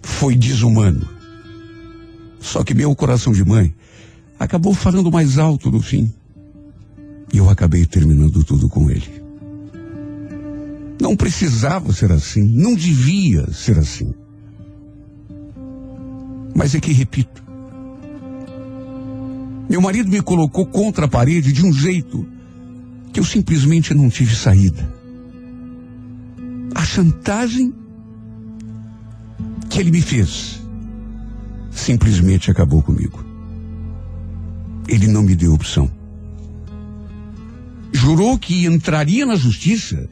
Foi 0.09 0.35
desumano. 0.35 1.09
Só 2.41 2.65
que 2.65 2.75
meu 2.75 2.93
coração 2.97 3.33
de 3.33 3.45
mãe 3.45 3.73
acabou 4.37 4.75
falando 4.75 5.13
mais 5.13 5.39
alto 5.39 5.71
no 5.71 5.81
fim. 5.81 6.13
E 7.33 7.37
eu 7.37 7.49
acabei 7.49 7.87
terminando 7.87 8.43
tudo 8.43 8.69
com 8.69 8.91
ele. 8.91 9.23
Não 11.01 11.15
precisava 11.15 11.93
ser 11.93 12.11
assim, 12.11 12.43
não 12.43 12.75
devia 12.75 13.53
ser 13.53 13.79
assim. 13.79 14.13
Mas 16.53 16.75
é 16.75 16.81
que 16.81 16.93
repito. 16.93 17.45
Meu 19.69 19.81
marido 19.81 20.11
me 20.11 20.21
colocou 20.21 20.67
contra 20.67 21.05
a 21.05 21.09
parede 21.09 21.53
de 21.53 21.65
um 21.65 21.73
jeito 21.73 22.27
que 23.13 23.21
eu 23.21 23.25
simplesmente 23.25 23.95
não 23.95 24.09
tive 24.09 24.35
saída. 24.35 24.93
A 26.75 26.85
chantagem 26.85 27.73
que 29.79 29.83
ele 29.83 29.93
me 29.93 30.03
fez 30.03 30.61
simplesmente 31.71 32.51
acabou 32.51 32.83
comigo. 32.83 33.25
Ele 34.89 35.07
não 35.07 35.23
me 35.23 35.37
deu 35.37 35.55
opção. 35.55 35.89
Jurou 37.93 38.37
que 38.37 38.67
entraria 38.67 39.25
na 39.25 39.37
justiça 39.37 40.09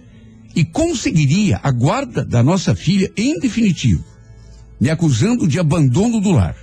e 0.55 0.65
conseguiria 0.65 1.59
a 1.65 1.73
guarda 1.73 2.25
da 2.25 2.45
nossa 2.45 2.77
filha 2.77 3.11
em 3.17 3.41
definitivo, 3.41 4.05
me 4.81 4.89
acusando 4.89 5.49
de 5.49 5.59
abandono 5.59 6.21
do 6.21 6.31
lar. 6.31 6.55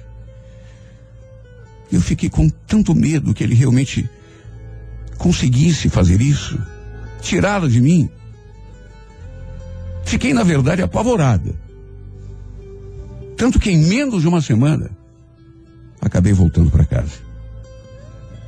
Eu 1.91 1.99
fiquei 1.99 2.29
com 2.29 2.47
tanto 2.47 2.95
medo 2.95 3.33
que 3.33 3.43
ele 3.43 3.53
realmente 3.53 4.09
conseguisse 5.17 5.89
fazer 5.89 6.21
isso, 6.21 6.57
tirá-la 7.21 7.67
de 7.67 7.81
mim. 7.81 8.09
Fiquei, 10.05 10.33
na 10.33 10.43
verdade, 10.43 10.81
apavorada. 10.81 11.62
Tanto 13.37 13.59
que 13.59 13.71
em 13.71 13.77
menos 13.77 14.21
de 14.21 14.27
uma 14.27 14.41
semana, 14.41 14.89
acabei 16.01 16.33
voltando 16.33 16.69
para 16.69 16.85
casa. 16.85 17.21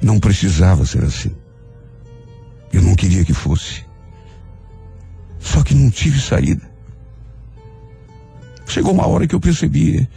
Não 0.01 0.19
precisava 0.19 0.85
ser 0.85 1.03
assim. 1.03 1.31
Eu 2.71 2.81
não 2.81 2.95
queria 2.95 3.23
que 3.23 3.33
fosse. 3.33 3.83
Só 5.39 5.63
que 5.63 5.73
não 5.73 5.89
tive 5.89 6.19
saída. 6.19 6.69
Chegou 8.67 8.93
uma 8.93 9.07
hora 9.07 9.27
que 9.27 9.35
eu 9.35 9.39
percebi, 9.39 10.07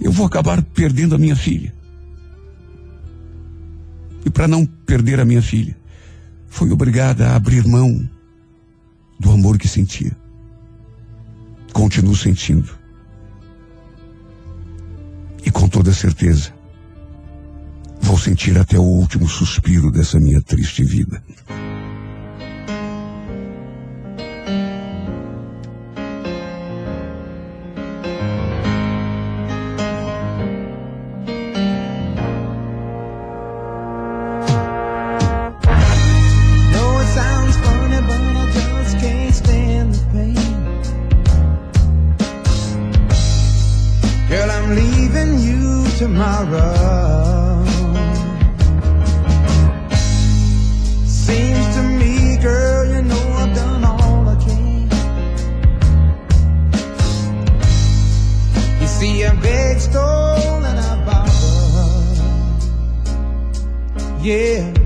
eu 0.00 0.12
vou 0.12 0.26
acabar 0.26 0.62
perdendo 0.62 1.14
a 1.14 1.18
minha 1.18 1.34
filha. 1.34 1.74
E 4.24 4.30
para 4.30 4.46
não 4.46 4.64
perder 4.64 5.18
a 5.18 5.24
minha 5.24 5.42
filha, 5.42 5.76
fui 6.46 6.70
obrigada 6.70 7.30
a 7.30 7.36
abrir 7.36 7.66
mão 7.66 8.08
do 9.18 9.30
amor 9.32 9.58
que 9.58 9.66
sentia. 9.66 10.16
Continuo 11.72 12.14
sentindo. 12.14 12.81
E 15.44 15.50
com 15.50 15.68
toda 15.68 15.92
certeza, 15.92 16.52
vou 18.00 18.18
sentir 18.18 18.56
até 18.58 18.78
o 18.78 18.82
último 18.82 19.28
suspiro 19.28 19.90
dessa 19.90 20.20
minha 20.20 20.40
triste 20.40 20.84
vida. 20.84 21.22
yeah. 64.32 64.81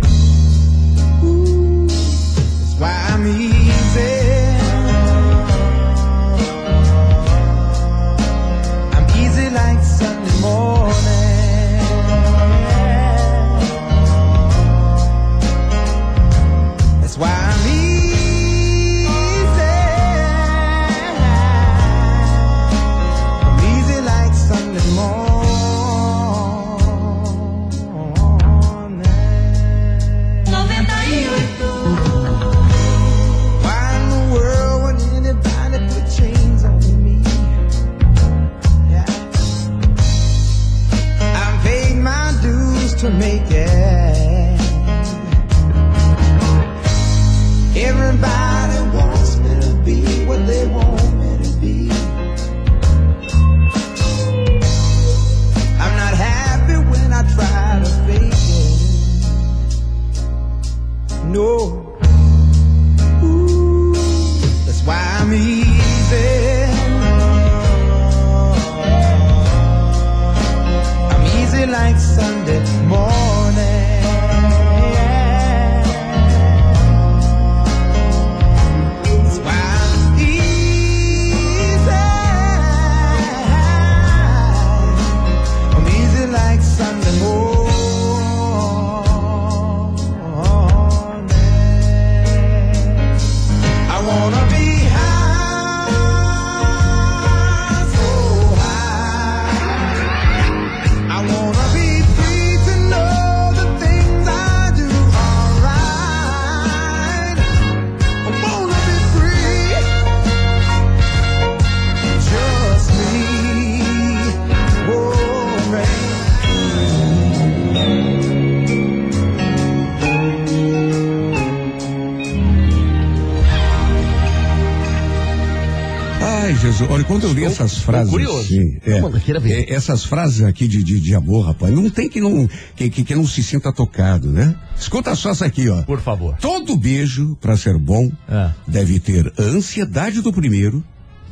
Jesus, 126.77 126.91
olha, 126.91 127.05
quando 127.05 127.25
eu 127.25 127.33
li 127.33 127.45
Estou- 127.45 127.65
essas 127.67 127.79
frases 127.79 128.11
curioso. 128.11 128.39
assim, 128.41 128.79
é, 128.85 129.39
ver. 129.41 129.53
é, 129.71 129.75
essas 129.75 130.05
frases 130.05 130.43
aqui 130.43 130.69
de, 130.69 130.83
de, 130.83 131.01
de 131.01 131.15
amor, 131.15 131.47
rapaz, 131.47 131.73
não 131.73 131.89
tem 131.89 132.09
que 132.09 132.21
não, 132.21 132.49
que, 132.75 132.91
que, 132.91 133.03
que 133.05 133.15
não 133.15 133.27
se 133.27 133.43
sinta 133.43 133.73
tocado, 133.73 134.31
né? 134.31 134.55
Escuta 134.79 135.15
só 135.15 135.31
essa 135.31 135.47
aqui, 135.47 135.69
ó. 135.69 135.83
Por 135.83 136.01
favor. 136.01 136.37
Todo 136.41 136.77
beijo, 136.77 137.37
pra 137.41 137.57
ser 137.57 137.79
bom, 137.79 138.11
Ah. 138.29 138.53
deve 138.67 139.01
ter 139.01 139.33
a 139.39 139.43
ansiedade 139.43 140.21
do 140.21 140.33
primeiro 140.33 140.83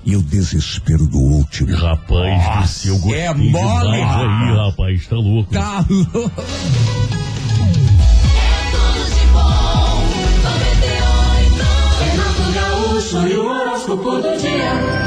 e 0.04 0.16
o 0.16 0.22
desespero 0.22 1.06
do 1.06 1.18
último. 1.18 1.74
Rapaz 1.76 2.60
do 2.62 2.68
céu, 2.68 2.98
gostei 2.98 3.20
é 3.20 3.34
mole, 3.34 3.96
aí, 3.96 4.00
rapaz, 4.56 5.06
tá 5.06 5.16
louco. 5.16 5.52
Tá 5.52 5.84
louco. 5.88 6.30
Tudo 8.70 9.04
de 9.14 9.26
bom, 9.32 10.04
98. 10.42 11.64
Renato 12.10 12.52
Gaúcho 12.54 13.28
e 13.28 13.36
o 13.36 13.44
horóscopo 13.46 14.10
do 14.22 14.36
dia. 14.38 15.03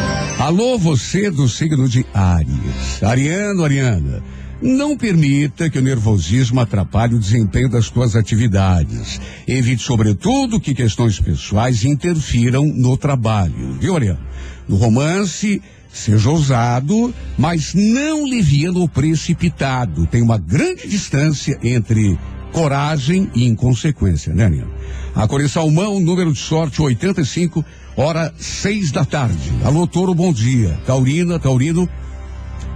Alô, 0.47 0.77
você 0.77 1.29
do 1.29 1.49
signo 1.49 1.89
de 1.89 2.05
Áries. 2.13 3.03
Ariano, 3.03 3.65
Ariana. 3.65 4.23
Não 4.61 4.95
permita 4.95 5.69
que 5.69 5.77
o 5.77 5.81
nervosismo 5.81 6.61
atrapalhe 6.61 7.15
o 7.15 7.19
desempenho 7.19 7.67
das 7.67 7.89
tuas 7.89 8.15
atividades. 8.15 9.19
Evite, 9.45 9.83
sobretudo, 9.83 10.57
que 10.57 10.73
questões 10.73 11.19
pessoais 11.19 11.83
interfiram 11.83 12.63
no 12.63 12.95
trabalho. 12.95 13.73
Viu, 13.77 13.93
Ariano? 13.93 14.21
No 14.69 14.77
romance, 14.77 15.61
seja 15.91 16.29
ousado, 16.29 17.13
mas 17.37 17.73
não 17.73 18.25
liviano 18.25 18.79
ou 18.79 18.87
precipitado. 18.87 20.07
Tem 20.07 20.21
uma 20.21 20.37
grande 20.37 20.87
distância 20.87 21.59
entre 21.61 22.17
coragem 22.53 23.29
e 23.35 23.45
inconsequência, 23.45 24.33
né, 24.33 24.45
Ariano? 24.45 24.71
A 25.13 25.27
cor 25.27 25.45
salmão, 25.49 25.99
número 25.99 26.31
de 26.31 26.39
sorte 26.39 26.81
85, 26.81 27.65
hora 27.97 28.31
seis 28.37 28.91
da 28.91 29.03
tarde. 29.03 29.51
Alô, 29.65 29.87
Toro, 29.87 30.13
bom 30.13 30.31
dia. 30.31 30.79
Taurina, 30.85 31.39
Taurino, 31.39 31.89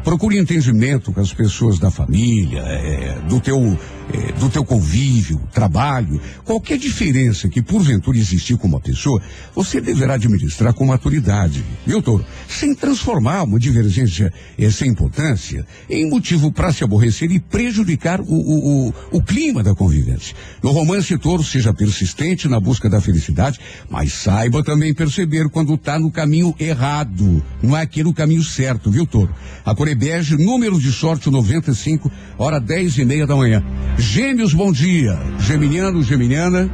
procure 0.04 0.40
entendimento 0.40 1.14
com 1.14 1.22
as 1.22 1.32
pessoas 1.32 1.78
da 1.78 1.92
família, 1.92 2.62
é, 2.62 3.20
do 3.30 3.40
teu 3.40 3.78
é, 4.14 4.32
do 4.34 4.50
teu 4.50 4.64
convívio, 4.64 5.42
trabalho, 5.54 6.20
qualquer 6.44 6.78
diferença 6.78 7.48
que 7.48 7.62
porventura 7.62 8.18
existir 8.18 8.58
com 8.58 8.68
uma 8.68 8.80
pessoa, 8.80 9.22
você 9.56 9.80
deverá 9.80 10.16
administrar 10.16 10.74
com 10.74 10.86
maturidade, 10.86 11.64
viu, 11.86 12.02
Toro? 12.02 12.26
Sem 12.48 12.76
transformar 12.76 13.44
uma 13.44 13.60
divergência 13.60 14.32
é, 14.58 14.70
sem 14.70 14.90
importância 14.90 15.66
em 15.90 16.10
motivo 16.10 16.52
para 16.52 16.72
se 16.72 16.84
aborrecer 16.84 17.32
e 17.32 17.40
prejudicar 17.40 18.20
o, 18.22 18.26
o, 18.26 18.88
o, 18.88 18.94
o 19.12 19.24
clima 19.24 19.64
da 19.64 19.74
convivência. 19.74 20.36
No 20.62 20.72
romance, 20.72 21.18
Toro, 21.18 21.44
seja 21.44 21.74
persistente 21.74 22.48
na 22.48 22.60
busca 22.60 22.90
da 22.90 23.02
felicidade, 23.02 23.60
mas 23.90 24.14
saiba 24.14 24.64
também 24.64 24.94
perceber 24.94 25.50
quando 25.50 25.76
está 25.76 25.98
no 25.98 26.12
caminho 26.12 26.54
errado, 26.60 27.44
não 27.62 27.78
é 27.78 27.82
aqui 27.82 28.04
no 28.04 28.14
caminho 28.14 28.44
certo, 28.44 28.92
viu, 28.92 29.06
Toro? 29.06 29.34
A 29.66 29.74
Corebege, 29.74 30.38
número 30.38 30.80
de 30.80 30.92
sorte 30.92 31.30
95, 31.30 32.12
hora 32.38 32.60
10 32.60 32.98
e 32.98 33.06
meia 33.06 33.26
da 33.26 33.36
manhã. 33.36 33.64
Gêmeos, 34.02 34.52
bom 34.52 34.72
dia. 34.72 35.16
Geminiano, 35.40 36.02
Geminiana. 36.02 36.68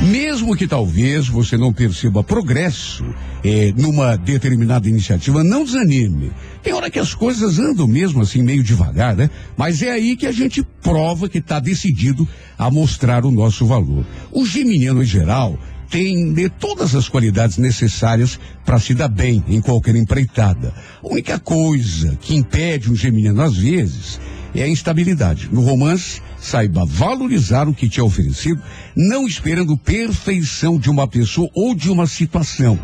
Mesmo 0.00 0.56
que 0.56 0.66
talvez 0.68 1.26
você 1.26 1.56
não 1.56 1.72
perceba 1.72 2.22
progresso 2.22 3.04
eh, 3.44 3.74
numa 3.76 4.16
determinada 4.16 4.88
iniciativa, 4.88 5.42
não 5.42 5.64
desanime. 5.64 6.30
Tem 6.62 6.72
hora 6.72 6.88
que 6.88 7.00
as 7.00 7.14
coisas 7.14 7.58
andam 7.58 7.88
mesmo 7.88 8.22
assim 8.22 8.42
meio 8.42 8.62
devagar, 8.62 9.16
né? 9.16 9.28
Mas 9.56 9.82
é 9.82 9.90
aí 9.90 10.16
que 10.16 10.26
a 10.26 10.32
gente 10.32 10.62
prova 10.80 11.28
que 11.28 11.38
está 11.38 11.58
decidido 11.58 12.26
a 12.56 12.70
mostrar 12.70 13.26
o 13.26 13.32
nosso 13.32 13.66
valor. 13.66 14.06
O 14.30 14.46
geminiano 14.46 15.02
em 15.02 15.06
geral 15.06 15.58
tem 15.90 16.32
de 16.32 16.48
todas 16.48 16.94
as 16.94 17.08
qualidades 17.08 17.58
necessárias 17.58 18.38
para 18.64 18.78
se 18.78 18.94
dar 18.94 19.08
bem 19.08 19.42
em 19.48 19.60
qualquer 19.60 19.96
empreitada. 19.96 20.72
A 21.02 21.08
única 21.08 21.40
coisa 21.40 22.16
que 22.20 22.36
impede 22.36 22.88
um 22.88 22.94
geminiano 22.94 23.42
às 23.42 23.56
vezes 23.56 24.20
é 24.54 24.62
a 24.62 24.68
instabilidade. 24.68 25.48
No 25.52 25.60
romance, 25.60 26.20
saiba 26.38 26.84
valorizar 26.84 27.68
o 27.68 27.74
que 27.74 27.88
te 27.88 28.00
é 28.00 28.02
oferecido, 28.02 28.62
não 28.96 29.26
esperando 29.26 29.76
perfeição 29.76 30.78
de 30.78 30.90
uma 30.90 31.06
pessoa 31.06 31.48
ou 31.54 31.74
de 31.74 31.90
uma 31.90 32.06
situação. 32.06 32.78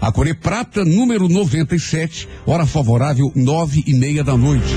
A 0.00 0.10
Core 0.10 0.34
Prata, 0.34 0.84
número 0.84 1.28
97, 1.28 2.28
hora 2.46 2.66
favorável, 2.66 3.30
nove 3.34 3.82
e 3.86 3.94
meia 3.94 4.24
da 4.24 4.36
noite. 4.36 4.74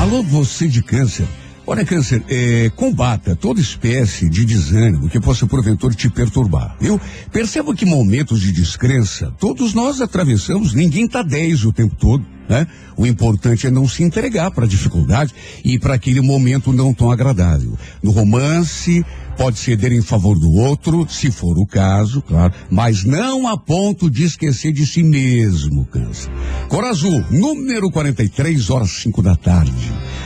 Alô, 0.00 0.22
você 0.22 0.68
de 0.68 0.82
câncer. 0.82 1.26
Olha, 1.64 1.84
câncer, 1.84 2.22
é, 2.28 2.70
combata 2.74 3.36
toda 3.36 3.60
espécie 3.60 4.28
de 4.28 4.44
desânimo 4.44 5.08
que 5.08 5.20
possa 5.20 5.46
porventura 5.46 5.94
te 5.94 6.10
perturbar, 6.10 6.76
viu? 6.80 7.00
Perceba 7.30 7.72
que 7.72 7.86
momentos 7.86 8.40
de 8.40 8.50
descrença 8.50 9.32
todos 9.38 9.72
nós 9.72 10.00
atravessamos, 10.00 10.74
ninguém 10.74 11.06
tá 11.06 11.22
10 11.22 11.64
o 11.64 11.72
tempo 11.72 11.94
todo, 11.94 12.26
né? 12.52 12.66
O 12.98 13.06
importante 13.06 13.66
é 13.66 13.70
não 13.70 13.88
se 13.88 14.02
entregar 14.02 14.50
para 14.50 14.66
a 14.66 14.68
dificuldade 14.68 15.34
e 15.64 15.78
para 15.78 15.94
aquele 15.94 16.20
momento 16.20 16.70
não 16.70 16.92
tão 16.92 17.10
agradável. 17.10 17.78
No 18.02 18.10
romance, 18.10 19.02
pode 19.38 19.58
ceder 19.58 19.90
em 19.90 20.02
favor 20.02 20.38
do 20.38 20.52
outro, 20.52 21.06
se 21.08 21.30
for 21.30 21.58
o 21.58 21.66
caso, 21.66 22.20
claro, 22.20 22.52
mas 22.70 23.04
não 23.04 23.48
a 23.48 23.56
ponto 23.56 24.10
de 24.10 24.24
esquecer 24.24 24.70
de 24.70 24.86
si 24.86 25.02
mesmo, 25.02 25.86
câncer. 25.86 26.30
Cor 26.68 26.84
Azul, 26.84 27.24
número 27.30 27.90
43, 27.90 28.68
horas 28.68 28.90
5 29.02 29.22
da 29.22 29.34
tarde. 29.34 29.72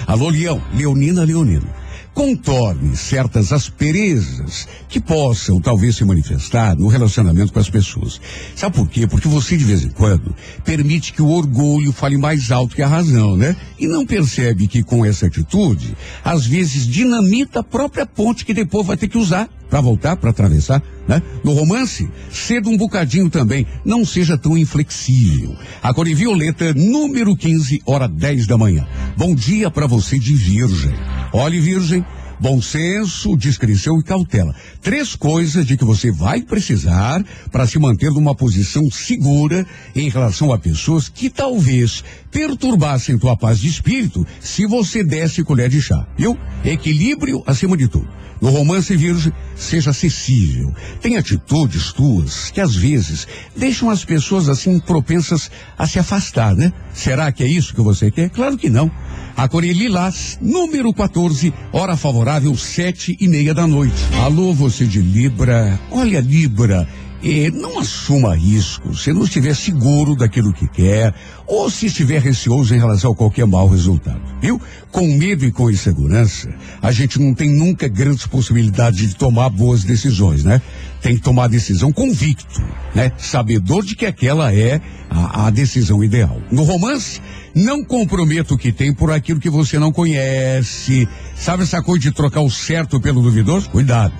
Alô, 0.05 0.29
Leão, 0.29 0.61
Leonina, 0.75 1.23
Leonino. 1.23 1.86
Contorne 2.17 2.97
certas 2.97 3.53
asperezas 3.53 4.67
que 4.89 4.99
possam 4.99 5.61
talvez 5.61 5.97
se 5.97 6.05
manifestar 6.05 6.75
no 6.75 6.89
relacionamento 6.89 7.53
com 7.53 7.59
as 7.59 7.69
pessoas. 7.69 8.19
Sabe 8.55 8.75
por 8.75 8.89
quê? 8.89 9.07
Porque 9.07 9.29
você 9.29 9.55
de 9.55 9.65
vez 9.65 9.85
em 9.85 9.91
quando 9.91 10.35
permite 10.65 11.13
que 11.13 11.21
o 11.21 11.29
orgulho 11.29 11.93
fale 11.93 12.17
mais 12.17 12.51
alto 12.51 12.75
que 12.75 12.81
a 12.81 12.89
razão, 12.89 13.37
né? 13.37 13.55
E 13.79 13.87
não 13.87 14.07
percebe 14.07 14.67
que 14.67 14.83
com 14.83 15.05
essa 15.05 15.27
atitude, 15.27 15.95
às 16.25 16.47
vezes 16.47 16.87
dinamita 16.87 17.61
a 17.61 17.63
própria 17.63 18.07
ponte 18.07 18.47
que 18.47 18.55
depois 18.55 18.87
vai 18.87 18.97
ter 18.97 19.09
que 19.09 19.19
usar 19.19 19.47
para 19.69 19.81
voltar, 19.81 20.17
para 20.17 20.31
atravessar, 20.31 20.83
né? 21.09 21.23
No 21.45 21.53
romance, 21.53 22.09
cedo 22.31 22.71
um 22.71 22.77
bocadinho 22.77 23.31
também, 23.31 23.67
não 23.85 24.05
seja 24.05 24.37
tão 24.39 24.57
inflexível. 24.57 25.57
A 25.83 25.93
cor 25.93 26.07
violeta, 26.07 26.73
número 26.75 27.37
15, 27.37 27.83
hora 27.87 28.09
10 28.09 28.47
da 28.47 28.57
manhã. 28.57 28.87
Bom 29.17 29.35
dia 29.35 29.71
para 29.71 29.87
você 29.87 30.19
de 30.19 30.35
virgem. 30.35 30.95
Olhe, 31.33 31.61
virgem, 31.61 32.05
bom 32.41 32.61
senso, 32.61 33.37
discrição 33.37 33.99
e 33.99 34.03
cautela. 34.03 34.55
Três 34.83 35.15
coisas 35.15 35.67
de 35.67 35.77
que 35.77 35.85
você 35.85 36.11
vai 36.11 36.43
precisar 36.43 37.25
para 37.51 37.67
se 37.67 37.79
manter 37.79 38.11
numa 38.11 38.35
posição 38.35 38.83
segura 38.91 39.67
em 39.95 40.09
relação 40.09 40.53
a 40.53 40.59
pessoas 40.59 41.09
que 41.09 41.31
talvez 41.31 42.05
perturbassem 42.31 43.19
tua 43.19 43.37
paz 43.37 43.59
de 43.59 43.69
espírito 43.69 44.27
se 44.41 44.67
você 44.67 45.03
desse 45.03 45.43
colher 45.43 45.69
de 45.69 45.81
chá, 45.81 46.07
viu? 46.17 46.39
Equilíbrio 46.65 47.43
acima 47.47 47.77
de 47.77 47.89
tudo. 47.89 48.09
No 48.41 48.51
romance 48.51 48.95
virgem, 48.95 49.33
seja 49.55 49.91
acessível. 49.91 50.75
Tem 51.01 51.17
atitudes 51.17 51.93
tuas 51.93 52.51
que 52.51 52.61
às 52.61 52.75
vezes 52.75 53.27
deixam 53.57 53.89
as 53.89 54.05
pessoas 54.05 54.49
assim 54.49 54.79
propensas 54.79 55.51
a 55.79 55.87
se 55.87 55.99
afastar, 55.99 56.55
né? 56.55 56.73
Será 56.93 57.33
que 57.33 57.43
é 57.43 57.47
isso 57.47 57.75
que 57.75 57.81
você 57.81 58.11
quer? 58.11 58.29
Claro 58.29 58.59
que 58.59 58.69
não. 58.69 58.91
A 59.37 59.49
Corê 59.49 59.73
Lilás, 59.73 60.39
número 60.41 60.93
14, 60.95 61.53
hora 61.73 61.97
favorável, 61.97 62.57
sete 62.57 63.17
e 63.21 63.29
meia 63.29 63.53
da 63.53 63.67
noite. 63.67 64.03
Alô, 64.23 64.53
você 64.53 64.87
de 64.87 65.01
Libra. 65.01 65.79
Olha, 65.91 66.21
Libra, 66.21 66.89
eh, 67.23 67.51
não 67.51 67.79
assuma 67.79 68.35
riscos 68.35 69.03
se 69.03 69.13
não 69.13 69.25
estiver 69.25 69.55
seguro 69.55 70.15
daquilo 70.15 70.53
que 70.53 70.69
quer 70.69 71.15
ou 71.47 71.71
se 71.71 71.87
estiver 71.87 72.21
receoso 72.21 72.75
em 72.75 72.79
relação 72.79 73.13
a 73.13 73.17
qualquer 73.17 73.47
mau 73.47 73.69
resultado, 73.69 74.21
viu? 74.41 74.61
Com 74.91 75.07
medo 75.07 75.45
e 75.45 75.53
com 75.53 75.71
insegurança, 75.71 76.49
a 76.81 76.91
gente 76.93 77.21
não 77.21 77.35
tem 77.35 77.51
nunca 77.51 77.89
grandes 77.89 78.27
possibilidades 78.27 79.09
de 79.09 79.17
tomar 79.17 79.49
boas 79.51 79.85
decisões, 79.85 80.45
né? 80.45 80.61
Tem 81.07 81.15
que 81.15 81.23
tomar 81.23 81.45
a 81.45 81.47
decisão 81.47 81.93
convicto, 81.93 82.61
né? 82.93 83.13
Sabedor 83.17 83.85
de 83.85 83.95
que 83.95 84.05
aquela 84.05 84.53
é 84.53 84.81
a, 85.09 85.47
a 85.47 85.51
decisão 85.51 86.03
ideal. 86.03 86.43
No 86.51 86.65
romance, 86.65 87.23
não 87.55 87.85
comprometa 87.85 88.55
o 88.55 88.59
que 88.59 88.73
tem 88.73 88.93
por 88.93 89.13
aquilo 89.13 89.39
que 89.39 89.49
você 89.49 89.79
não 89.79 89.93
conhece. 89.93 91.09
Sabe 91.37 91.63
essa 91.63 91.81
coisa 91.81 92.03
de 92.03 92.11
trocar 92.11 92.41
o 92.41 92.51
certo 92.51 93.01
pelo 93.01 93.23
duvidoso? 93.23 93.71
Cuidado. 93.71 94.13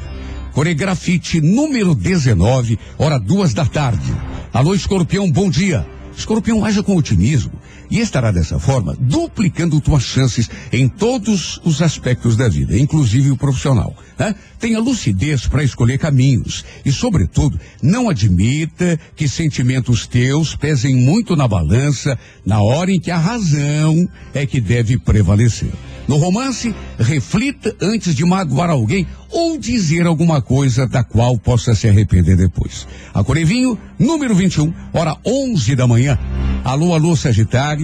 Coregrafite 0.53 1.41
número 1.41 1.93
19, 1.93 2.79
hora 2.97 3.19
duas 3.19 3.53
da 3.53 3.67
tarde. 3.67 4.15
Alô, 4.53 4.73
escorpião, 4.73 5.29
bom 5.29 5.51
dia. 5.51 5.85
Escorpião, 6.17 6.65
haja 6.65 6.85
com 6.85 6.97
otimismo 6.97 7.51
e 7.91 8.01
estará 8.01 8.31
dessa 8.31 8.59
forma 8.59 8.97
duplicando 8.99 9.81
tuas 9.81 10.03
chances 10.03 10.49
em 10.73 10.89
todos 10.89 11.61
os 11.65 11.83
aspectos 11.83 12.37
da 12.37 12.49
vida, 12.49 12.79
inclusive 12.79 13.31
o 13.31 13.37
profissional. 13.37 13.95
Né? 14.19 14.35
Tenha 14.59 14.81
lucidez 14.81 15.47
para 15.47 15.63
escolher 15.63 15.99
caminhos 15.99 16.65
e, 16.85 16.91
sobretudo, 16.91 17.59
não 17.83 18.09
admita 18.09 18.99
que 19.15 19.29
sentimentos 19.29 20.07
teus 20.07 20.57
pesem 20.57 20.97
muito 20.97 21.37
na 21.37 21.47
balança 21.47 22.19
na 22.45 22.63
hora 22.63 22.91
em 22.91 23.01
que 23.01 23.11
a 23.11 23.19
razão 23.19 24.09
é 24.33 24.47
que 24.47 24.61
deve 24.61 24.99
prevalecer. 24.99 25.71
No 26.09 26.19
romance, 26.19 26.73
reflita 26.99 27.75
antes 27.83 28.15
de 28.15 28.25
magoar 28.25 28.71
alguém 28.71 29.07
ou 29.29 29.59
dizer 29.59 30.07
alguma 30.07 30.41
coisa 30.41 30.87
da 30.87 31.03
qual 31.03 31.37
possa 31.37 31.75
se 31.75 31.89
arrepender 31.89 32.37
depois. 32.37 32.87
A 33.13 33.25
Corevinho, 33.25 33.77
número 33.99 34.35
21, 34.35 34.73
hora 34.93 35.17
11 35.27 35.75
da 35.75 35.87
manhã. 35.87 36.17
Alô, 36.63 36.95
alô, 36.95 37.17
Sagitário. 37.17 37.76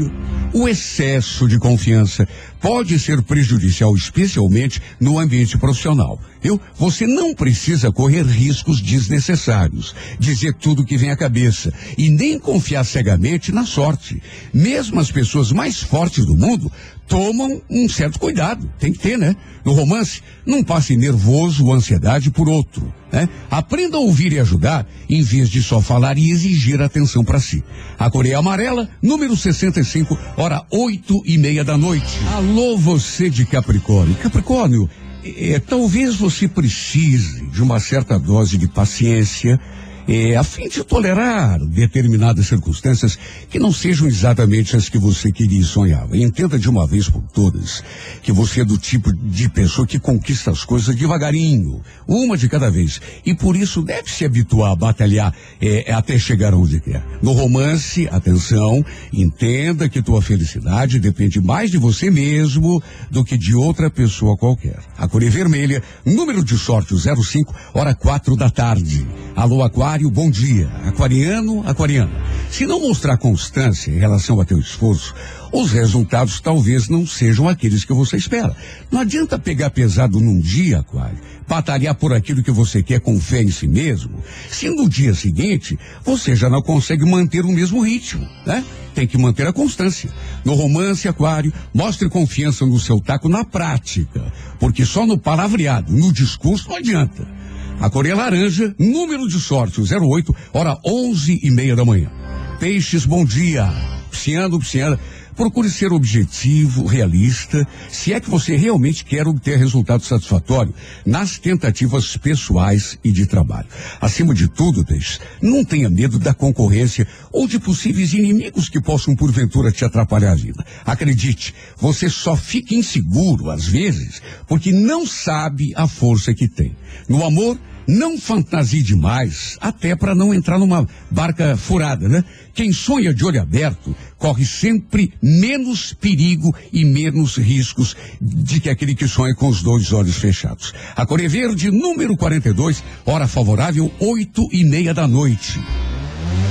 O 0.52 0.68
excesso 0.68 1.48
de 1.48 1.58
confiança 1.58 2.28
pode 2.60 2.98
ser 2.98 3.22
prejudicial, 3.22 3.94
especialmente 3.94 4.80
no 5.00 5.18
ambiente 5.18 5.58
profissional. 5.58 6.20
Viu? 6.42 6.60
Você 6.76 7.06
não 7.06 7.34
precisa 7.34 7.92
correr 7.92 8.24
riscos 8.24 8.80
desnecessários, 8.80 9.94
dizer 10.18 10.54
tudo 10.54 10.84
que 10.84 10.96
vem 10.96 11.10
à 11.10 11.16
cabeça 11.16 11.72
e 11.96 12.10
nem 12.10 12.38
confiar 12.38 12.84
cegamente 12.84 13.52
na 13.52 13.64
sorte. 13.64 14.20
Mesmo 14.52 14.98
as 14.98 15.10
pessoas 15.10 15.52
mais 15.52 15.80
fortes 15.80 16.26
do 16.26 16.36
mundo 16.36 16.70
tomam 17.06 17.60
um 17.70 17.88
certo 17.88 18.18
cuidado. 18.18 18.68
Tem 18.78 18.92
que 18.92 18.98
ter, 18.98 19.18
né? 19.18 19.36
No 19.64 19.72
romance, 19.72 20.22
não 20.44 20.64
passe 20.64 20.96
nervoso 20.96 21.66
ou 21.66 21.74
ansiedade 21.74 22.30
por 22.30 22.48
outro. 22.48 22.92
Né? 23.12 23.28
Aprenda 23.50 23.98
a 23.98 24.00
ouvir 24.00 24.32
e 24.32 24.40
ajudar, 24.40 24.86
em 25.08 25.22
vez 25.22 25.50
de 25.50 25.62
só 25.62 25.80
falar 25.80 26.16
e 26.16 26.30
exigir 26.30 26.80
atenção 26.80 27.22
para 27.22 27.38
si. 27.38 27.62
A 27.98 28.10
Coreia 28.10 28.38
Amarela, 28.38 28.88
número 29.02 29.36
65, 29.36 30.18
hora 30.36 30.64
oito 30.70 31.22
e 31.26 31.36
meia 31.36 31.62
da 31.62 31.76
noite. 31.76 32.18
Alô, 32.34 32.78
você 32.78 33.28
de 33.28 33.44
Capricórnio. 33.44 34.14
Capricórnio, 34.16 34.88
é, 35.24 35.58
talvez 35.58 36.16
você 36.16 36.48
precise 36.48 37.46
de 37.46 37.62
uma 37.62 37.78
certa 37.78 38.18
dose 38.18 38.58
de 38.58 38.68
paciência 38.68 39.58
é, 40.06 40.36
a 40.36 40.42
fim 40.42 40.68
de 40.68 40.82
tolerar 40.82 41.58
determinadas 41.64 42.46
circunstâncias 42.46 43.18
que 43.48 43.58
não 43.58 43.72
sejam 43.72 44.06
exatamente 44.06 44.76
as 44.76 44.88
que 44.88 44.98
você 44.98 45.30
queria 45.30 45.60
e 45.60 45.64
sonhava. 45.64 46.16
Entenda 46.16 46.58
de 46.58 46.68
uma 46.68 46.86
vez 46.86 47.08
por 47.08 47.22
todas 47.32 47.82
que 48.22 48.32
você 48.32 48.62
é 48.62 48.64
do 48.64 48.78
tipo 48.78 49.12
de 49.12 49.48
pessoa 49.48 49.86
que 49.86 49.98
conquista 49.98 50.50
as 50.50 50.64
coisas 50.64 50.94
devagarinho, 50.94 51.80
uma 52.06 52.36
de 52.36 52.48
cada 52.48 52.70
vez, 52.70 53.00
e 53.24 53.34
por 53.34 53.56
isso 53.56 53.82
deve 53.82 54.10
se 54.10 54.24
habituar 54.24 54.72
a 54.72 54.76
batalhar 54.76 55.34
é, 55.60 55.92
até 55.92 56.18
chegar 56.18 56.54
onde 56.54 56.80
quer. 56.80 57.04
No 57.22 57.32
romance, 57.32 58.08
atenção, 58.10 58.84
entenda 59.12 59.88
que 59.88 60.02
tua 60.02 60.20
felicidade 60.20 60.98
depende 60.98 61.40
mais 61.40 61.70
de 61.70 61.78
você 61.78 62.10
mesmo 62.10 62.82
do 63.10 63.24
que 63.24 63.36
de 63.36 63.54
outra 63.54 63.90
pessoa 63.90 64.36
qualquer. 64.36 64.78
A 64.96 65.08
cor 65.08 65.22
é 65.22 65.28
vermelha, 65.28 65.82
número 66.04 66.44
de 66.44 66.56
sorte 66.58 66.94
05, 66.96 67.54
hora 67.74 67.94
quatro 67.94 68.36
da 68.36 68.50
tarde. 68.50 69.06
Alô, 69.34 69.62
Aquário, 69.92 70.10
bom 70.10 70.30
dia. 70.30 70.70
Aquariano, 70.86 71.62
aquariana. 71.68 72.10
Se 72.50 72.64
não 72.64 72.80
mostrar 72.80 73.18
constância 73.18 73.90
em 73.90 73.98
relação 73.98 74.40
a 74.40 74.44
teu 74.44 74.58
esforço, 74.58 75.14
os 75.52 75.70
resultados 75.70 76.40
talvez 76.40 76.88
não 76.88 77.06
sejam 77.06 77.46
aqueles 77.46 77.84
que 77.84 77.92
você 77.92 78.16
espera. 78.16 78.56
Não 78.90 79.00
adianta 79.00 79.38
pegar 79.38 79.68
pesado 79.68 80.18
num 80.18 80.40
dia, 80.40 80.78
Aquário, 80.78 81.18
batalhar 81.46 81.94
por 81.94 82.14
aquilo 82.14 82.42
que 82.42 82.50
você 82.50 82.82
quer 82.82 83.00
com 83.00 83.20
fé 83.20 83.42
em 83.42 83.50
si 83.50 83.68
mesmo, 83.68 84.18
se 84.48 84.70
no 84.70 84.88
dia 84.88 85.12
seguinte 85.12 85.78
você 86.02 86.34
já 86.34 86.48
não 86.48 86.62
consegue 86.62 87.04
manter 87.04 87.44
o 87.44 87.52
mesmo 87.52 87.82
ritmo, 87.82 88.26
né? 88.46 88.64
Tem 88.94 89.06
que 89.06 89.18
manter 89.18 89.46
a 89.46 89.52
constância. 89.52 90.08
No 90.42 90.54
romance, 90.54 91.06
Aquário, 91.06 91.52
mostre 91.74 92.08
confiança 92.08 92.64
no 92.64 92.80
seu 92.80 92.98
taco 92.98 93.28
na 93.28 93.44
prática, 93.44 94.32
porque 94.58 94.86
só 94.86 95.06
no 95.06 95.18
palavreado, 95.18 95.92
no 95.92 96.10
discurso, 96.10 96.70
não 96.70 96.76
adianta. 96.76 97.42
A 97.82 97.90
cor 97.90 98.06
é 98.06 98.14
laranja, 98.14 98.72
número 98.78 99.26
de 99.26 99.40
sorte, 99.40 99.80
o 99.80 99.84
08, 99.84 100.32
hora 100.52 100.78
onze 100.86 101.40
e 101.42 101.50
meia 101.50 101.74
da 101.74 101.84
manhã. 101.84 102.12
Peixes, 102.60 103.04
bom 103.04 103.24
dia. 103.24 103.68
Psiano, 104.08 104.60
psiana. 104.60 105.00
Procure 105.34 105.68
ser 105.68 105.92
objetivo, 105.92 106.86
realista, 106.86 107.66
se 107.90 108.12
é 108.12 108.20
que 108.20 108.30
você 108.30 108.54
realmente 108.54 109.04
quer 109.04 109.26
obter 109.26 109.58
resultado 109.58 110.04
satisfatório 110.04 110.72
nas 111.04 111.38
tentativas 111.38 112.16
pessoais 112.16 112.96
e 113.02 113.10
de 113.10 113.26
trabalho. 113.26 113.66
Acima 114.00 114.32
de 114.32 114.46
tudo, 114.46 114.84
Peixe, 114.84 115.18
não 115.40 115.64
tenha 115.64 115.90
medo 115.90 116.20
da 116.20 116.32
concorrência 116.32 117.08
ou 117.32 117.48
de 117.48 117.58
possíveis 117.58 118.12
inimigos 118.12 118.68
que 118.68 118.80
possam 118.80 119.16
porventura 119.16 119.72
te 119.72 119.84
atrapalhar 119.84 120.32
a 120.32 120.36
vida. 120.36 120.64
Acredite, 120.84 121.52
você 121.78 122.08
só 122.08 122.36
fica 122.36 122.76
inseguro 122.76 123.50
às 123.50 123.66
vezes 123.66 124.22
porque 124.46 124.70
não 124.70 125.04
sabe 125.04 125.72
a 125.74 125.88
força 125.88 126.32
que 126.32 126.46
tem. 126.46 126.76
No 127.08 127.24
amor, 127.24 127.58
não 127.86 128.18
fantasie 128.18 128.82
demais, 128.82 129.56
até 129.60 129.94
para 129.96 130.14
não 130.14 130.32
entrar 130.32 130.58
numa 130.58 130.86
barca 131.10 131.56
furada, 131.56 132.08
né? 132.08 132.24
Quem 132.54 132.72
sonha 132.72 133.12
de 133.14 133.24
olho 133.24 133.40
aberto 133.40 133.94
corre 134.18 134.44
sempre 134.44 135.12
menos 135.22 135.92
perigo 135.92 136.54
e 136.72 136.84
menos 136.84 137.36
riscos 137.36 137.96
de 138.20 138.60
que 138.60 138.70
aquele 138.70 138.94
que 138.94 139.08
sonha 139.08 139.34
com 139.34 139.48
os 139.48 139.62
dois 139.62 139.92
olhos 139.92 140.16
fechados. 140.16 140.72
A 140.94 141.04
Cor 141.06 141.20
é 141.20 141.28
Verde, 141.28 141.70
número 141.70 142.16
42, 142.16 142.84
hora 143.04 143.26
favorável, 143.26 143.90
oito 143.98 144.48
e 144.52 144.64
meia 144.64 144.94
da 144.94 145.08
noite. 145.08 145.60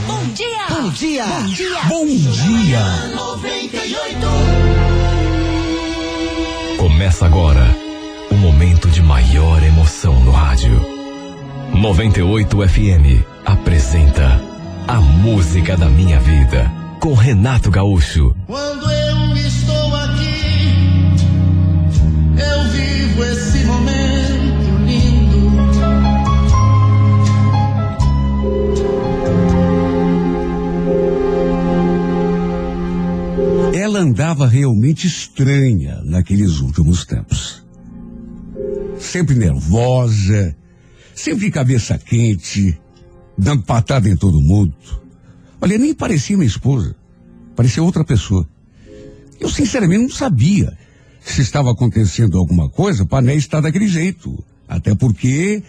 Bom 0.07 0.25
dia! 0.33 0.67
Bom 0.69 0.89
dia! 0.89 1.25
Bom 1.25 1.45
dia! 1.47 1.81
Bom 1.87 2.05
dia! 2.05 2.79
98! 3.15 4.61
Começa 6.77 7.25
agora 7.25 7.75
o 8.31 8.35
momento 8.35 8.89
de 8.89 9.01
maior 9.01 9.61
emoção 9.63 10.23
no 10.23 10.31
rádio. 10.31 10.90
98 11.73 12.67
FM 12.67 13.23
apresenta 13.45 14.41
A 14.87 14.99
Música 15.01 15.75
da 15.75 15.89
Minha 15.89 16.19
Vida 16.19 16.71
com 16.99 17.13
Renato 17.13 17.71
Gaúcho. 17.71 18.35
Quando 18.45 18.91
eu 18.91 19.35
estou 19.37 19.95
aqui, 19.95 21.15
eu 22.37 22.63
vivo 22.71 23.23
esse 23.23 23.65
momento 23.65 24.77
lindo. 24.85 25.51
Ela 33.75 33.99
andava 33.99 34.45
realmente 34.47 35.07
estranha 35.07 36.01
naqueles 36.03 36.59
últimos 36.59 37.05
tempos. 37.05 37.65
Sempre 38.99 39.35
nervosa, 39.35 40.55
sempre 41.21 41.45
de 41.45 41.51
cabeça 41.51 41.97
quente, 41.97 42.77
dando 43.37 43.63
patada 43.63 44.09
em 44.09 44.15
todo 44.15 44.41
mundo. 44.41 44.73
Olha, 45.61 45.77
nem 45.77 45.93
parecia 45.93 46.35
minha 46.35 46.47
esposa, 46.47 46.95
parecia 47.55 47.83
outra 47.83 48.03
pessoa. 48.03 48.47
Eu 49.39 49.49
sinceramente 49.49 50.03
não 50.03 50.09
sabia 50.09 50.75
se 51.23 51.41
estava 51.41 51.71
acontecendo 51.71 52.37
alguma 52.37 52.69
coisa 52.69 53.05
para 53.05 53.21
Né 53.21 53.35
estar 53.35 53.61
daquele 53.61 53.87
jeito. 53.87 54.43
Até 54.67 54.95
porque 54.95 55.61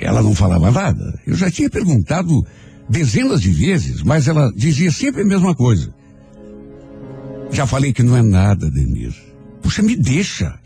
ela 0.00 0.22
não 0.22 0.34
falava 0.34 0.70
nada. 0.70 1.20
Eu 1.26 1.34
já 1.34 1.50
tinha 1.50 1.70
perguntado 1.70 2.44
dezenas 2.88 3.40
de 3.40 3.50
vezes, 3.50 4.02
mas 4.02 4.28
ela 4.28 4.52
dizia 4.54 4.90
sempre 4.90 5.22
a 5.22 5.26
mesma 5.26 5.54
coisa. 5.54 5.94
Já 7.50 7.66
falei 7.66 7.92
que 7.92 8.02
não 8.02 8.16
é 8.16 8.22
nada, 8.22 8.70
Denir. 8.70 9.14
Puxa, 9.62 9.82
me 9.82 9.96
deixa. 9.96 10.58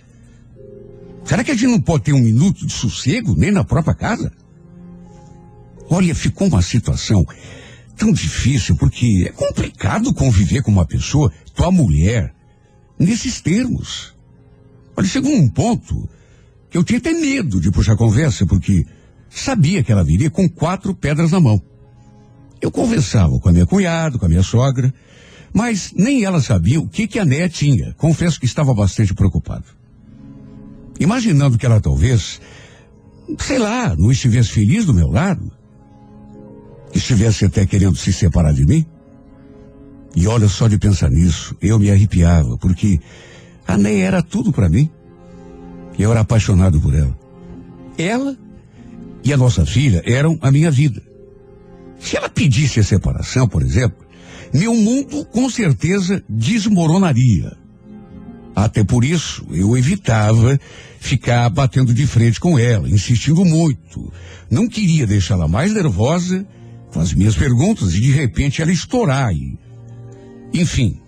Será 1.24 1.44
que 1.44 1.50
a 1.50 1.54
gente 1.54 1.70
não 1.70 1.80
pode 1.80 2.04
ter 2.04 2.12
um 2.12 2.20
minuto 2.20 2.66
de 2.66 2.72
sossego, 2.72 3.34
nem 3.36 3.50
na 3.50 3.64
própria 3.64 3.94
casa? 3.94 4.32
Olha, 5.88 6.14
ficou 6.14 6.48
uma 6.48 6.62
situação 6.62 7.24
tão 7.96 8.12
difícil, 8.12 8.76
porque 8.76 9.26
é 9.28 9.32
complicado 9.32 10.12
conviver 10.14 10.62
com 10.62 10.70
uma 10.70 10.86
pessoa, 10.86 11.32
tua 11.54 11.70
mulher, 11.70 12.34
nesses 12.98 13.40
termos. 13.40 14.14
Olha, 14.96 15.06
chegou 15.06 15.32
um 15.32 15.48
ponto 15.48 16.08
que 16.70 16.76
eu 16.76 16.84
tinha 16.84 16.98
até 16.98 17.12
medo 17.12 17.60
de 17.60 17.70
puxar 17.70 17.96
conversa, 17.96 18.46
porque 18.46 18.86
sabia 19.28 19.82
que 19.82 19.92
ela 19.92 20.02
viria 20.02 20.30
com 20.30 20.48
quatro 20.48 20.94
pedras 20.94 21.30
na 21.30 21.40
mão. 21.40 21.60
Eu 22.60 22.70
conversava 22.70 23.38
com 23.38 23.48
a 23.48 23.52
minha 23.52 23.66
cunhada, 23.66 24.18
com 24.18 24.26
a 24.26 24.28
minha 24.28 24.42
sogra, 24.42 24.92
mas 25.52 25.92
nem 25.94 26.24
ela 26.24 26.40
sabia 26.40 26.80
o 26.80 26.88
que, 26.88 27.06
que 27.06 27.18
a 27.18 27.24
Néia 27.24 27.48
tinha. 27.48 27.92
Confesso 27.94 28.40
que 28.40 28.46
estava 28.46 28.72
bastante 28.72 29.12
preocupado. 29.12 29.64
Imaginando 31.00 31.58
que 31.58 31.66
ela 31.66 31.80
talvez, 31.80 32.40
sei 33.38 33.58
lá, 33.58 33.94
não 33.96 34.10
estivesse 34.10 34.50
feliz 34.50 34.84
do 34.84 34.94
meu 34.94 35.08
lado, 35.08 35.50
estivesse 36.94 37.44
até 37.44 37.66
querendo 37.66 37.96
se 37.96 38.12
separar 38.12 38.52
de 38.52 38.64
mim. 38.64 38.86
E 40.14 40.26
olha 40.26 40.48
só 40.48 40.68
de 40.68 40.78
pensar 40.78 41.10
nisso, 41.10 41.56
eu 41.60 41.78
me 41.78 41.90
arrepiava, 41.90 42.58
porque 42.58 43.00
a 43.66 43.76
Néia 43.76 44.04
era 44.04 44.22
tudo 44.22 44.52
para 44.52 44.68
mim. 44.68 44.90
Eu 45.98 46.10
era 46.10 46.20
apaixonado 46.20 46.80
por 46.80 46.94
ela. 46.94 47.16
Ela 47.96 48.36
e 49.24 49.32
a 49.32 49.36
nossa 49.36 49.64
filha 49.64 50.02
eram 50.04 50.38
a 50.40 50.50
minha 50.50 50.70
vida. 50.70 51.02
Se 51.98 52.16
ela 52.16 52.28
pedisse 52.28 52.80
a 52.80 52.84
separação, 52.84 53.48
por 53.48 53.62
exemplo, 53.62 54.04
meu 54.52 54.74
mundo 54.74 55.24
com 55.26 55.48
certeza 55.48 56.22
desmoronaria. 56.28 57.56
Até 58.54 58.84
por 58.84 59.04
isso, 59.04 59.46
eu 59.50 59.76
evitava 59.76 60.58
ficar 61.00 61.48
batendo 61.48 61.92
de 61.92 62.06
frente 62.06 62.38
com 62.38 62.58
ela, 62.58 62.88
insistindo 62.88 63.44
muito. 63.44 64.12
Não 64.50 64.68
queria 64.68 65.06
deixá-la 65.06 65.48
mais 65.48 65.72
nervosa 65.72 66.46
com 66.92 67.00
as 67.00 67.14
minhas 67.14 67.34
perguntas 67.34 67.94
e 67.94 68.00
de 68.00 68.12
repente 68.12 68.60
ela 68.60 68.70
estourar. 68.70 69.32
E... 69.34 69.58
Enfim, 70.52 71.00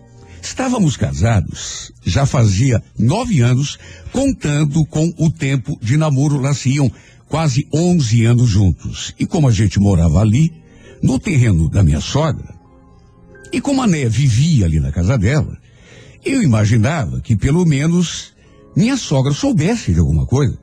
estávamos 0.42 0.96
casados, 0.96 1.92
já 2.02 2.24
fazia 2.24 2.82
nove 2.98 3.40
anos, 3.40 3.78
contando 4.10 4.84
com 4.86 5.12
o 5.18 5.30
tempo 5.30 5.78
de 5.82 5.96
namoro, 5.96 6.40
lá 6.40 6.54
se 6.54 6.70
iam 6.70 6.90
quase 7.28 7.68
11 7.72 8.24
anos 8.24 8.48
juntos. 8.48 9.14
E 9.18 9.26
como 9.26 9.48
a 9.48 9.52
gente 9.52 9.78
morava 9.78 10.20
ali, 10.20 10.50
no 11.02 11.18
terreno 11.18 11.68
da 11.68 11.82
minha 11.82 12.00
sogra, 12.00 12.54
e 13.52 13.60
como 13.60 13.82
a 13.82 13.86
Né 13.86 14.08
vivia 14.08 14.64
ali 14.64 14.80
na 14.80 14.90
casa 14.90 15.18
dela, 15.18 15.56
eu 16.24 16.42
imaginava 16.42 17.20
que 17.20 17.36
pelo 17.36 17.64
menos 17.64 18.32
minha 18.76 18.96
sogra 18.96 19.32
soubesse 19.32 19.92
de 19.92 20.00
alguma 20.00 20.26
coisa. 20.26 20.58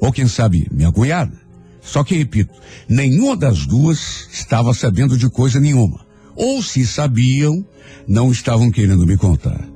Ou 0.00 0.12
quem 0.12 0.26
sabe 0.26 0.68
minha 0.70 0.92
cunhada. 0.92 1.40
Só 1.80 2.02
que, 2.02 2.16
repito, 2.16 2.52
nenhuma 2.88 3.36
das 3.36 3.64
duas 3.64 4.28
estava 4.32 4.74
sabendo 4.74 5.16
de 5.16 5.30
coisa 5.30 5.60
nenhuma. 5.60 6.04
Ou 6.34 6.62
se 6.62 6.86
sabiam, 6.86 7.64
não 8.06 8.30
estavam 8.30 8.70
querendo 8.70 9.06
me 9.06 9.16
contar. 9.16 9.66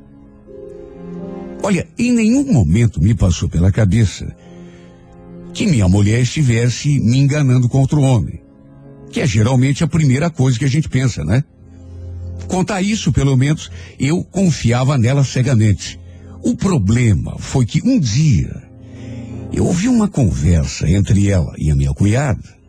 Olha, 1.63 1.87
em 1.99 2.13
nenhum 2.13 2.53
momento 2.53 3.01
me 3.01 3.15
passou 3.15 3.49
pela 3.49 3.71
cabeça 3.71 4.35
que 5.53 5.67
minha 5.67 5.89
mulher 5.89 6.21
estivesse 6.21 6.99
me 7.01 7.19
enganando 7.19 7.69
com 7.69 7.79
outro 7.79 8.01
homem. 8.01 8.43
Que 9.11 9.21
é 9.21 9.27
geralmente 9.27 9.85
a 9.85 9.89
primeira 9.89 10.31
coisa 10.31 10.59
que 10.59 10.65
a 10.65 10.69
gente 10.69 10.89
pensa, 10.89 11.25
né? 11.25 11.45
Contar 12.47 12.83
isso, 12.83 13.13
pelo 13.13 13.37
menos, 13.37 13.71
eu 13.99 14.25
confiava 14.25 14.99
nela 14.99 15.25
cegamente. 15.25 15.99
O 16.43 16.57
problema 16.57 17.39
foi 17.39 17.67
que 17.67 17.83
um 17.87 17.99
dia 17.99 18.63
eu 19.53 19.67
ouvi 19.67 19.89
uma 19.89 20.09
conversa 20.09 20.89
entre 20.89 21.29
ela 21.29 21.53
e 21.59 21.71
a 21.71 21.77
minha 21.77 21.93
cunhada 21.93 22.61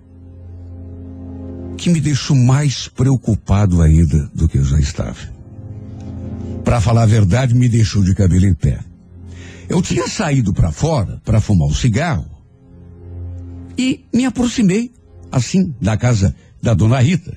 que 1.78 1.89
me 1.89 1.99
deixou 1.99 2.36
mais 2.36 2.88
preocupado 2.88 3.82
ainda 3.82 4.30
do 4.36 4.47
que 4.47 4.57
eu 4.57 4.63
já 4.63 4.80
estava. 4.80 5.17
Para 6.63 6.80
falar 6.80 7.03
a 7.03 7.07
verdade, 7.07 7.55
me 7.55 7.67
deixou 7.67 8.03
de 8.03 8.13
cabelo 8.13 8.45
em 8.45 8.53
pé. 8.53 8.80
Eu 9.67 9.82
tinha 9.82 10.07
saído 10.07 10.53
para 10.53 10.72
fora 10.72 11.19
para 11.26 11.41
fumar 11.41 11.67
um 11.67 11.74
cigarro 11.74 12.30
e 13.78 14.05
me 14.13 14.26
aproximei, 14.26 14.91
assim, 15.32 15.74
da 15.82 15.97
casa 15.97 16.36
da 16.61 16.74
dona 16.74 16.99
Rita, 16.99 17.36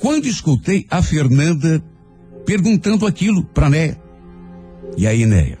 quando 0.00 0.26
escutei 0.26 0.86
a 0.90 1.02
Fernanda 1.02 1.82
perguntando 2.46 3.06
aquilo 3.06 3.44
para 3.44 3.70
Néia. 3.70 4.00
E 4.96 5.06
aí, 5.06 5.24
Néia? 5.26 5.58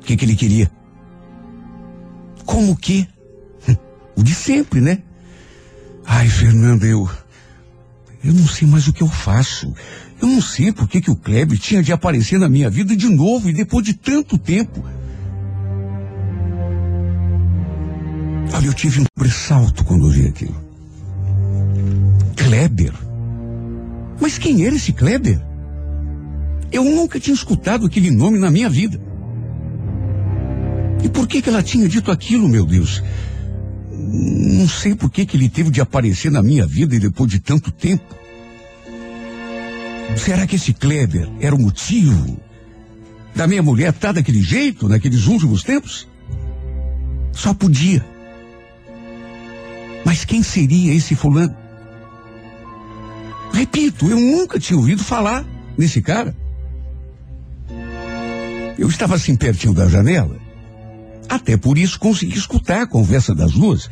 O 0.00 0.04
que, 0.04 0.16
que 0.16 0.24
ele 0.24 0.36
queria? 0.36 0.70
Como 2.44 2.76
que? 2.76 3.08
O 4.18 4.22
de 4.22 4.34
sempre, 4.34 4.80
né? 4.80 5.02
Ai, 6.06 6.26
Fernanda, 6.28 6.86
eu. 6.86 7.06
Eu 8.24 8.32
não 8.32 8.46
sei 8.46 8.66
mais 8.66 8.88
o 8.88 8.92
que 8.92 9.02
eu 9.02 9.08
faço. 9.08 9.74
Eu 10.22 10.26
não 10.26 10.40
sei 10.40 10.72
por 10.72 10.88
que, 10.88 11.02
que 11.02 11.10
o 11.10 11.16
Kleber 11.16 11.58
tinha 11.58 11.82
de 11.82 11.92
aparecer 11.92 12.38
na 12.38 12.48
minha 12.48 12.70
vida 12.70 12.96
de 12.96 13.10
novo 13.10 13.50
e 13.50 13.52
depois 13.52 13.84
de 13.84 13.92
tanto 13.92 14.38
tempo. 14.38 14.82
Olha, 18.54 18.66
eu 18.66 18.72
tive 18.72 19.02
um 19.02 19.04
pressalto 19.14 19.84
quando 19.84 20.06
eu 20.06 20.10
vi 20.10 20.28
aquilo. 20.28 20.56
Kleber? 22.36 23.05
Mas 24.20 24.38
quem 24.38 24.64
era 24.64 24.74
esse 24.74 24.92
Kleber? 24.92 25.40
Eu 26.72 26.84
nunca 26.84 27.20
tinha 27.20 27.34
escutado 27.34 27.86
aquele 27.86 28.10
nome 28.10 28.38
na 28.38 28.50
minha 28.50 28.68
vida. 28.68 29.00
E 31.02 31.08
por 31.08 31.26
que 31.26 31.40
que 31.40 31.48
ela 31.48 31.62
tinha 31.62 31.88
dito 31.88 32.10
aquilo, 32.10 32.48
meu 32.48 32.64
Deus? 32.64 33.02
Não 33.92 34.68
sei 34.68 34.94
por 34.94 35.10
que 35.10 35.24
que 35.26 35.36
ele 35.36 35.48
teve 35.48 35.70
de 35.70 35.80
aparecer 35.80 36.30
na 36.30 36.42
minha 36.42 36.66
vida 36.66 36.94
e 36.94 36.98
depois 36.98 37.30
de 37.30 37.38
tanto 37.38 37.70
tempo. 37.70 38.04
Será 40.16 40.46
que 40.46 40.56
esse 40.56 40.72
Kleber 40.72 41.28
era 41.40 41.54
o 41.54 41.60
motivo 41.60 42.38
da 43.34 43.46
minha 43.46 43.62
mulher 43.62 43.90
estar 43.90 44.12
daquele 44.12 44.42
jeito 44.42 44.88
naqueles 44.88 45.26
últimos 45.26 45.62
tempos? 45.62 46.08
Só 47.32 47.52
podia. 47.52 48.04
Mas 50.04 50.24
quem 50.24 50.42
seria 50.42 50.94
esse 50.94 51.14
fulano? 51.14 51.65
Repito, 53.52 54.08
eu 54.08 54.18
nunca 54.18 54.58
tinha 54.58 54.76
ouvido 54.76 55.02
falar 55.02 55.44
nesse 55.76 56.02
cara. 56.02 56.36
Eu 58.78 58.88
estava 58.88 59.14
assim 59.14 59.34
pertinho 59.34 59.72
da 59.72 59.88
janela. 59.88 60.36
Até 61.28 61.56
por 61.56 61.78
isso 61.78 61.98
consegui 61.98 62.36
escutar 62.36 62.82
a 62.82 62.86
conversa 62.86 63.34
das 63.34 63.52
duas. 63.52 63.90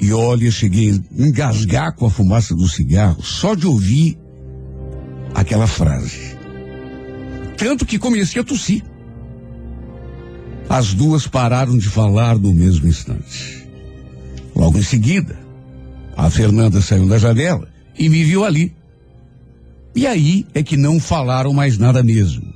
E 0.00 0.12
olha, 0.12 0.50
cheguei 0.50 0.92
a 0.92 1.22
engasgar 1.22 1.94
com 1.94 2.06
a 2.06 2.10
fumaça 2.10 2.54
do 2.54 2.68
cigarro 2.68 3.22
só 3.22 3.54
de 3.54 3.66
ouvir 3.66 4.16
aquela 5.34 5.66
frase. 5.66 6.36
Tanto 7.56 7.84
que 7.84 7.98
comecei 7.98 8.40
a 8.40 8.44
tossir. 8.44 8.84
As 10.68 10.94
duas 10.94 11.26
pararam 11.26 11.76
de 11.76 11.88
falar 11.88 12.38
no 12.38 12.54
mesmo 12.54 12.86
instante. 12.86 13.66
Logo 14.54 14.78
em 14.78 14.82
seguida, 14.82 15.36
a 16.16 16.30
Fernanda 16.30 16.80
saiu 16.80 17.08
da 17.08 17.18
janela 17.18 17.68
e 17.98 18.08
me 18.08 18.22
viu 18.24 18.44
ali. 18.44 18.72
E 19.94 20.06
aí 20.06 20.46
é 20.54 20.62
que 20.62 20.76
não 20.76 21.00
falaram 21.00 21.52
mais 21.52 21.76
nada 21.76 22.02
mesmo. 22.02 22.54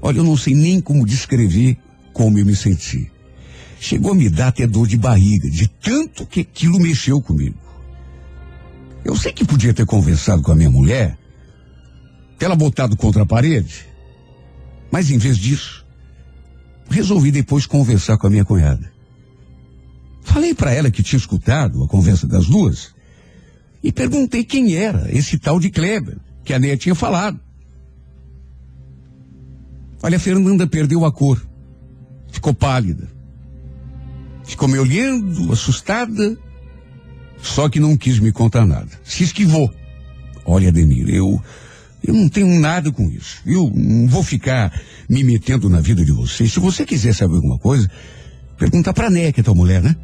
Olha, 0.00 0.18
eu 0.18 0.24
não 0.24 0.36
sei 0.36 0.54
nem 0.54 0.80
como 0.80 1.06
descrever 1.06 1.76
como 2.12 2.38
eu 2.38 2.46
me 2.46 2.54
senti. 2.54 3.10
Chegou 3.80 4.12
a 4.12 4.14
me 4.14 4.30
dar 4.30 4.48
até 4.48 4.66
dor 4.66 4.86
de 4.86 4.96
barriga, 4.96 5.50
de 5.50 5.66
tanto 5.66 6.24
que 6.24 6.40
aquilo 6.40 6.78
mexeu 6.78 7.20
comigo. 7.20 7.58
Eu 9.04 9.16
sei 9.16 9.32
que 9.32 9.44
podia 9.44 9.74
ter 9.74 9.84
conversado 9.84 10.42
com 10.42 10.52
a 10.52 10.54
minha 10.54 10.70
mulher, 10.70 11.18
ter 12.38 12.44
ela 12.44 12.54
botado 12.54 12.96
contra 12.96 13.22
a 13.22 13.26
parede, 13.26 13.86
mas 14.90 15.10
em 15.10 15.18
vez 15.18 15.36
disso, 15.36 15.84
resolvi 16.88 17.32
depois 17.32 17.66
conversar 17.66 18.16
com 18.18 18.28
a 18.28 18.30
minha 18.30 18.44
cunhada. 18.44 18.92
Falei 20.22 20.54
para 20.54 20.72
ela 20.72 20.90
que 20.90 21.02
tinha 21.02 21.18
escutado 21.18 21.82
a 21.82 21.88
conversa 21.88 22.28
das 22.28 22.46
duas 22.46 22.94
e 23.82 23.90
perguntei 23.90 24.44
quem 24.44 24.74
era 24.74 25.08
esse 25.10 25.38
tal 25.38 25.58
de 25.58 25.70
Kleber, 25.70 26.18
que 26.44 26.54
a 26.54 26.58
Neia 26.58 26.76
tinha 26.76 26.94
falado. 26.94 27.40
Olha, 30.02 30.16
a 30.16 30.20
Fernanda 30.20 30.66
perdeu 30.66 31.04
a 31.04 31.12
cor. 31.12 31.44
Ficou 32.30 32.54
pálida. 32.54 33.08
Ficou 34.44 34.68
me 34.68 34.78
olhando, 34.78 35.52
assustada. 35.52 36.36
Só 37.40 37.68
que 37.68 37.80
não 37.80 37.96
quis 37.96 38.18
me 38.18 38.32
contar 38.32 38.66
nada. 38.66 38.90
Se 39.04 39.24
esquivou. 39.24 39.72
Olha, 40.44 40.68
Ademir, 40.68 41.08
eu. 41.08 41.40
Eu 42.02 42.14
não 42.14 42.28
tenho 42.28 42.48
nada 42.60 42.90
com 42.90 43.08
isso. 43.08 43.40
Eu 43.46 43.70
não 43.74 44.08
vou 44.08 44.24
ficar 44.24 44.72
me 45.08 45.22
metendo 45.22 45.68
na 45.68 45.80
vida 45.80 46.04
de 46.04 46.10
vocês. 46.10 46.52
Se 46.52 46.58
você 46.58 46.84
quiser 46.84 47.14
saber 47.14 47.36
alguma 47.36 47.58
coisa, 47.58 47.88
pergunta 48.58 48.92
pra 48.92 49.08
Né, 49.08 49.30
que 49.30 49.40
é 49.40 49.42
tua 49.44 49.54
mulher, 49.54 49.80
né? 49.82 49.94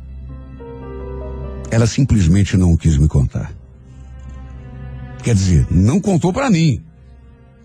Ela 1.70 1.88
simplesmente 1.88 2.56
não 2.56 2.76
quis 2.76 2.96
me 2.96 3.08
contar. 3.08 3.57
Quer 5.22 5.34
dizer, 5.34 5.66
não 5.70 6.00
contou 6.00 6.32
pra 6.32 6.50
mim. 6.50 6.82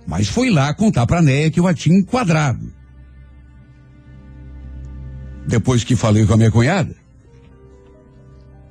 Mas 0.05 0.27
foi 0.27 0.49
lá 0.49 0.73
contar 0.73 1.05
pra 1.05 1.21
Néia 1.21 1.49
que 1.49 1.59
eu 1.59 1.67
a 1.67 1.73
tinha 1.73 1.97
enquadrado. 1.97 2.71
Depois 5.47 5.83
que 5.83 5.95
falei 5.95 6.25
com 6.25 6.33
a 6.33 6.37
minha 6.37 6.51
cunhada, 6.51 6.95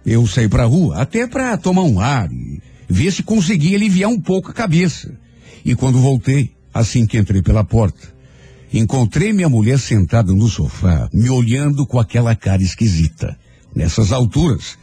eu 0.04 0.26
saí 0.26 0.48
pra 0.48 0.64
rua 0.64 1.00
até 1.00 1.26
pra 1.26 1.56
tomar 1.56 1.82
um 1.82 2.00
ar 2.00 2.30
e 2.32 2.60
ver 2.88 3.12
se 3.12 3.22
conseguia 3.22 3.76
aliviar 3.76 4.10
um 4.10 4.20
pouco 4.20 4.50
a 4.50 4.54
cabeça. 4.54 5.14
E 5.64 5.74
quando 5.74 6.00
voltei, 6.00 6.54
assim 6.72 7.06
que 7.06 7.18
entrei 7.18 7.42
pela 7.42 7.62
porta, 7.62 8.12
encontrei 8.72 9.32
minha 9.32 9.48
mulher 9.48 9.78
sentada 9.78 10.32
no 10.32 10.48
sofá, 10.48 11.08
me 11.12 11.30
olhando 11.30 11.86
com 11.86 11.98
aquela 11.98 12.34
cara 12.34 12.62
esquisita. 12.62 13.38
Nessas 13.74 14.12
alturas, 14.12 14.76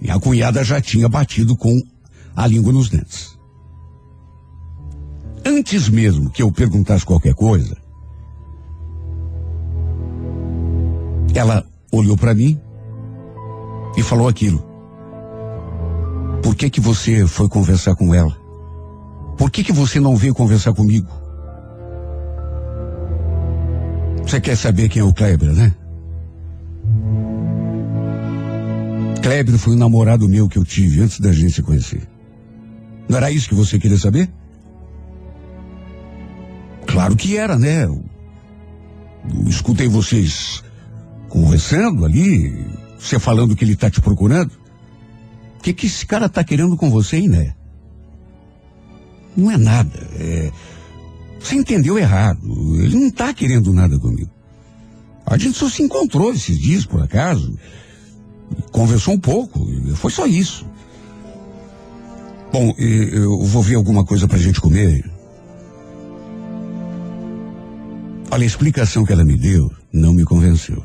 minha 0.00 0.18
cunhada 0.18 0.64
já 0.64 0.80
tinha 0.80 1.08
batido 1.08 1.56
com 1.56 1.80
a 2.34 2.46
língua 2.46 2.72
nos 2.72 2.88
dentes. 2.88 3.31
Antes 5.44 5.88
mesmo 5.88 6.30
que 6.30 6.42
eu 6.42 6.52
perguntasse 6.52 7.04
qualquer 7.04 7.34
coisa, 7.34 7.76
ela 11.34 11.64
olhou 11.90 12.16
para 12.16 12.34
mim 12.34 12.60
e 13.96 14.02
falou 14.02 14.28
aquilo. 14.28 14.64
Por 16.42 16.54
que 16.54 16.70
que 16.70 16.80
você 16.80 17.26
foi 17.26 17.48
conversar 17.48 17.94
com 17.96 18.14
ela? 18.14 18.36
Por 19.36 19.50
que 19.50 19.64
que 19.64 19.72
você 19.72 19.98
não 19.98 20.16
veio 20.16 20.34
conversar 20.34 20.72
comigo? 20.72 21.08
Você 24.24 24.40
quer 24.40 24.56
saber 24.56 24.88
quem 24.88 25.02
é 25.02 25.04
o 25.04 25.12
Kleber, 25.12 25.52
né? 25.52 25.74
Kleber 29.22 29.58
foi 29.58 29.74
um 29.74 29.78
namorado 29.78 30.28
meu 30.28 30.48
que 30.48 30.58
eu 30.58 30.64
tive 30.64 31.00
antes 31.00 31.20
da 31.20 31.32
gente 31.32 31.54
se 31.54 31.62
conhecer. 31.62 32.08
Não 33.08 33.16
era 33.16 33.30
isso 33.30 33.48
que 33.48 33.54
você 33.54 33.78
queria 33.78 33.98
saber? 33.98 34.30
Claro 37.02 37.16
que 37.16 37.36
era, 37.36 37.58
né? 37.58 37.82
Eu, 37.82 38.04
eu 39.28 39.48
escutei 39.48 39.88
vocês 39.88 40.62
conversando 41.28 42.04
ali, 42.04 42.64
você 42.96 43.18
falando 43.18 43.56
que 43.56 43.64
ele 43.64 43.74
tá 43.74 43.90
te 43.90 44.00
procurando. 44.00 44.52
O 45.58 45.62
que 45.64 45.72
que 45.72 45.86
esse 45.86 46.06
cara 46.06 46.28
tá 46.28 46.44
querendo 46.44 46.76
com 46.76 46.90
você, 46.90 47.16
hein, 47.16 47.26
né? 47.26 47.54
Não 49.36 49.50
é 49.50 49.56
nada. 49.56 49.98
É... 50.14 50.52
Você 51.40 51.56
entendeu 51.56 51.98
errado. 51.98 52.40
Ele 52.80 52.96
não 52.96 53.10
tá 53.10 53.34
querendo 53.34 53.72
nada 53.72 53.98
comigo. 53.98 54.30
A 55.26 55.36
gente 55.36 55.58
só 55.58 55.68
se 55.68 55.82
encontrou 55.82 56.32
esses 56.32 56.56
dias, 56.56 56.86
por 56.86 57.02
acaso. 57.02 57.58
Conversou 58.70 59.14
um 59.14 59.20
pouco. 59.20 59.58
Foi 59.96 60.12
só 60.12 60.24
isso. 60.24 60.64
Bom, 62.52 62.72
eu 62.78 63.42
vou 63.42 63.60
ver 63.60 63.74
alguma 63.74 64.04
coisa 64.04 64.28
pra 64.28 64.38
gente 64.38 64.60
comer. 64.60 65.11
Olha, 68.32 68.44
a 68.44 68.46
explicação 68.46 69.04
que 69.04 69.12
ela 69.12 69.26
me 69.26 69.36
deu 69.36 69.70
não 69.92 70.14
me 70.14 70.24
convenceu. 70.24 70.82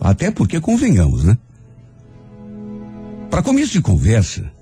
Até 0.00 0.30
porque 0.30 0.60
convenhamos, 0.60 1.24
né? 1.24 1.36
Para 3.28 3.42
começo 3.42 3.72
de 3.72 3.80
conversa, 3.80 4.52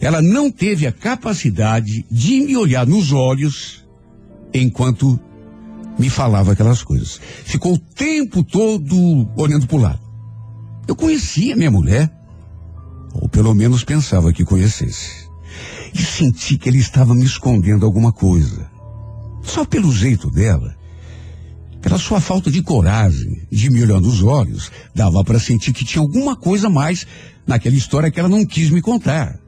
ela 0.00 0.20
não 0.20 0.50
teve 0.50 0.84
a 0.84 0.90
capacidade 0.90 2.04
de 2.10 2.40
me 2.40 2.56
olhar 2.56 2.84
nos 2.84 3.12
olhos 3.12 3.86
enquanto 4.52 5.16
me 5.96 6.10
falava 6.10 6.50
aquelas 6.50 6.82
coisas. 6.82 7.20
Ficou 7.44 7.74
o 7.74 7.78
tempo 7.78 8.42
todo 8.42 8.96
olhando 9.36 9.68
para 9.68 9.76
o 9.76 9.80
lado. 9.80 10.00
Eu 10.88 10.96
conhecia 10.96 11.54
minha 11.54 11.70
mulher, 11.70 12.12
ou 13.14 13.28
pelo 13.28 13.54
menos 13.54 13.84
pensava 13.84 14.32
que 14.32 14.44
conhecesse. 14.44 15.28
E 15.94 16.02
senti 16.02 16.58
que 16.58 16.68
ele 16.68 16.78
estava 16.78 17.14
me 17.14 17.24
escondendo 17.24 17.86
alguma 17.86 18.10
coisa. 18.10 18.68
Só 19.40 19.64
pelo 19.64 19.92
jeito 19.92 20.28
dela, 20.32 20.74
pela 21.84 21.98
sua 21.98 22.18
falta 22.18 22.50
de 22.50 22.62
coragem, 22.62 23.42
de 23.52 23.68
me 23.68 23.82
olhar 23.82 24.00
nos 24.00 24.22
olhos, 24.22 24.72
dava 24.94 25.22
para 25.22 25.38
sentir 25.38 25.70
que 25.70 25.84
tinha 25.84 26.00
alguma 26.00 26.34
coisa 26.34 26.70
mais 26.70 27.06
naquela 27.46 27.76
história 27.76 28.10
que 28.10 28.18
ela 28.18 28.28
não 28.28 28.46
quis 28.46 28.70
me 28.70 28.80
contar. 28.80 29.38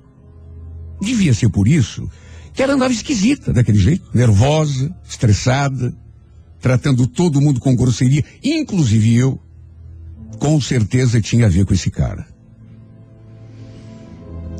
Devia 1.00 1.32
ser 1.32 1.48
por 1.48 1.66
isso 1.66 2.06
que 2.52 2.62
ela 2.62 2.74
andava 2.74 2.92
esquisita 2.92 3.54
daquele 3.54 3.78
jeito, 3.78 4.10
nervosa, 4.12 4.94
estressada, 5.08 5.96
tratando 6.60 7.06
todo 7.06 7.40
mundo 7.40 7.58
com 7.58 7.74
grosseria, 7.74 8.22
inclusive 8.44 9.14
eu. 9.14 9.40
Com 10.38 10.60
certeza 10.60 11.22
tinha 11.22 11.46
a 11.46 11.50
ver 11.50 11.64
com 11.64 11.72
esse 11.72 11.90
cara. 11.90 12.26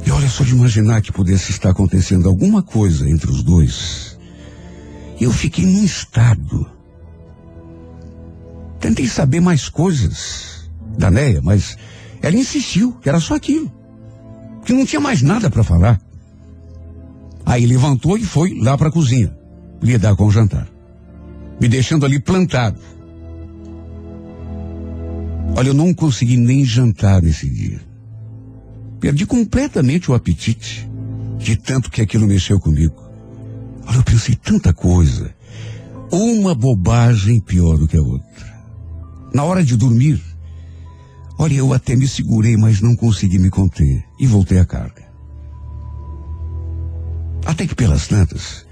E 0.06 0.10
olha 0.10 0.30
só 0.30 0.44
de 0.44 0.52
imaginar 0.52 1.02
que 1.02 1.12
pudesse 1.12 1.50
estar 1.50 1.70
acontecendo 1.70 2.26
alguma 2.26 2.62
coisa 2.62 3.06
entre 3.06 3.30
os 3.30 3.42
dois. 3.42 4.18
Eu 5.20 5.30
fiquei 5.30 5.66
num 5.66 5.84
estado. 5.84 6.75
Tentei 8.80 9.06
saber 9.08 9.40
mais 9.40 9.68
coisas 9.68 10.70
da 10.98 11.10
Neia, 11.10 11.40
mas 11.42 11.76
ela 12.22 12.36
insistiu 12.36 12.92
que 12.92 13.08
era 13.08 13.20
só 13.20 13.34
aquilo. 13.34 13.72
Que 14.64 14.72
não 14.72 14.84
tinha 14.84 15.00
mais 15.00 15.22
nada 15.22 15.48
para 15.50 15.62
falar. 15.62 16.00
Aí 17.44 17.64
levantou 17.64 18.18
e 18.18 18.24
foi 18.24 18.58
lá 18.58 18.76
para 18.76 18.88
a 18.88 18.92
cozinha 18.92 19.36
lidar 19.80 20.16
com 20.16 20.26
o 20.26 20.30
jantar, 20.30 20.66
me 21.60 21.68
deixando 21.68 22.04
ali 22.04 22.18
plantado. 22.18 22.80
Olha, 25.54 25.68
eu 25.68 25.74
não 25.74 25.94
consegui 25.94 26.36
nem 26.36 26.64
jantar 26.64 27.22
nesse 27.22 27.48
dia. 27.48 27.80
Perdi 28.98 29.24
completamente 29.24 30.10
o 30.10 30.14
apetite 30.14 30.90
de 31.38 31.56
tanto 31.56 31.90
que 31.90 32.02
aquilo 32.02 32.26
mexeu 32.26 32.58
comigo. 32.58 33.00
Olha, 33.86 33.98
eu 33.98 34.02
pensei 34.02 34.34
tanta 34.34 34.72
coisa. 34.72 35.34
Uma 36.10 36.54
bobagem 36.54 37.40
pior 37.40 37.78
do 37.78 37.86
que 37.86 37.96
a 37.96 38.02
outra. 38.02 38.55
Na 39.32 39.44
hora 39.44 39.64
de 39.64 39.76
dormir, 39.76 40.22
olha, 41.38 41.54
eu 41.54 41.72
até 41.72 41.94
me 41.94 42.06
segurei, 42.06 42.56
mas 42.56 42.80
não 42.80 42.96
consegui 42.96 43.38
me 43.38 43.50
conter 43.50 44.04
e 44.18 44.26
voltei 44.26 44.58
à 44.58 44.64
carga. 44.64 45.06
Até 47.44 47.66
que 47.66 47.74
pelas 47.74 48.08
tantas, 48.08 48.66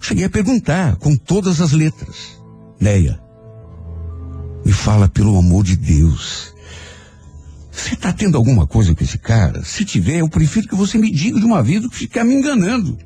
cheguei 0.00 0.24
a 0.24 0.30
perguntar 0.30 0.96
com 0.96 1.16
todas 1.16 1.60
as 1.60 1.72
letras. 1.72 2.40
Neia, 2.80 3.20
me 4.64 4.72
fala 4.72 5.08
pelo 5.08 5.36
amor 5.36 5.64
de 5.64 5.76
Deus. 5.76 6.52
Você 7.70 7.96
tá 7.96 8.12
tendo 8.12 8.36
alguma 8.36 8.66
coisa 8.66 8.94
com 8.94 9.02
esse 9.02 9.18
cara? 9.18 9.64
Se 9.64 9.84
tiver, 9.84 10.18
eu 10.18 10.28
prefiro 10.28 10.68
que 10.68 10.74
você 10.74 10.98
me 10.98 11.10
diga 11.10 11.38
de 11.38 11.44
uma 11.44 11.62
vez 11.62 11.82
do 11.82 11.90
que 11.90 11.96
ficar 11.96 12.24
me 12.24 12.34
enganando. 12.34 12.98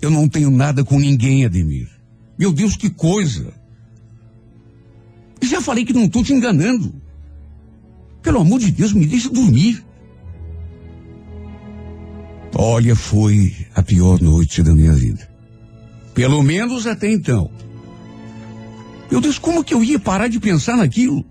Eu 0.00 0.10
não 0.10 0.28
tenho 0.28 0.50
nada 0.50 0.84
com 0.84 0.98
ninguém, 0.98 1.44
Ademir. 1.44 1.88
Meu 2.38 2.52
Deus, 2.52 2.76
que 2.76 2.90
coisa! 2.90 3.52
Já 5.44 5.60
falei 5.60 5.84
que 5.84 5.92
não 5.92 6.04
estou 6.04 6.24
te 6.24 6.32
enganando. 6.32 6.92
Pelo 8.22 8.40
amor 8.40 8.58
de 8.58 8.70
Deus, 8.70 8.92
me 8.92 9.06
deixa 9.06 9.28
dormir. 9.28 9.84
Olha, 12.56 12.96
foi 12.96 13.54
a 13.74 13.82
pior 13.82 14.20
noite 14.20 14.62
da 14.62 14.74
minha 14.74 14.92
vida. 14.92 15.28
Pelo 16.14 16.42
menos 16.42 16.86
até 16.86 17.10
então. 17.10 17.50
Meu 19.10 19.20
Deus, 19.20 19.38
como 19.38 19.62
que 19.62 19.74
eu 19.74 19.84
ia 19.84 19.98
parar 19.98 20.28
de 20.28 20.40
pensar 20.40 20.76
naquilo? 20.76 21.24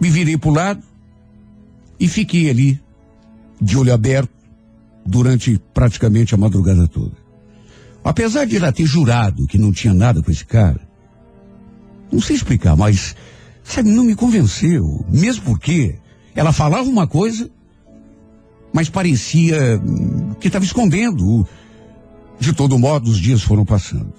Me 0.00 0.08
virei 0.08 0.38
para 0.38 0.48
o 0.48 0.54
lado 0.54 0.82
e 1.98 2.06
fiquei 2.06 2.48
ali, 2.48 2.80
de 3.60 3.76
olho 3.76 3.92
aberto, 3.92 4.30
durante 5.04 5.60
praticamente 5.74 6.34
a 6.34 6.38
madrugada 6.38 6.86
toda. 6.86 7.16
Apesar 8.08 8.46
de 8.46 8.56
ela 8.56 8.72
ter 8.72 8.86
jurado 8.86 9.46
que 9.46 9.58
não 9.58 9.70
tinha 9.70 9.92
nada 9.92 10.22
com 10.22 10.30
esse 10.30 10.42
cara, 10.42 10.80
não 12.10 12.22
sei 12.22 12.36
explicar, 12.36 12.74
mas, 12.74 13.14
sabe, 13.62 13.90
não 13.90 14.02
me 14.02 14.14
convenceu. 14.14 15.04
Mesmo 15.10 15.44
porque 15.44 15.98
ela 16.34 16.50
falava 16.50 16.88
uma 16.88 17.06
coisa, 17.06 17.50
mas 18.72 18.88
parecia 18.88 19.78
hum, 19.78 20.32
que 20.40 20.46
estava 20.46 20.64
escondendo. 20.64 21.46
De 22.40 22.54
todo 22.54 22.78
modo, 22.78 23.10
os 23.10 23.18
dias 23.18 23.42
foram 23.42 23.66
passando. 23.66 24.14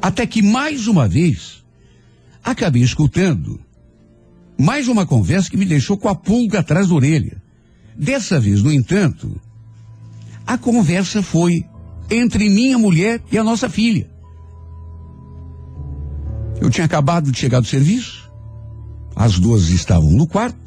Até 0.00 0.26
que 0.26 0.40
mais 0.40 0.86
uma 0.86 1.06
vez, 1.06 1.62
acabei 2.42 2.82
escutando 2.82 3.60
mais 4.58 4.88
uma 4.88 5.04
conversa 5.04 5.50
que 5.50 5.58
me 5.58 5.66
deixou 5.66 5.98
com 5.98 6.08
a 6.08 6.14
pulga 6.14 6.60
atrás 6.60 6.88
da 6.88 6.94
orelha. 6.94 7.42
Dessa 7.94 8.40
vez, 8.40 8.62
no 8.62 8.72
entanto, 8.72 9.38
a 10.46 10.56
conversa 10.56 11.22
foi 11.22 11.66
entre 12.14 12.48
minha 12.48 12.78
mulher 12.78 13.22
e 13.30 13.38
a 13.38 13.44
nossa 13.44 13.68
filha. 13.68 14.08
Eu 16.60 16.70
tinha 16.70 16.84
acabado 16.84 17.30
de 17.30 17.38
chegar 17.38 17.60
do 17.60 17.66
serviço. 17.66 18.30
As 19.14 19.38
duas 19.38 19.68
estavam 19.68 20.10
no 20.10 20.26
quarto. 20.26 20.58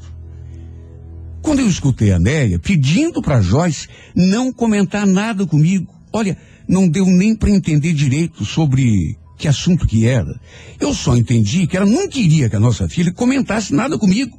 Quando 1.41 1.59
eu 1.59 1.67
escutei 1.67 2.11
a 2.11 2.19
Néia 2.19 2.59
pedindo 2.59 3.21
para 3.21 3.41
Joyce 3.41 3.87
não 4.15 4.51
comentar 4.51 5.07
nada 5.07 5.45
comigo, 5.45 5.93
olha, 6.11 6.37
não 6.67 6.87
deu 6.87 7.05
nem 7.05 7.35
para 7.35 7.49
entender 7.49 7.93
direito 7.93 8.43
sobre 8.43 9.17
que 9.37 9.47
assunto 9.47 9.87
que 9.87 10.05
era. 10.05 10.39
Eu 10.79 10.93
só 10.93 11.15
entendi 11.15 11.67
que 11.67 11.77
ela 11.77 11.85
não 11.85 12.07
queria 12.09 12.49
que 12.49 12.55
a 12.55 12.59
nossa 12.59 12.89
filha 12.89 13.13
comentasse 13.13 13.73
nada 13.73 13.97
comigo. 13.97 14.37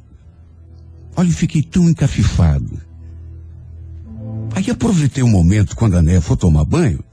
Olha, 1.15 1.27
eu 1.27 1.33
fiquei 1.33 1.61
tão 1.61 1.89
encafifado. 1.89 2.88
Aí 4.55 4.69
aproveitei 4.69 5.23
o 5.23 5.27
momento 5.27 5.75
quando 5.75 5.95
a 5.95 6.01
Néia 6.01 6.21
foi 6.21 6.35
tomar 6.37 6.65
banho 6.65 7.03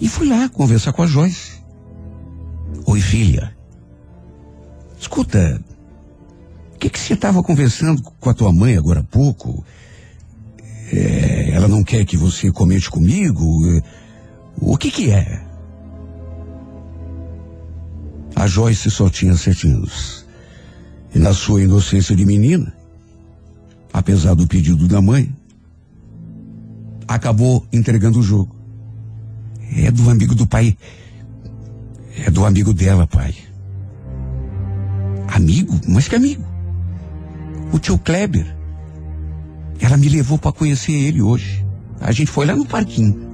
e 0.00 0.08
fui 0.08 0.28
lá 0.28 0.48
conversar 0.48 0.92
com 0.92 1.02
a 1.02 1.06
Joyce. 1.06 1.62
Oi, 2.86 3.00
filha. 3.00 3.56
Escuta, 4.98 5.62
o 6.74 6.78
que, 6.78 6.90
que 6.90 6.98
você 6.98 7.14
estava 7.14 7.42
conversando 7.42 8.02
com 8.02 8.30
a 8.30 8.34
tua 8.34 8.52
mãe 8.52 8.76
agora 8.76 9.00
há 9.00 9.04
pouco? 9.04 9.64
É, 10.92 11.50
ela 11.52 11.68
não 11.68 11.84
quer 11.84 12.04
que 12.04 12.16
você 12.16 12.50
comente 12.50 12.90
comigo? 12.90 13.44
O 14.56 14.76
que 14.76 14.90
que 14.90 15.10
é? 15.10 15.44
A 18.34 18.46
Joyce 18.46 18.90
só 18.90 19.08
tinha 19.08 19.36
sete 19.36 19.68
anos. 19.68 20.26
E 21.14 21.18
na 21.18 21.32
sua 21.32 21.62
inocência 21.62 22.16
de 22.16 22.24
menina, 22.24 22.74
apesar 23.92 24.34
do 24.34 24.46
pedido 24.46 24.88
da 24.88 25.00
mãe, 25.00 25.32
acabou 27.14 27.66
entregando 27.72 28.18
o 28.18 28.22
jogo. 28.22 28.54
É 29.76 29.90
do 29.90 30.10
amigo 30.10 30.34
do 30.34 30.46
pai. 30.46 30.76
É 32.26 32.30
do 32.30 32.44
amigo 32.44 32.72
dela, 32.72 33.06
pai. 33.06 33.34
Amigo? 35.28 35.80
Mas 35.88 36.08
que 36.08 36.16
amigo? 36.16 36.44
O 37.72 37.78
tio 37.78 37.98
Kleber. 37.98 38.56
Ela 39.80 39.96
me 39.96 40.08
levou 40.08 40.38
para 40.38 40.52
conhecer 40.52 40.92
ele 40.92 41.22
hoje. 41.22 41.64
A 42.00 42.12
gente 42.12 42.30
foi 42.30 42.46
lá 42.46 42.54
no 42.54 42.66
parquinho. 42.66 43.30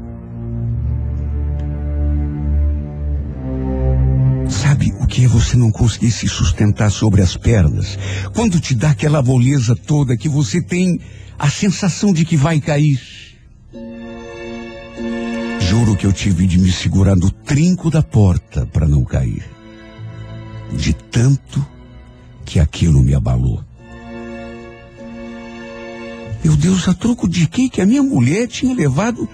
Sabe 4.49 4.95
o 5.01 5.07
que 5.07 5.25
é 5.25 5.29
você 5.29 5.57
não 5.57 5.71
conseguir 5.71 6.11
se 6.11 6.29
sustentar 6.29 6.91
sobre 6.91 7.21
as 7.21 7.37
pernas? 7.37 7.99
Quando 8.35 8.61
te 8.61 8.75
dá 8.75 8.91
aquela 8.91 9.23
moleza 9.23 9.75
toda 9.75 10.17
que 10.17 10.29
você 10.29 10.63
tem 10.63 11.01
a 11.39 11.51
sensação 11.51 12.13
de 12.13 12.25
que 12.25 12.37
vai 12.37 12.61
cair. 12.61 12.99
Juro 15.69 15.95
que 15.95 16.07
eu 16.07 16.13
tive 16.15 16.47
de 16.47 16.59
me 16.59 16.73
segurar 16.73 17.15
no 17.15 17.31
trinco 17.31 17.91
da 17.91 18.03
porta 18.03 18.65
para 18.65 18.89
não 18.89 19.05
cair. 19.05 19.45
De 20.73 20.95
tanto 20.95 21.63
que 22.43 22.59
aquilo 22.59 23.03
me 23.03 23.15
abalou. 23.15 23.63
Meu 26.43 26.57
Deus, 26.57 26.89
a 26.89 26.95
troco 26.95 27.29
de 27.29 27.47
quê 27.47 27.69
que 27.69 27.83
a 27.83 27.87
minha 27.87 28.03
mulher 28.03 28.49
tinha 28.49 28.75
levado 28.75 29.29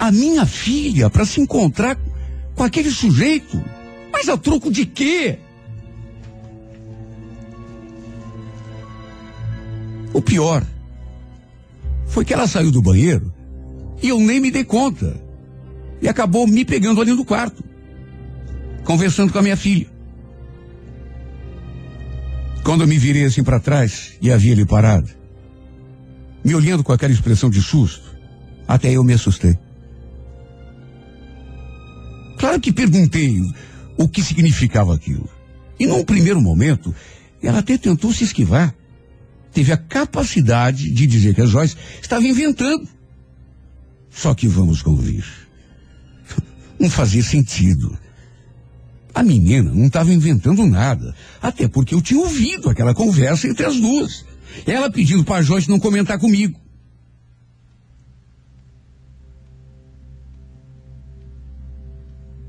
a 0.00 0.10
minha 0.10 0.44
filha 0.44 1.08
para 1.08 1.24
se 1.24 1.40
encontrar 1.40 1.96
com 2.56 2.64
aquele 2.64 2.90
sujeito? 2.90 3.62
Mas 4.12 4.28
a 4.28 4.36
troco 4.36 4.68
de 4.68 4.84
quê? 4.84 5.38
O 10.12 10.20
pior 10.20 10.66
foi 12.08 12.24
que 12.24 12.34
ela 12.34 12.48
saiu 12.48 12.72
do 12.72 12.82
banheiro 12.82 13.33
e 14.04 14.10
eu 14.10 14.20
nem 14.20 14.38
me 14.38 14.50
dei 14.50 14.64
conta. 14.64 15.18
E 16.02 16.06
acabou 16.06 16.46
me 16.46 16.62
pegando 16.62 17.00
ali 17.00 17.14
no 17.14 17.24
quarto, 17.24 17.64
conversando 18.84 19.32
com 19.32 19.38
a 19.38 19.42
minha 19.42 19.56
filha. 19.56 19.86
Quando 22.62 22.82
eu 22.82 22.86
me 22.86 22.98
virei 22.98 23.24
assim 23.24 23.42
para 23.42 23.58
trás 23.58 24.12
e 24.20 24.30
havia 24.30 24.52
ele 24.52 24.66
parado, 24.66 25.08
me 26.44 26.54
olhando 26.54 26.84
com 26.84 26.92
aquela 26.92 27.14
expressão 27.14 27.48
de 27.48 27.62
susto, 27.62 28.14
até 28.68 28.92
eu 28.92 29.02
me 29.02 29.14
assustei. 29.14 29.58
Claro 32.38 32.60
que 32.60 32.74
perguntei 32.74 33.40
o 33.96 34.06
que 34.06 34.22
significava 34.22 34.94
aquilo. 34.94 35.26
E 35.80 35.86
num 35.86 36.04
primeiro 36.04 36.42
momento, 36.42 36.94
ela 37.42 37.60
até 37.60 37.78
tentou 37.78 38.12
se 38.12 38.24
esquivar. 38.24 38.74
Teve 39.50 39.72
a 39.72 39.78
capacidade 39.78 40.92
de 40.92 41.06
dizer 41.06 41.34
que 41.34 41.40
a 41.40 41.46
Joyce 41.46 41.74
estava 42.02 42.26
inventando. 42.26 42.86
Só 44.14 44.34
que 44.34 44.46
vamos 44.48 44.80
convir. 44.82 45.24
Não 46.78 46.88
fazia 46.88 47.22
sentido. 47.22 47.98
A 49.14 49.22
menina 49.22 49.72
não 49.72 49.86
estava 49.86 50.12
inventando 50.12 50.64
nada. 50.66 51.14
Até 51.42 51.68
porque 51.68 51.94
eu 51.94 52.02
tinha 52.02 52.20
ouvido 52.20 52.68
aquela 52.70 52.94
conversa 52.94 53.48
entre 53.48 53.64
as 53.66 53.76
duas. 53.80 54.24
Ela 54.66 54.90
pedindo 54.90 55.24
para 55.24 55.42
Joyce 55.42 55.68
não 55.68 55.78
comentar 55.78 56.18
comigo. 56.18 56.58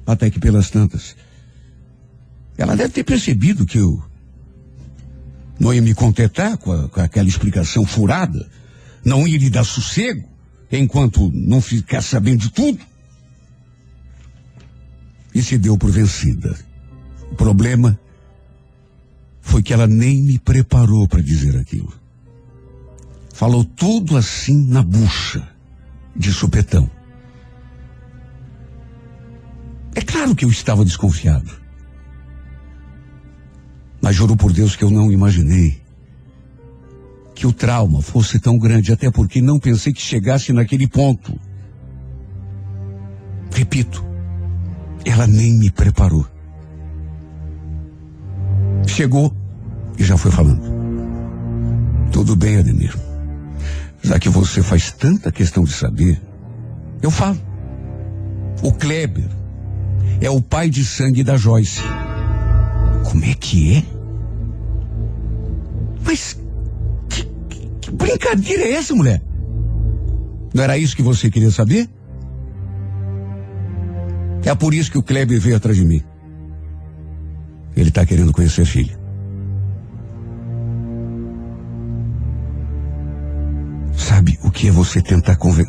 Até 0.05 0.29
que 0.29 0.39
pelas 0.39 0.69
tantas, 0.69 1.15
ela 2.57 2.75
deve 2.75 2.89
ter 2.89 3.03
percebido 3.03 3.65
que 3.65 3.79
eu 3.79 4.03
não 5.59 5.73
ia 5.73 5.81
me 5.81 5.95
contentar 5.95 6.57
com, 6.57 6.71
a- 6.71 6.87
com 6.89 7.01
aquela 7.01 7.27
explicação 7.27 7.85
furada, 7.85 8.47
não 9.03 9.27
ia 9.27 9.37
lhe 9.37 9.49
dar 9.49 9.63
sossego 9.63 10.27
enquanto 10.71 11.31
não 11.31 11.61
ficar 11.61 12.01
sabendo 12.01 12.41
de 12.41 12.49
tudo. 12.51 12.79
E 15.33 15.41
se 15.41 15.57
deu 15.57 15.77
por 15.77 15.91
vencida. 15.91 16.57
O 17.31 17.35
problema 17.35 17.99
foi 19.41 19.61
que 19.61 19.73
ela 19.73 19.87
nem 19.87 20.23
me 20.23 20.39
preparou 20.39 21.07
para 21.07 21.21
dizer 21.21 21.57
aquilo. 21.57 21.93
Falou 23.33 23.63
tudo 23.63 24.17
assim 24.17 24.65
na 24.65 24.81
bucha, 24.81 25.47
de 26.15 26.31
supetão. 26.31 26.89
É 29.93 30.01
claro 30.01 30.35
que 30.35 30.45
eu 30.45 30.49
estava 30.49 30.85
desconfiado. 30.85 31.51
Mas 34.01 34.15
juro 34.15 34.35
por 34.35 34.53
Deus 34.53 34.75
que 34.75 34.83
eu 34.83 34.89
não 34.89 35.11
imaginei 35.11 35.84
que 37.35 37.45
o 37.45 37.51
trauma 37.51 38.01
fosse 38.01 38.39
tão 38.39 38.57
grande, 38.57 38.93
até 38.93 39.11
porque 39.11 39.41
não 39.41 39.59
pensei 39.59 39.91
que 39.91 40.01
chegasse 40.01 40.53
naquele 40.53 40.87
ponto. 40.87 41.37
Repito, 43.53 44.03
ela 45.05 45.27
nem 45.27 45.53
me 45.53 45.69
preparou. 45.69 46.25
Chegou 48.87 49.35
e 49.99 50.03
já 50.03 50.17
foi 50.17 50.31
falando. 50.31 50.73
Tudo 52.11 52.35
bem, 52.35 52.57
Ademir. 52.57 52.95
Já 54.01 54.17
que 54.17 54.29
você 54.29 54.63
faz 54.63 54.91
tanta 54.91 55.31
questão 55.31 55.65
de 55.65 55.73
saber, 55.73 56.21
eu 57.01 57.11
falo. 57.11 57.39
O 58.63 58.71
Kleber 58.71 59.29
é 60.21 60.29
o 60.29 60.41
pai 60.41 60.69
de 60.69 60.85
sangue 60.85 61.23
da 61.23 61.35
Joyce. 61.35 61.81
Como 63.03 63.25
é 63.25 63.33
que 63.33 63.77
é? 63.77 63.83
Mas 66.03 66.37
que- 67.85 67.91
brincadeira 67.91 68.63
é 68.63 68.73
essa, 68.73 68.93
mulher? 68.95 69.21
Não 70.53 70.63
era 70.63 70.77
isso 70.77 70.95
que 70.95 71.01
você 71.03 71.29
queria 71.29 71.51
saber? 71.51 71.89
É 74.43 74.53
por 74.55 74.73
isso 74.73 74.91
que 74.91 74.97
o 74.97 75.03
Kleber 75.03 75.39
veio 75.39 75.55
atrás 75.55 75.75
de 75.77 75.83
mim. 75.85 76.01
Ele 77.75 77.89
está 77.89 78.05
querendo 78.05 78.31
conhecer 78.31 78.61
a 78.61 78.65
filha. 78.65 78.97
Sabe 83.97 84.37
o 84.43 84.51
que 84.51 84.67
é 84.67 84.71
você 84.71 85.01
tentar 85.01 85.35
conven... 85.35 85.65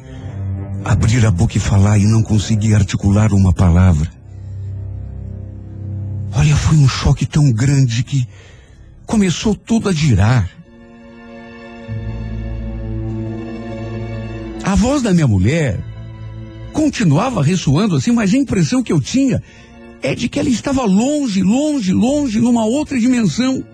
abrir 0.85 1.25
a 1.27 1.31
boca 1.31 1.57
e 1.57 1.61
falar 1.61 1.99
e 1.99 2.05
não 2.05 2.23
conseguir 2.23 2.75
articular 2.75 3.33
uma 3.33 3.53
palavra? 3.53 4.09
Olha, 6.33 6.55
foi 6.55 6.77
um 6.77 6.87
choque 6.89 7.25
tão 7.25 7.51
grande 7.51 8.03
que 8.05 8.29
começou 9.07 9.55
tudo 9.55 9.89
a 9.89 9.93
girar. 9.93 10.49
A 14.67 14.75
voz 14.75 15.01
da 15.01 15.14
minha 15.14 15.29
mulher 15.29 15.79
continuava 16.73 17.41
ressoando 17.41 17.95
assim, 17.95 18.11
mas 18.11 18.35
a 18.35 18.37
impressão 18.37 18.83
que 18.83 18.93
eu 18.93 19.01
tinha 19.01 19.41
é 20.03 20.12
de 20.12 20.29
que 20.29 20.41
ela 20.41 20.49
estava 20.49 20.85
longe, 20.85 21.41
longe, 21.41 21.93
longe, 21.93 22.41
numa 22.41 22.64
outra 22.67 22.99
dimensão. 22.99 23.64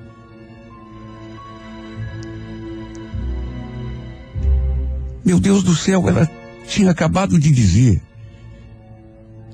Meu 5.24 5.40
Deus 5.40 5.62
do 5.62 5.74
céu, 5.74 6.06
ela 6.06 6.30
tinha 6.68 6.90
acabado 6.90 7.38
de 7.38 7.50
dizer 7.50 7.98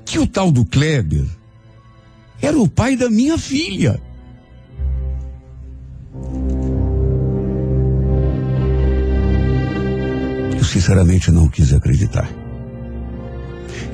que 0.03 0.19
o 0.19 0.27
tal 0.27 0.51
do 0.51 0.65
Kleber 0.65 1.25
era 2.41 2.59
o 2.59 2.67
pai 2.67 2.97
da 2.97 3.09
minha 3.09 3.37
filha. 3.37 4.01
Sinceramente 10.69 11.31
não 11.31 11.47
quis 11.47 11.73
acreditar. 11.73 12.29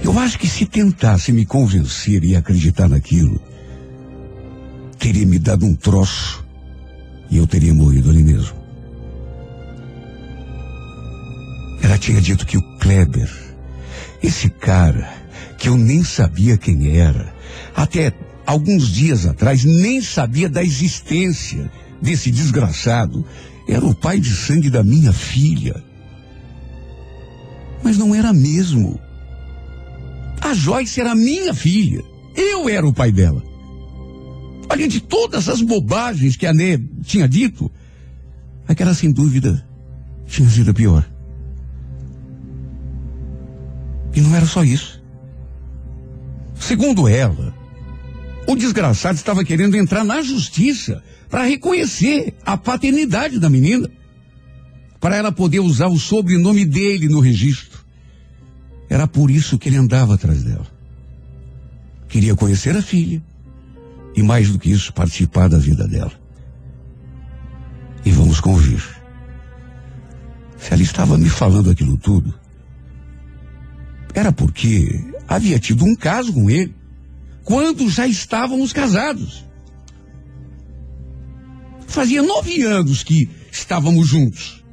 Eu 0.04 0.20
acho 0.20 0.38
que 0.38 0.48
se 0.48 0.66
tentasse 0.66 1.32
me 1.32 1.46
convencer 1.46 2.24
e 2.24 2.36
acreditar 2.36 2.88
naquilo, 2.88 3.42
teria 5.00 5.26
me 5.26 5.40
dado 5.40 5.66
um 5.66 5.76
troço 5.76 6.46
e 7.30 7.38
eu 7.38 7.48
teria 7.48 7.74
morrido 7.74 8.10
ali 8.10 8.24
mesmo. 8.24 8.56
Ela 11.82 11.98
tinha 11.98 12.22
dito 12.22 12.46
que 12.46 12.58
o 12.58 12.78
Kleber, 12.78 13.32
esse 14.22 14.50
cara, 14.50 15.12
que 15.58 15.70
eu 15.70 15.78
nem 15.78 16.04
sabia 16.04 16.58
quem 16.58 16.98
era, 16.98 17.34
até 17.76 18.14
alguns 18.46 18.88
dias 18.88 19.26
atrás 19.26 19.64
nem 19.64 20.02
sabia 20.02 20.50
da 20.50 20.64
existência 20.64 21.72
desse 22.02 22.32
desgraçado, 22.32 23.26
era 23.68 23.86
o 23.86 23.96
pai 23.96 24.20
de 24.20 24.36
sangue 24.36 24.70
da 24.70 24.84
minha 24.84 25.12
filha. 25.12 25.84
Mas 27.84 27.98
não 27.98 28.14
era 28.14 28.34
mesmo. 28.34 29.00
A 30.42 30.54
Joyce 30.54 31.00
era 31.00 31.16
minha 31.16 31.54
filha. 31.54 32.04
Eu 32.36 32.68
era 32.68 32.86
o 32.86 32.94
pai 32.94 33.12
dela. 33.12 33.44
Além 34.68 34.88
de 34.88 35.00
todas 35.00 35.48
as 35.48 35.62
bobagens 35.62 36.36
que 36.36 36.46
a 36.46 36.54
Né 36.54 36.80
tinha 37.04 37.28
dito, 37.28 37.72
aquela 38.68 38.94
sem 38.94 39.12
dúvida 39.12 39.66
tinha 40.26 40.50
sido 40.50 40.74
pior. 40.74 41.08
E 44.14 44.22
não 44.22 44.36
era 44.36 44.46
só 44.46 44.64
isso. 44.64 45.04
Segundo 46.60 47.08
ela, 47.08 47.54
o 48.48 48.56
desgraçado 48.56 49.16
estava 49.16 49.44
querendo 49.44 49.76
entrar 49.76 50.04
na 50.04 50.22
justiça 50.22 51.04
para 51.30 51.44
reconhecer 51.44 52.34
a 52.46 52.58
paternidade 52.58 53.40
da 53.40 53.50
menina, 53.50 53.90
para 55.00 55.16
ela 55.16 55.32
poder 55.32 55.60
usar 55.60 55.88
o 55.88 56.00
sobrenome 56.00 56.66
dele 56.66 57.08
no 57.08 57.20
registro. 57.20 57.80
Era 58.90 59.08
por 59.08 59.30
isso 59.30 59.58
que 59.58 59.70
ele 59.70 59.78
andava 59.78 60.16
atrás 60.16 60.44
dela. 60.44 60.68
Queria 62.08 62.36
conhecer 62.36 62.76
a 62.76 62.82
filha 62.82 63.22
e, 64.16 64.24
mais 64.24 64.50
do 64.50 64.60
que 64.60 64.72
isso, 64.72 64.94
participar 64.94 65.50
da 65.50 65.58
vida 65.58 65.88
dela. 65.88 66.14
E 68.06 68.12
vamos 68.12 68.40
convir. 68.40 68.84
Se 70.58 70.74
ela 70.74 70.82
estava 70.82 71.18
me 71.18 71.30
falando 71.30 71.70
aquilo 71.70 71.98
tudo, 71.98 72.34
era 74.14 74.32
porque 74.32 75.04
havia 75.28 75.60
tido 75.60 75.84
um 75.84 75.96
caso 75.96 76.32
com 76.32 76.50
ele 76.50 76.74
quando 77.44 77.90
já 77.90 78.08
estávamos 78.08 78.72
casados. 78.72 79.46
Fazia 81.86 82.22
nove 82.22 82.64
anos 82.64 83.04
que 83.04 83.30
estávamos 83.52 84.08
juntos. 84.08 84.65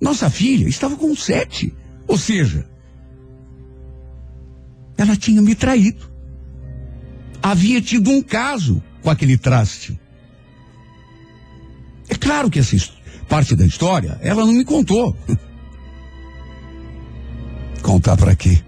Nossa 0.00 0.28
filha 0.30 0.68
estava 0.68 0.96
com 0.96 1.14
sete. 1.14 1.74
Ou 2.06 2.18
seja, 2.18 2.68
ela 4.96 5.16
tinha 5.16 5.40
me 5.40 5.54
traído. 5.54 6.12
Havia 7.42 7.80
tido 7.80 8.10
um 8.10 8.22
caso 8.22 8.82
com 9.02 9.10
aquele 9.10 9.36
traste. 9.36 9.98
É 12.08 12.14
claro 12.14 12.50
que 12.50 12.58
essa 12.58 12.76
parte 13.28 13.54
da 13.54 13.66
história 13.66 14.18
ela 14.22 14.44
não 14.44 14.52
me 14.52 14.64
contou. 14.64 15.16
Contar 17.82 18.16
para 18.16 18.34
quê? 18.34 18.62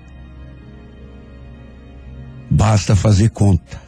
Basta 2.51 2.95
fazer 2.95 3.31
conta. 3.31 3.83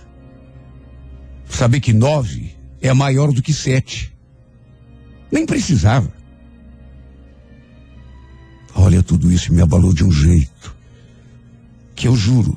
Saber 1.49 1.81
que 1.81 1.93
nove 1.93 2.57
é 2.81 2.93
maior 2.93 3.33
do 3.33 3.43
que 3.43 3.53
sete. 3.53 4.17
Nem 5.31 5.45
precisava. 5.45 6.18
Olha, 8.81 9.03
tudo 9.03 9.33
isso 9.33 9.53
me 9.53 9.61
abalou 9.61 9.93
de 9.93 10.05
um 10.05 10.13
jeito. 10.13 10.73
Que 11.97 12.07
eu 12.07 12.15
juro, 12.15 12.57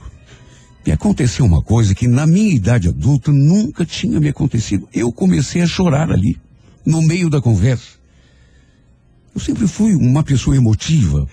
me 0.85 0.91
aconteceu 0.91 1.43
uma 1.43 1.63
coisa 1.63 1.95
que 1.95 2.07
na 2.07 2.27
minha 2.27 2.53
idade 2.53 2.87
adulta 2.87 3.31
nunca 3.31 3.83
tinha 3.83 4.19
me 4.19 4.29
acontecido. 4.29 4.87
Eu 4.93 5.11
comecei 5.11 5.63
a 5.63 5.67
chorar 5.67 6.11
ali, 6.11 6.39
no 6.85 7.01
meio 7.01 7.27
da 7.27 7.41
conversa. 7.41 7.99
Eu 9.33 9.41
sempre 9.41 9.67
fui 9.67 9.95
uma 9.95 10.21
pessoa 10.21 10.55
emotiva. 10.55 11.27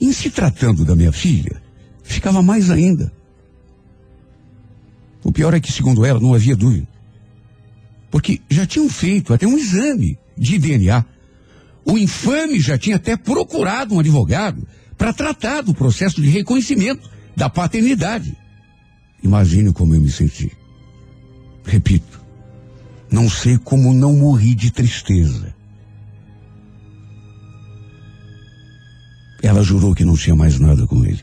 Em 0.00 0.10
se 0.10 0.30
tratando 0.30 0.86
da 0.86 0.96
minha 0.96 1.12
filha, 1.12 1.60
ficava 2.02 2.42
mais 2.42 2.70
ainda. 2.70 3.12
O 5.22 5.30
pior 5.30 5.52
é 5.52 5.60
que, 5.60 5.70
segundo 5.70 6.06
ela, 6.06 6.18
não 6.18 6.32
havia 6.32 6.56
dúvida. 6.56 6.88
Porque 8.10 8.40
já 8.48 8.66
tinham 8.66 8.88
feito 8.88 9.34
até 9.34 9.46
um 9.46 9.58
exame 9.58 10.18
de 10.36 10.58
DNA. 10.58 11.04
O 11.84 11.98
infame 11.98 12.60
já 12.60 12.78
tinha 12.78 12.96
até 12.96 13.16
procurado 13.16 13.94
um 13.94 14.00
advogado 14.00 14.66
para 14.96 15.12
tratar 15.12 15.62
do 15.62 15.74
processo 15.74 16.20
de 16.20 16.28
reconhecimento 16.28 17.10
da 17.36 17.50
paternidade. 17.50 18.36
Imagine 19.22 19.72
como 19.72 19.94
eu 19.94 20.00
me 20.00 20.10
senti. 20.10 20.50
Repito, 21.64 22.20
não 23.10 23.28
sei 23.28 23.58
como 23.58 23.92
não 23.92 24.14
morri 24.16 24.54
de 24.54 24.70
tristeza. 24.70 25.54
Ela 29.42 29.62
jurou 29.62 29.94
que 29.94 30.04
não 30.04 30.16
tinha 30.16 30.36
mais 30.36 30.58
nada 30.58 30.86
com 30.86 31.04
ele. 31.04 31.20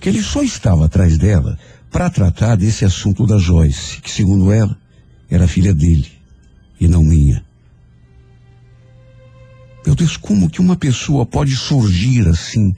Que 0.00 0.10
ele 0.10 0.22
só 0.22 0.42
estava 0.42 0.84
atrás 0.84 1.16
dela 1.16 1.58
para 1.90 2.10
tratar 2.10 2.56
desse 2.56 2.84
assunto 2.84 3.26
da 3.26 3.38
Joyce, 3.38 4.00
que 4.02 4.10
segundo 4.10 4.52
ela 4.52 4.78
era 5.30 5.48
filha 5.48 5.74
dele 5.74 6.10
e 6.78 6.86
não 6.86 7.02
minha. 7.02 7.42
Meu 9.86 9.94
Deus, 9.94 10.16
como 10.16 10.50
que 10.50 10.60
uma 10.60 10.74
pessoa 10.74 11.24
pode 11.24 11.54
surgir 11.54 12.26
assim, 12.26 12.74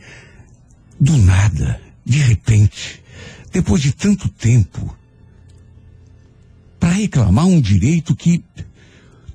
do 1.00 1.16
nada, 1.16 1.80
de 2.04 2.18
repente, 2.18 3.02
depois 3.50 3.80
de 3.80 3.92
tanto 3.92 4.28
tempo, 4.28 4.94
para 6.78 6.90
reclamar 6.90 7.46
um 7.46 7.62
direito 7.62 8.14
que, 8.14 8.44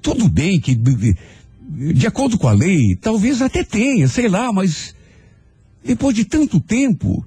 tudo 0.03 0.29
bem 0.29 0.59
que, 0.59 0.75
de, 0.75 2.05
acordo 2.05 2.37
com 2.37 2.47
a 2.47 2.53
lei, 2.53 2.95
talvez 2.95 3.41
até 3.41 3.63
tenha, 3.63 4.07
sei 4.07 4.29
lá, 4.29 4.53
mas 4.53 4.93
depois 5.83 6.15
de 6.15 6.25
tanto 6.25 6.59
tempo, 6.59 7.25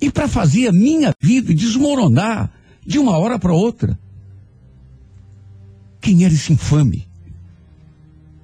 e 0.00 0.10
para 0.10 0.26
fazer 0.26 0.66
a 0.66 0.72
minha 0.72 1.14
vida 1.22 1.54
desmoronar 1.54 2.52
de 2.84 2.98
uma 2.98 3.16
hora 3.16 3.38
para 3.38 3.52
outra. 3.52 3.96
Quem 6.00 6.24
era 6.24 6.34
esse 6.34 6.52
infame? 6.52 7.11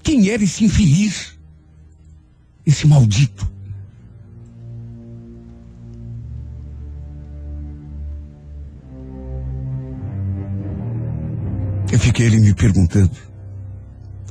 Quem 0.08 0.30
era 0.30 0.42
esse 0.42 0.64
infeliz? 0.64 1.38
Esse 2.64 2.86
maldito? 2.86 3.46
Eu 11.92 11.98
fiquei 11.98 12.26
ali 12.26 12.40
me 12.40 12.54
perguntando, 12.54 13.10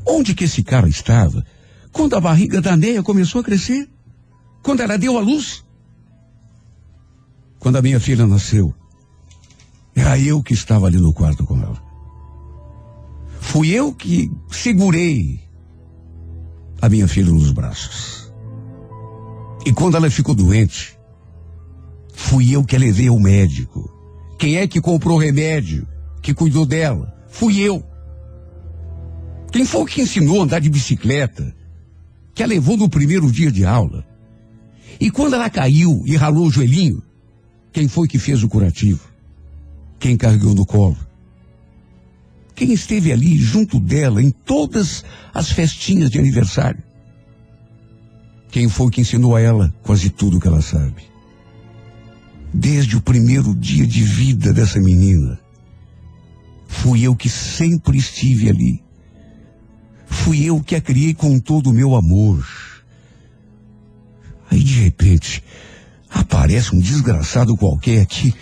onde 0.03 0.33
que 0.33 0.45
esse 0.45 0.63
cara 0.63 0.89
estava 0.89 1.45
quando 1.91 2.15
a 2.15 2.19
barriga 2.19 2.59
da 2.59 2.75
Neia 2.75 3.03
começou 3.03 3.41
a 3.41 3.43
crescer? 3.43 3.87
Quando 4.63 4.81
ela 4.81 4.97
deu 4.97 5.15
a 5.15 5.21
luz? 5.21 5.63
Quando 7.59 7.75
a 7.75 7.83
minha 7.83 7.99
filha 7.99 8.25
nasceu, 8.25 8.73
era 9.95 10.17
eu 10.17 10.41
que 10.41 10.55
estava 10.55 10.87
ali 10.87 10.97
no 10.97 11.13
quarto 11.13 11.45
com 11.45 11.61
ela. 11.61 11.79
Fui 13.39 13.69
eu 13.69 13.93
que 13.93 14.31
segurei 14.49 15.45
a 16.81 16.89
minha 16.89 17.07
filha 17.07 17.31
nos 17.31 17.51
braços. 17.51 18.31
E 19.65 19.73
quando 19.73 19.97
ela 19.97 20.09
ficou 20.09 20.33
doente, 20.33 20.97
fui 22.13 22.55
eu 22.55 22.63
que 22.63 22.75
a 22.75 22.79
levei 22.79 23.07
ao 23.07 23.19
médico. 23.19 23.91
Quem 24.37 24.57
é 24.57 24.67
que 24.67 24.79
comprou 24.79 25.17
o 25.17 25.19
remédio? 25.19 25.87
Que 26.21 26.33
cuidou 26.33 26.65
dela? 26.65 27.13
Fui 27.27 27.59
eu. 27.59 27.83
Quem 29.51 29.65
foi 29.65 29.85
que 29.85 30.01
ensinou 30.01 30.41
a 30.41 30.43
andar 30.43 30.59
de 30.59 30.69
bicicleta? 30.69 31.55
Que 32.33 32.43
a 32.43 32.45
levou 32.45 32.77
no 32.77 32.89
primeiro 32.89 33.31
dia 33.31 33.51
de 33.51 33.65
aula? 33.65 34.05
E 34.99 35.09
quando 35.09 35.33
ela 35.33 35.49
caiu 35.49 36.03
e 36.05 36.15
ralou 36.15 36.47
o 36.47 36.51
joelhinho, 36.51 37.01
quem 37.71 37.87
foi 37.87 38.07
que 38.07 38.19
fez 38.19 38.43
o 38.43 38.49
curativo? 38.49 39.07
Quem 39.99 40.17
carregou 40.17 40.53
no 40.53 40.65
colo? 40.65 40.97
Quem 42.57 42.73
esteve 42.73 43.13
ali 43.13 43.37
junto 43.37 43.79
dela 43.79 44.19
em 44.19 44.31
todas 44.31 45.05
as 45.31 45.51
festinhas 45.51 46.09
de 46.09 46.17
aniversário? 46.17 46.81
Quem 48.49 48.67
foi 48.67 48.89
que 48.89 48.99
ensinou 48.99 49.35
a 49.35 49.39
ela 49.39 49.71
quase 49.83 50.09
tudo 50.09 50.39
que 50.39 50.47
ela 50.47 50.63
sabe? 50.63 51.03
Desde 52.51 52.97
o 52.97 53.01
primeiro 53.01 53.53
dia 53.53 53.85
de 53.85 54.01
vida 54.01 54.51
dessa 54.51 54.79
menina, 54.79 55.39
fui 56.67 57.03
eu 57.03 57.15
que 57.15 57.29
sempre 57.29 57.99
estive 57.99 58.49
ali. 58.49 58.83
Fui 60.07 60.43
eu 60.43 60.59
que 60.59 60.75
a 60.75 60.81
criei 60.81 61.13
com 61.13 61.39
todo 61.39 61.69
o 61.69 61.73
meu 61.73 61.95
amor. 61.95 62.43
Aí 64.49 64.63
de 64.63 64.81
repente, 64.81 65.43
aparece 66.09 66.75
um 66.75 66.79
desgraçado 66.79 67.55
qualquer 67.55 68.07
que, 68.07 68.33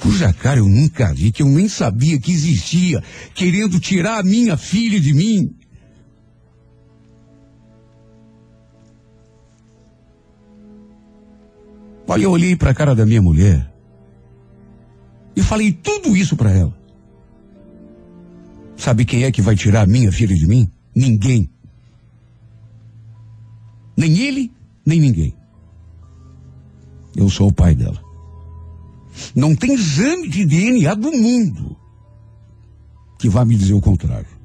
cuja 0.00 0.32
cara 0.32 0.58
eu 0.58 0.68
nunca 0.68 1.12
vi, 1.12 1.30
que 1.30 1.42
eu 1.42 1.46
nem 1.46 1.68
sabia 1.68 2.18
que 2.18 2.32
existia, 2.32 3.02
querendo 3.34 3.78
tirar 3.78 4.18
a 4.18 4.22
minha 4.22 4.56
filha 4.56 4.98
de 4.98 5.12
mim. 5.12 5.54
Olha, 12.08 12.24
eu 12.24 12.30
olhei 12.30 12.56
para 12.56 12.70
a 12.70 12.74
cara 12.74 12.94
da 12.94 13.06
minha 13.06 13.22
mulher 13.22 13.72
e 15.36 15.42
falei 15.42 15.72
tudo 15.72 16.16
isso 16.16 16.36
para 16.36 16.50
ela. 16.50 16.76
Sabe 18.76 19.04
quem 19.04 19.24
é 19.24 19.30
que 19.30 19.42
vai 19.42 19.54
tirar 19.54 19.82
a 19.82 19.86
minha 19.86 20.10
filha 20.10 20.34
de 20.34 20.46
mim? 20.46 20.68
Ninguém. 20.94 21.48
Nem 23.96 24.18
ele, 24.18 24.50
nem 24.84 24.98
ninguém. 24.98 25.36
Eu 27.14 27.28
sou 27.28 27.48
o 27.48 27.52
pai 27.52 27.74
dela. 27.74 28.09
Não 29.34 29.54
tem 29.54 29.74
exame 29.74 30.28
de 30.28 30.44
DNA 30.44 30.94
do 30.94 31.12
mundo 31.12 31.76
que 33.18 33.28
vá 33.28 33.44
me 33.44 33.54
dizer 33.54 33.74
o 33.74 33.80
contrário. 33.80 34.40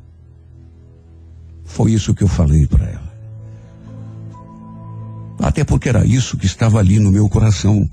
Foi 1.63 1.93
isso 1.93 2.13
que 2.13 2.23
eu 2.23 2.27
falei 2.27 2.67
para 2.67 2.85
ela. 2.85 3.15
Até 5.39 5.63
porque 5.63 5.89
era 5.89 6.05
isso 6.05 6.37
que 6.37 6.45
estava 6.45 6.79
ali 6.79 6.99
no 6.99 7.11
meu 7.11 7.27
coração, 7.29 7.89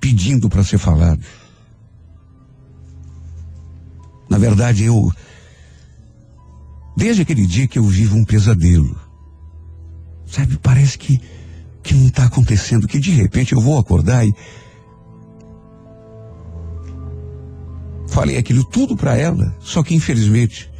pedindo 0.00 0.48
para 0.48 0.64
ser 0.64 0.78
falado. 0.78 1.22
Na 4.28 4.38
verdade, 4.38 4.84
eu. 4.84 5.12
Desde 6.96 7.22
aquele 7.22 7.46
dia 7.46 7.66
que 7.66 7.78
eu 7.78 7.84
vivo 7.84 8.16
um 8.16 8.24
pesadelo. 8.24 8.98
Sabe, 10.26 10.58
parece 10.58 10.98
que, 10.98 11.20
que 11.82 11.94
não 11.94 12.06
está 12.06 12.24
acontecendo, 12.24 12.88
que 12.88 12.98
de 12.98 13.12
repente 13.12 13.52
eu 13.52 13.60
vou 13.60 13.78
acordar 13.78 14.26
e. 14.26 14.34
Falei 18.14 18.36
aquilo 18.36 18.62
tudo 18.62 18.96
para 18.96 19.16
ela, 19.16 19.52
só 19.58 19.82
que 19.82 19.92
infelizmente, 19.92 20.70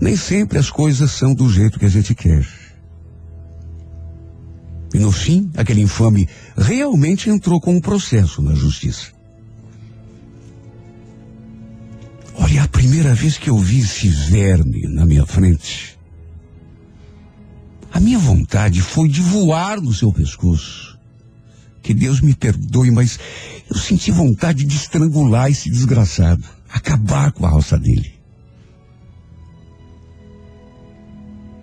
nem 0.00 0.14
sempre 0.14 0.58
as 0.58 0.70
coisas 0.70 1.10
são 1.10 1.34
do 1.34 1.50
jeito 1.50 1.76
que 1.76 1.84
a 1.84 1.88
gente 1.88 2.14
quer. 2.14 2.46
E 4.94 4.98
no 5.00 5.10
fim, 5.10 5.50
aquele 5.56 5.80
infame 5.80 6.28
realmente 6.56 7.28
entrou 7.28 7.60
com 7.60 7.74
um 7.74 7.80
processo 7.80 8.40
na 8.40 8.54
justiça. 8.54 9.08
Olha, 12.36 12.62
a 12.62 12.68
primeira 12.68 13.12
vez 13.12 13.36
que 13.36 13.50
eu 13.50 13.58
vi 13.58 13.80
esse 13.80 14.08
verme 14.08 14.86
na 14.86 15.04
minha 15.04 15.26
frente, 15.26 15.98
a 17.92 17.98
minha 17.98 18.20
vontade 18.20 18.80
foi 18.80 19.08
de 19.08 19.20
voar 19.20 19.80
no 19.80 19.92
seu 19.92 20.12
pescoço. 20.12 20.89
Que 21.82 21.94
Deus 21.94 22.20
me 22.20 22.34
perdoe, 22.34 22.90
mas 22.90 23.18
eu 23.68 23.76
senti 23.76 24.10
vontade 24.10 24.64
de 24.64 24.76
estrangular 24.76 25.50
esse 25.50 25.70
desgraçado, 25.70 26.44
acabar 26.68 27.32
com 27.32 27.46
a 27.46 27.48
roça 27.48 27.78
dele. 27.78 28.20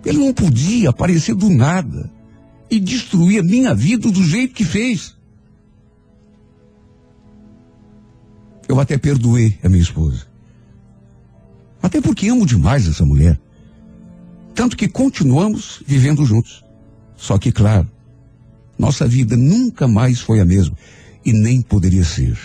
Ele 0.04 0.18
não 0.18 0.32
podia 0.32 0.90
aparecer 0.90 1.34
do 1.34 1.50
nada 1.50 2.10
e 2.70 2.80
destruir 2.80 3.40
a 3.40 3.42
minha 3.42 3.74
vida 3.74 4.10
do 4.10 4.22
jeito 4.22 4.54
que 4.54 4.64
fez. 4.64 5.16
Eu 8.68 8.78
até 8.78 8.98
perdoei 8.98 9.58
a 9.62 9.68
minha 9.68 9.82
esposa. 9.82 10.26
Até 11.82 12.00
porque 12.00 12.28
amo 12.28 12.44
demais 12.44 12.86
essa 12.86 13.04
mulher. 13.04 13.40
Tanto 14.54 14.76
que 14.76 14.88
continuamos 14.88 15.82
vivendo 15.86 16.24
juntos. 16.24 16.64
Só 17.16 17.38
que, 17.38 17.50
claro, 17.50 17.88
nossa 18.78 19.06
vida 19.06 19.36
nunca 19.36 19.88
mais 19.88 20.20
foi 20.20 20.40
a 20.40 20.44
mesma. 20.44 20.76
E 21.24 21.32
nem 21.32 21.60
poderia 21.60 22.04
ser. 22.04 22.38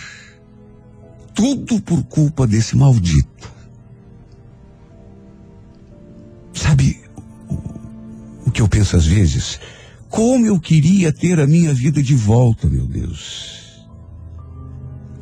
Tudo 1.34 1.80
por 1.80 2.02
culpa 2.04 2.46
desse 2.46 2.76
maldito. 2.76 3.52
Sabe 6.52 7.00
o, 7.48 8.48
o 8.48 8.50
que 8.50 8.60
eu 8.60 8.68
penso 8.68 8.96
às 8.96 9.06
vezes? 9.06 9.60
Como 10.08 10.46
eu 10.46 10.60
queria 10.60 11.12
ter 11.12 11.40
a 11.40 11.46
minha 11.46 11.72
vida 11.72 12.02
de 12.02 12.14
volta, 12.14 12.68
meu 12.68 12.86
Deus. 12.86 13.84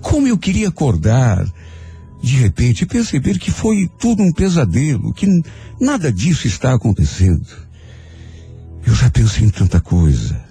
Como 0.00 0.26
eu 0.26 0.36
queria 0.36 0.68
acordar 0.68 1.46
de 2.22 2.36
repente, 2.36 2.86
perceber 2.86 3.38
que 3.38 3.50
foi 3.50 3.90
tudo 3.98 4.22
um 4.22 4.32
pesadelo, 4.32 5.12
que 5.12 5.26
nada 5.80 6.12
disso 6.12 6.46
está 6.46 6.72
acontecendo. 6.72 7.46
Eu 8.86 8.94
já 8.94 9.10
pensei 9.10 9.44
em 9.44 9.50
tanta 9.50 9.80
coisa. 9.80 10.41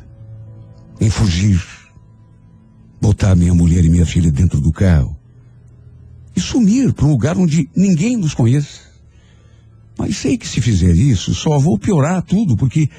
Em 1.01 1.09
fugir. 1.09 1.61
Botar 3.01 3.35
minha 3.35 3.53
mulher 3.53 3.83
e 3.83 3.89
minha 3.89 4.05
filha 4.05 4.31
dentro 4.31 4.61
do 4.61 4.71
carro. 4.71 5.17
E 6.33 6.39
sumir 6.39 6.93
para 6.93 7.05
um 7.05 7.11
lugar 7.11 7.37
onde 7.37 7.69
ninguém 7.75 8.15
nos 8.15 8.33
conhece. 8.33 8.79
Mas 9.97 10.15
sei 10.15 10.37
que 10.37 10.47
se 10.47 10.61
fizer 10.61 10.95
isso, 10.95 11.33
só 11.33 11.59
vou 11.59 11.77
piorar 11.77 12.21
tudo, 12.21 12.55
porque. 12.55 12.89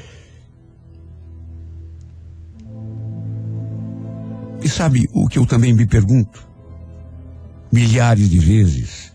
E 4.63 4.69
sabe 4.69 5.09
o 5.15 5.27
que 5.27 5.39
eu 5.39 5.47
também 5.47 5.73
me 5.73 5.87
pergunto? 5.87 6.53
milhares 7.73 8.29
de 8.29 8.39
vezes. 8.39 9.11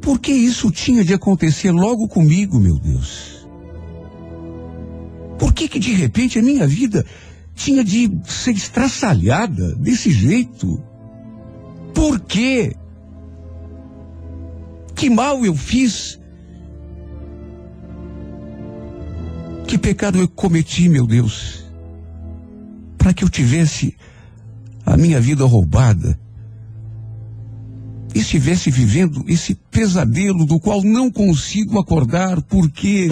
Por 0.00 0.20
que 0.20 0.30
isso 0.30 0.70
tinha 0.70 1.04
de 1.04 1.12
acontecer 1.12 1.72
logo 1.72 2.08
comigo, 2.08 2.60
meu 2.60 2.78
Deus? 2.78 3.46
Por 5.38 5.52
que 5.52 5.68
que 5.68 5.78
de 5.78 5.92
repente 5.92 6.38
a 6.38 6.42
minha 6.42 6.66
vida 6.66 7.04
tinha 7.60 7.84
de 7.84 8.10
ser 8.24 8.52
estraçalhada 8.52 9.74
desse 9.76 10.10
jeito? 10.10 10.82
Por 11.94 12.18
quê? 12.20 12.74
Que 14.94 15.10
mal 15.10 15.44
eu 15.44 15.54
fiz? 15.54 16.18
Que 19.66 19.76
pecado 19.76 20.18
eu 20.18 20.26
cometi, 20.26 20.88
meu 20.88 21.06
Deus? 21.06 21.70
Para 22.96 23.12
que 23.12 23.24
eu 23.24 23.28
tivesse 23.28 23.94
a 24.86 24.96
minha 24.96 25.20
vida 25.20 25.44
roubada 25.44 26.18
estivesse 28.12 28.72
vivendo 28.72 29.24
esse 29.28 29.54
pesadelo 29.54 30.44
do 30.44 30.58
qual 30.58 30.82
não 30.82 31.10
consigo 31.12 31.78
acordar, 31.78 32.42
porque 32.42 33.08